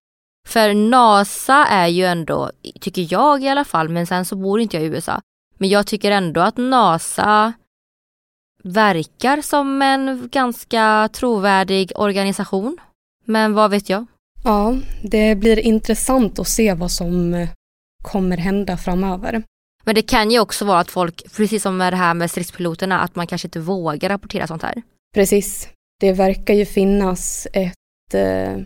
För 0.47 0.73
NASA 0.73 1.65
är 1.65 1.87
ju 1.87 2.05
ändå, 2.05 2.51
tycker 2.81 3.07
jag 3.13 3.43
i 3.43 3.47
alla 3.47 3.65
fall, 3.65 3.89
men 3.89 4.07
sen 4.07 4.25
så 4.25 4.35
bor 4.35 4.59
inte 4.59 4.77
jag 4.77 4.83
i 4.83 4.87
USA. 4.87 5.21
Men 5.57 5.69
jag 5.69 5.87
tycker 5.87 6.11
ändå 6.11 6.41
att 6.41 6.57
NASA 6.57 7.53
verkar 8.63 9.41
som 9.41 9.81
en 9.81 10.29
ganska 10.31 11.09
trovärdig 11.13 11.91
organisation. 11.95 12.77
Men 13.25 13.53
vad 13.53 13.71
vet 13.71 13.89
jag? 13.89 14.05
Ja, 14.43 14.75
det 15.03 15.35
blir 15.35 15.59
intressant 15.59 16.39
att 16.39 16.47
se 16.47 16.73
vad 16.73 16.91
som 16.91 17.47
kommer 18.03 18.37
hända 18.37 18.77
framöver. 18.77 19.43
Men 19.83 19.95
det 19.95 20.01
kan 20.01 20.31
ju 20.31 20.39
också 20.39 20.65
vara 20.65 20.79
att 20.79 20.91
folk, 20.91 21.35
precis 21.37 21.63
som 21.63 21.77
med 21.77 21.93
det 21.93 21.97
här 21.97 22.13
med 22.13 22.31
stridspiloterna, 22.31 22.99
att 22.99 23.15
man 23.15 23.27
kanske 23.27 23.47
inte 23.47 23.59
vågar 23.59 24.09
rapportera 24.09 24.47
sånt 24.47 24.63
här. 24.63 24.81
Precis. 25.13 25.69
Det 25.99 26.13
verkar 26.13 26.53
ju 26.53 26.65
finnas 26.65 27.47
ett 27.53 28.13
eh, 28.13 28.57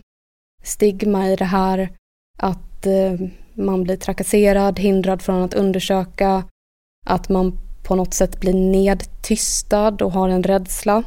stigma 0.62 1.28
i 1.28 1.36
det 1.36 1.44
här 1.44 1.90
att 2.38 2.86
eh, 2.86 3.28
man 3.54 3.82
blir 3.82 3.96
trakasserad, 3.96 4.78
hindrad 4.78 5.22
från 5.22 5.42
att 5.42 5.54
undersöka, 5.54 6.44
att 7.06 7.28
man 7.28 7.58
på 7.82 7.94
något 7.94 8.14
sätt 8.14 8.40
blir 8.40 8.54
nedtystad 8.54 10.02
och 10.02 10.12
har 10.12 10.28
en 10.28 10.42
rädsla. 10.42 11.02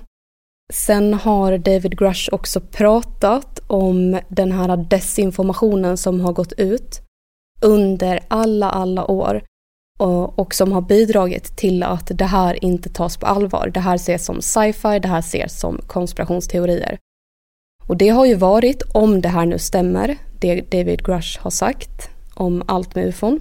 Sen 0.74 1.14
har 1.14 1.58
David 1.58 1.98
Grush 2.00 2.30
också 2.32 2.62
pratat 2.62 3.60
om 3.68 4.20
den 4.28 4.52
här 4.52 4.78
desinformationen 4.78 5.98
som 5.98 6.22
har 6.22 6.34
gått 6.34 6.54
ut 6.54 7.02
under 7.62 8.20
alla, 8.28 8.70
alla 8.70 9.06
år 9.06 9.44
och, 10.00 10.40
och 10.40 10.54
som 10.56 10.72
har 10.72 10.82
bidragit 10.82 11.58
till 11.58 11.84
att 11.84 12.12
det 12.14 12.26
här 12.26 12.64
inte 12.66 12.90
tas 12.90 13.18
på 13.18 13.26
allvar. 13.26 13.72
Det 13.74 13.80
här 13.80 13.96
ses 13.96 14.26
som 14.26 14.42
sci-fi, 14.42 15.00
det 15.00 15.08
här 15.08 15.20
ses 15.20 15.60
som 15.60 15.82
konspirationsteorier. 15.88 16.98
Och 17.88 17.98
det 17.98 18.10
har 18.10 18.26
ju 18.26 18.36
varit, 18.36 18.82
om 18.94 19.22
det 19.22 19.30
här 19.30 19.46
nu 19.46 19.60
stämmer, 19.60 20.18
det 20.40 20.72
David 20.72 21.06
Grush 21.06 21.40
har 21.40 21.52
sagt 21.52 22.10
om 22.34 22.64
allt 22.68 22.96
med 22.96 23.08
ufon, 23.08 23.40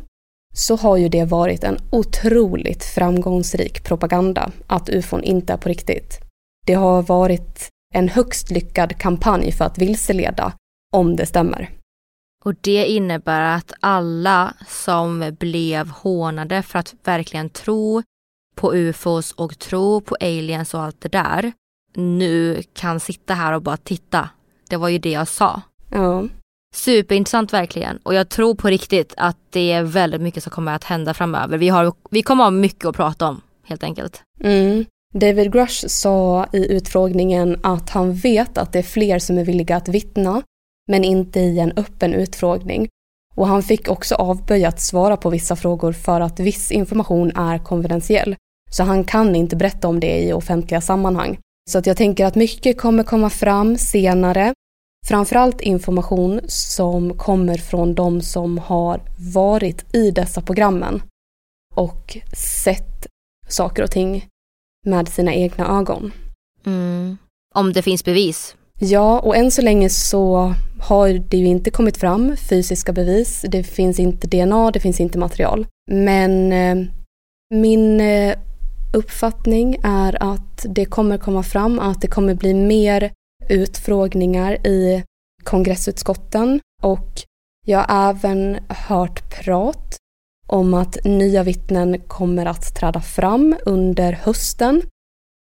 så 0.55 0.77
har 0.77 0.97
ju 0.97 1.09
det 1.09 1.25
varit 1.25 1.65
en 1.65 1.79
otroligt 1.91 2.85
framgångsrik 2.85 3.85
propaganda 3.85 4.51
att 4.67 4.89
ufon 4.89 5.23
inte 5.23 5.53
är 5.53 5.57
på 5.57 5.69
riktigt. 5.69 6.21
Det 6.67 6.75
har 6.75 7.03
varit 7.03 7.69
en 7.95 8.09
högst 8.09 8.51
lyckad 8.51 8.99
kampanj 8.99 9.53
för 9.53 9.65
att 9.65 9.79
vilseleda, 9.79 10.53
om 10.93 11.17
det 11.17 11.27
stämmer. 11.27 11.78
Och 12.45 12.55
det 12.61 12.87
innebär 12.87 13.57
att 13.57 13.73
alla 13.81 14.55
som 14.69 15.37
blev 15.39 15.89
hånade 15.89 16.63
för 16.63 16.79
att 16.79 16.95
verkligen 17.05 17.51
tro 17.51 18.03
på 18.55 18.75
ufos 18.75 19.33
och 19.33 19.59
tro 19.59 20.01
på 20.01 20.17
aliens 20.21 20.75
och 20.75 20.83
allt 20.83 21.01
det 21.01 21.09
där 21.09 21.53
nu 21.95 22.63
kan 22.73 23.01
sitta 23.01 23.35
här 23.35 23.53
och 23.53 23.63
bara 23.63 23.77
titta. 23.77 24.29
Det 24.69 24.77
var 24.77 24.89
ju 24.89 24.99
det 24.99 25.11
jag 25.11 25.29
sa. 25.29 25.63
Ja. 25.91 26.25
Superintressant 26.75 27.53
verkligen 27.53 27.99
och 28.03 28.15
jag 28.15 28.29
tror 28.29 28.55
på 28.55 28.69
riktigt 28.69 29.15
att 29.17 29.37
det 29.51 29.73
är 29.73 29.83
väldigt 29.83 30.21
mycket 30.21 30.43
som 30.43 30.51
kommer 30.51 30.75
att 30.75 30.85
hända 30.85 31.15
framöver. 31.15 31.59
Vi, 31.59 31.69
har, 31.69 31.93
vi 32.11 32.23
kommer 32.23 32.45
ha 32.45 32.51
mycket 32.51 32.85
att 32.85 32.97
prata 32.97 33.29
om 33.29 33.41
helt 33.65 33.83
enkelt. 33.83 34.23
Mm. 34.41 34.85
David 35.15 35.53
Grush 35.53 35.87
sa 35.87 36.47
i 36.53 36.73
utfrågningen 36.73 37.61
att 37.63 37.91
han 37.91 38.15
vet 38.15 38.59
att 38.59 38.73
det 38.73 38.79
är 38.79 38.83
fler 38.83 39.19
som 39.19 39.39
är 39.39 39.45
villiga 39.45 39.77
att 39.77 39.89
vittna 39.89 40.43
men 40.89 41.05
inte 41.05 41.41
i 41.41 41.59
en 41.59 41.73
öppen 41.77 42.15
utfrågning. 42.15 42.89
Och 43.35 43.47
han 43.47 43.63
fick 43.63 43.89
också 43.89 44.15
avböja 44.15 44.69
att 44.69 44.81
svara 44.81 45.17
på 45.17 45.31
vissa 45.31 45.57
frågor 45.57 45.93
för 45.93 46.21
att 46.21 46.41
viss 46.41 46.71
information 46.71 47.33
är 47.37 47.59
konfidentiell. 47.59 48.37
Så 48.71 48.83
han 48.83 49.05
kan 49.05 49.37
inte 49.37 49.57
berätta 49.57 49.89
om 49.89 50.01
det 50.01 50.19
i 50.19 50.33
offentliga 50.33 50.81
sammanhang. 50.81 51.39
Så 51.71 51.79
att 51.79 51.87
jag 51.87 51.97
tänker 51.97 52.27
att 52.27 52.35
mycket 52.35 52.79
kommer 52.79 53.05
komma 53.05 53.31
fram 53.31 53.77
senare. 53.79 54.55
Framförallt 55.07 55.61
information 55.61 56.41
som 56.47 57.17
kommer 57.17 57.57
från 57.57 57.95
de 57.95 58.21
som 58.21 58.59
har 58.59 59.01
varit 59.35 59.95
i 59.95 60.11
dessa 60.11 60.41
programmen 60.41 61.03
och 61.75 62.19
sett 62.37 63.07
saker 63.49 63.83
och 63.83 63.91
ting. 63.91 64.27
med 64.87 65.09
sina 65.09 65.35
egna 65.35 65.79
ögon. 65.79 66.13
Mm. 66.67 67.19
Om 67.55 67.73
det 67.73 67.83
finns 67.83 68.05
bevis. 68.05 68.57
Ja, 68.81 69.19
och 69.21 69.37
än 69.37 69.51
så 69.51 69.63
länge 69.63 69.91
så 69.91 70.55
har 70.81 71.09
det 71.09 71.37
ju 71.37 71.47
inte 71.47 71.71
kommit 71.71 71.97
fram 71.97 72.37
fysiska 72.37 72.93
bevis. 72.93 73.45
Det 73.49 73.63
finns 73.63 73.99
inte 73.99 74.27
DNA, 74.27 74.71
det 74.71 74.81
finns 74.81 75.01
inte 75.01 75.19
material. 75.19 75.67
Men 75.91 76.53
eh, 76.53 76.87
min 77.55 78.01
eh, 78.01 78.39
uppfattning 78.95 79.81
är 79.83 80.23
att 80.23 80.67
det 80.69 80.85
kommer 80.85 81.19
komma 81.19 81.43
fram 81.43 81.79
att 81.79 82.01
det 82.01 82.09
kommer 82.09 82.35
bli 82.35 82.55
mer 82.55 83.13
utfrågningar 83.49 84.67
i 84.67 85.05
kongressutskotten 85.45 86.61
och 86.83 87.23
jag 87.67 87.79
har 87.79 88.11
även 88.11 88.59
hört 88.69 89.31
prat 89.31 89.97
om 90.47 90.75
att 90.75 91.05
nya 91.05 91.43
vittnen 91.43 92.01
kommer 92.01 92.47
att 92.47 92.75
träda 92.75 93.01
fram 93.01 93.57
under 93.67 94.13
hösten 94.13 94.83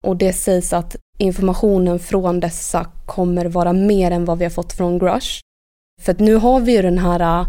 och 0.03 0.17
det 0.17 0.33
sägs 0.33 0.73
att 0.73 0.95
informationen 1.19 1.99
från 1.99 2.39
dessa 2.39 2.91
kommer 3.05 3.45
vara 3.45 3.73
mer 3.73 4.11
än 4.11 4.25
vad 4.25 4.37
vi 4.37 4.45
har 4.45 4.49
fått 4.49 4.73
från 4.73 4.99
Grush. 4.99 5.41
För 6.01 6.11
att 6.11 6.19
nu 6.19 6.35
har 6.35 6.59
vi 6.59 6.71
ju 6.71 6.81
den 6.81 6.97
här, 6.97 7.45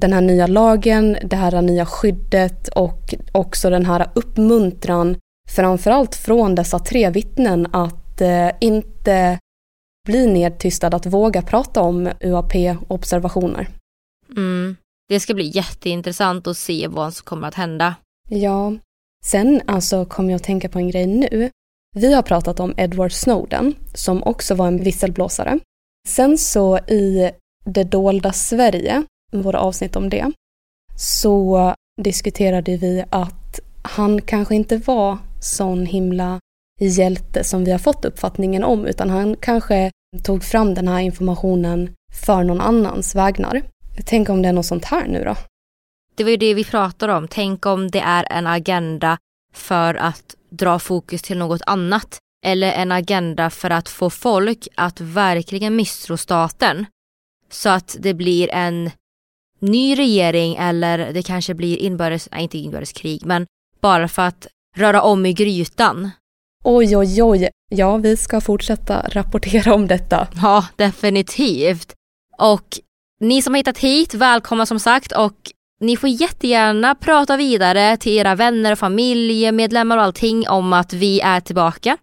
den 0.00 0.12
här 0.12 0.20
nya 0.20 0.46
lagen, 0.46 1.16
det 1.22 1.36
här 1.36 1.62
nya 1.62 1.86
skyddet 1.86 2.68
och 2.68 3.14
också 3.32 3.70
den 3.70 3.86
här 3.86 4.10
uppmuntran 4.14 5.16
framförallt 5.50 6.14
från 6.14 6.54
dessa 6.54 6.78
tre 6.78 7.10
vittnen 7.10 7.66
att 7.72 8.20
eh, 8.20 8.50
inte 8.60 9.38
bli 10.06 10.26
nedtystad, 10.26 10.94
att 10.94 11.06
våga 11.06 11.42
prata 11.42 11.82
om 11.82 12.10
UAP-observationer. 12.20 13.68
Mm. 14.36 14.76
Det 15.08 15.20
ska 15.20 15.34
bli 15.34 15.50
jätteintressant 15.54 16.46
att 16.46 16.56
se 16.56 16.88
vad 16.88 17.14
som 17.14 17.24
kommer 17.24 17.48
att 17.48 17.54
hända. 17.54 17.94
Ja, 18.28 18.72
sen 19.24 19.60
alltså 19.66 20.04
kom 20.04 20.30
jag 20.30 20.36
att 20.36 20.44
tänka 20.44 20.68
på 20.68 20.78
en 20.78 20.90
grej 20.90 21.06
nu. 21.06 21.50
Vi 21.96 22.14
har 22.14 22.22
pratat 22.22 22.60
om 22.60 22.74
Edward 22.76 23.12
Snowden 23.12 23.74
som 23.94 24.22
också 24.22 24.54
var 24.54 24.66
en 24.66 24.82
visselblåsare. 24.82 25.58
Sen 26.08 26.38
så 26.38 26.78
i 26.78 27.30
Det 27.64 27.84
dolda 27.84 28.32
Sverige, 28.32 29.02
våra 29.32 29.60
avsnitt 29.60 29.96
om 29.96 30.08
det, 30.08 30.32
så 30.96 31.74
diskuterade 32.02 32.76
vi 32.76 33.04
att 33.10 33.60
han 33.82 34.20
kanske 34.22 34.54
inte 34.54 34.76
var 34.76 35.18
sån 35.40 35.86
himla 35.86 36.40
hjälte 36.80 37.44
som 37.44 37.64
vi 37.64 37.70
har 37.70 37.78
fått 37.78 38.04
uppfattningen 38.04 38.64
om 38.64 38.86
utan 38.86 39.10
han 39.10 39.36
kanske 39.36 39.90
tog 40.22 40.44
fram 40.44 40.74
den 40.74 40.88
här 40.88 41.00
informationen 41.00 41.94
för 42.12 42.44
någon 42.44 42.60
annans 42.60 43.14
vägnar. 43.14 43.62
Tänk 44.04 44.28
om 44.28 44.42
det 44.42 44.48
är 44.48 44.52
något 44.52 44.66
sånt 44.66 44.84
här 44.84 45.06
nu 45.08 45.24
då? 45.24 45.36
Det 46.14 46.24
var 46.24 46.30
ju 46.30 46.36
det 46.36 46.54
vi 46.54 46.64
pratade 46.64 47.14
om. 47.14 47.28
Tänk 47.28 47.66
om 47.66 47.90
det 47.90 48.00
är 48.00 48.26
en 48.30 48.46
agenda 48.46 49.18
för 49.52 49.94
att 49.94 50.36
dra 50.58 50.78
fokus 50.78 51.22
till 51.22 51.38
något 51.38 51.62
annat. 51.66 52.18
Eller 52.46 52.72
en 52.72 52.92
agenda 52.92 53.50
för 53.50 53.70
att 53.70 53.88
få 53.88 54.10
folk 54.10 54.68
att 54.74 55.00
verkligen 55.00 55.76
misstro 55.76 56.16
staten. 56.16 56.86
Så 57.50 57.68
att 57.68 57.96
det 58.00 58.14
blir 58.14 58.50
en 58.50 58.90
ny 59.60 59.98
regering 59.98 60.56
eller 60.56 61.12
det 61.12 61.22
kanske 61.22 61.54
blir 61.54 61.76
inbördes, 61.76 62.28
nej 62.30 62.42
inte 62.42 62.58
inbördeskrig, 62.58 63.26
men 63.26 63.46
bara 63.80 64.08
för 64.08 64.22
att 64.22 64.46
röra 64.76 65.02
om 65.02 65.26
i 65.26 65.32
grytan. 65.32 66.10
Oj, 66.64 66.96
oj, 66.96 67.22
oj. 67.22 67.48
Ja, 67.70 67.96
vi 67.96 68.16
ska 68.16 68.40
fortsätta 68.40 69.08
rapportera 69.08 69.74
om 69.74 69.86
detta. 69.86 70.28
Ja, 70.42 70.66
definitivt. 70.76 71.92
Och 72.38 72.78
ni 73.20 73.42
som 73.42 73.54
har 73.54 73.58
hittat 73.58 73.78
hit, 73.78 74.14
välkomna 74.14 74.66
som 74.66 74.80
sagt 74.80 75.12
och 75.12 75.52
ni 75.80 75.96
får 75.96 76.08
jättegärna 76.08 76.94
prata 76.94 77.36
vidare 77.36 77.96
till 77.96 78.12
era 78.12 78.34
vänner, 78.34 78.74
familjemedlemmar 78.74 79.96
och 79.96 80.02
allting 80.02 80.48
om 80.48 80.72
att 80.72 80.92
vi 80.92 81.20
är 81.20 81.40
tillbaka. 81.40 81.96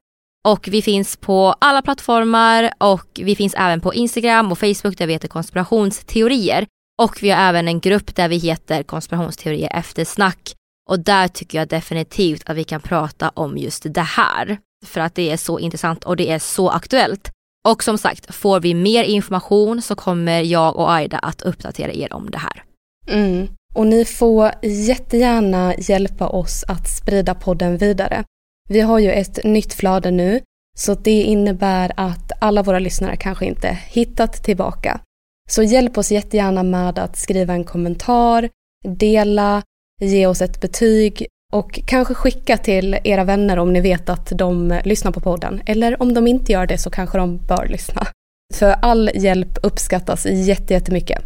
Och 0.47 0.67
vi 0.71 0.81
finns 0.81 1.17
på 1.17 1.55
alla 1.59 1.81
plattformar 1.81 2.71
och 2.77 3.07
vi 3.13 3.35
finns 3.35 3.53
även 3.53 3.81
på 3.81 3.93
Instagram 3.93 4.51
och 4.51 4.59
Facebook 4.59 4.97
där 4.97 5.07
vi 5.07 5.13
heter 5.13 5.27
konspirationsteorier. 5.27 6.67
Och 7.01 7.17
vi 7.21 7.29
har 7.29 7.49
även 7.49 7.67
en 7.67 7.79
grupp 7.79 8.15
där 8.15 8.29
vi 8.29 8.37
heter 8.37 8.83
konspirationsteorier 8.83 9.69
efter 9.73 10.05
snack. 10.05 10.53
Och 10.89 10.99
där 10.99 11.27
tycker 11.27 11.57
jag 11.57 11.67
definitivt 11.67 12.49
att 12.49 12.57
vi 12.57 12.63
kan 12.63 12.81
prata 12.81 13.29
om 13.29 13.57
just 13.57 13.93
det 13.93 14.01
här. 14.01 14.57
För 14.85 15.01
att 15.01 15.15
det 15.15 15.31
är 15.31 15.37
så 15.37 15.59
intressant 15.59 16.03
och 16.03 16.15
det 16.15 16.29
är 16.29 16.39
så 16.39 16.69
aktuellt. 16.69 17.31
Och 17.67 17.83
som 17.83 17.97
sagt, 17.97 18.35
får 18.35 18.59
vi 18.59 18.73
mer 18.73 19.03
information 19.03 19.81
så 19.81 19.95
kommer 19.95 20.41
jag 20.41 20.75
och 20.75 20.91
Aida 20.93 21.17
att 21.17 21.41
uppdatera 21.41 21.91
er 21.93 22.13
om 22.13 22.31
det 22.31 22.37
här. 22.37 22.63
Mm. 23.07 23.47
Och 23.73 23.87
ni 23.87 24.05
får 24.05 24.51
jättegärna 24.61 25.75
hjälpa 25.77 26.27
oss 26.27 26.63
att 26.67 26.89
sprida 26.89 27.35
podden 27.35 27.77
vidare. 27.77 28.23
Vi 28.69 28.81
har 28.81 28.99
ju 28.99 29.11
ett 29.11 29.43
nytt 29.43 29.73
flöde 29.73 30.11
nu, 30.11 30.41
så 30.77 30.93
det 30.93 31.21
innebär 31.23 31.91
att 31.97 32.31
alla 32.39 32.63
våra 32.63 32.79
lyssnare 32.79 33.15
kanske 33.15 33.45
inte 33.45 33.77
hittat 33.87 34.43
tillbaka. 34.43 35.01
Så 35.49 35.63
hjälp 35.63 35.97
oss 35.97 36.11
jättegärna 36.11 36.63
med 36.63 36.99
att 36.99 37.17
skriva 37.17 37.53
en 37.53 37.63
kommentar, 37.63 38.49
dela, 38.87 39.61
ge 40.01 40.27
oss 40.27 40.41
ett 40.41 40.61
betyg 40.61 41.27
och 41.53 41.79
kanske 41.85 42.13
skicka 42.13 42.57
till 42.57 42.97
era 43.03 43.23
vänner 43.23 43.59
om 43.59 43.73
ni 43.73 43.81
vet 43.81 44.09
att 44.09 44.31
de 44.35 44.79
lyssnar 44.83 45.11
på 45.11 45.19
podden. 45.19 45.61
Eller 45.65 46.01
om 46.01 46.13
de 46.13 46.27
inte 46.27 46.51
gör 46.51 46.67
det 46.67 46.77
så 46.77 46.89
kanske 46.89 47.17
de 47.17 47.37
bör 47.37 47.67
lyssna. 47.67 48.07
För 48.53 48.71
all 48.81 49.11
hjälp 49.15 49.57
uppskattas 49.63 50.25
jättemycket. 50.25 51.23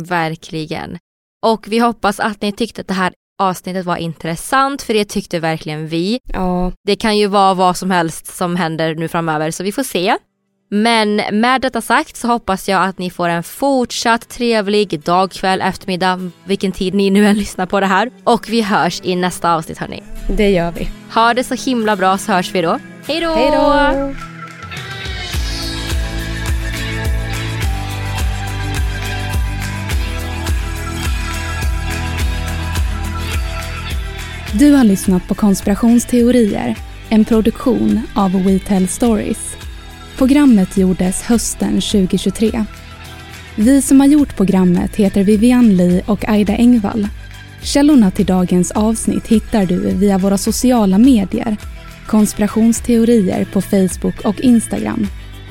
Verkligen. 0.00 0.98
Och 1.42 1.68
vi 1.68 1.78
hoppas 1.78 2.20
att 2.20 2.42
ni 2.42 2.52
tyckte 2.52 2.80
att 2.80 2.88
det 2.88 2.94
här 2.94 3.12
avsnittet 3.38 3.86
var 3.86 3.96
intressant 3.96 4.82
för 4.82 4.94
det 4.94 5.04
tyckte 5.04 5.38
verkligen 5.40 5.88
vi. 5.88 6.20
Ja. 6.24 6.72
Det 6.84 6.96
kan 6.96 7.18
ju 7.18 7.26
vara 7.26 7.54
vad 7.54 7.76
som 7.76 7.90
helst 7.90 8.36
som 8.36 8.56
händer 8.56 8.94
nu 8.94 9.08
framöver 9.08 9.50
så 9.50 9.64
vi 9.64 9.72
får 9.72 9.82
se. 9.82 10.16
Men 10.70 11.16
med 11.16 11.60
detta 11.60 11.80
sagt 11.80 12.16
så 12.16 12.28
hoppas 12.28 12.68
jag 12.68 12.82
att 12.82 12.98
ni 12.98 13.10
får 13.10 13.28
en 13.28 13.42
fortsatt 13.42 14.28
trevlig 14.28 15.00
dag, 15.00 15.30
kväll, 15.30 15.60
eftermiddag, 15.60 16.30
vilken 16.44 16.72
tid 16.72 16.94
ni 16.94 17.10
nu 17.10 17.26
än 17.26 17.38
lyssnar 17.38 17.66
på 17.66 17.80
det 17.80 17.86
här. 17.86 18.10
Och 18.24 18.48
vi 18.48 18.62
hörs 18.62 19.00
i 19.04 19.16
nästa 19.16 19.54
avsnitt 19.54 19.78
hörni. 19.78 20.02
Det 20.36 20.50
gör 20.50 20.72
vi. 20.72 20.88
Ha 21.14 21.34
det 21.34 21.44
så 21.44 21.54
himla 21.54 21.96
bra 21.96 22.18
så 22.18 22.32
hörs 22.32 22.54
vi 22.54 22.62
då. 22.62 22.78
Hej 23.06 23.20
då! 23.20 23.34
Hej 23.34 23.50
då! 23.50 24.35
Du 34.58 34.72
har 34.72 34.84
lyssnat 34.84 35.28
på 35.28 35.34
Konspirationsteorier, 35.34 36.78
en 37.08 37.24
produktion 37.24 38.00
av 38.14 38.44
We 38.44 38.58
Tell 38.58 38.88
Stories. 38.88 39.56
Programmet 40.18 40.76
gjordes 40.76 41.22
hösten 41.22 41.80
2023. 41.80 42.64
Vi 43.56 43.82
som 43.82 44.00
har 44.00 44.06
gjort 44.06 44.36
programmet 44.36 44.96
heter 44.96 45.24
Vivian 45.24 45.76
Lee 45.76 46.02
och 46.06 46.28
Aida 46.28 46.56
Engvall. 46.56 47.08
Källorna 47.62 48.10
till 48.10 48.26
dagens 48.26 48.70
avsnitt 48.70 49.26
hittar 49.26 49.66
du 49.66 49.94
via 49.94 50.18
våra 50.18 50.38
sociala 50.38 50.98
medier, 50.98 51.56
konspirationsteorier 52.06 53.44
på 53.52 53.60
Facebook 53.60 54.20
och 54.24 54.40
Instagram. 54.40 55.06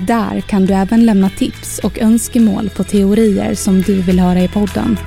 Där 0.07 0.41
kan 0.41 0.65
du 0.65 0.73
även 0.73 1.05
lämna 1.05 1.29
tips 1.29 1.79
och 1.79 1.99
önskemål 1.99 2.69
på 2.69 2.83
teorier 2.83 3.55
som 3.55 3.81
du 3.81 4.01
vill 4.01 4.19
höra 4.19 4.43
i 4.43 4.47
podden. 4.47 4.97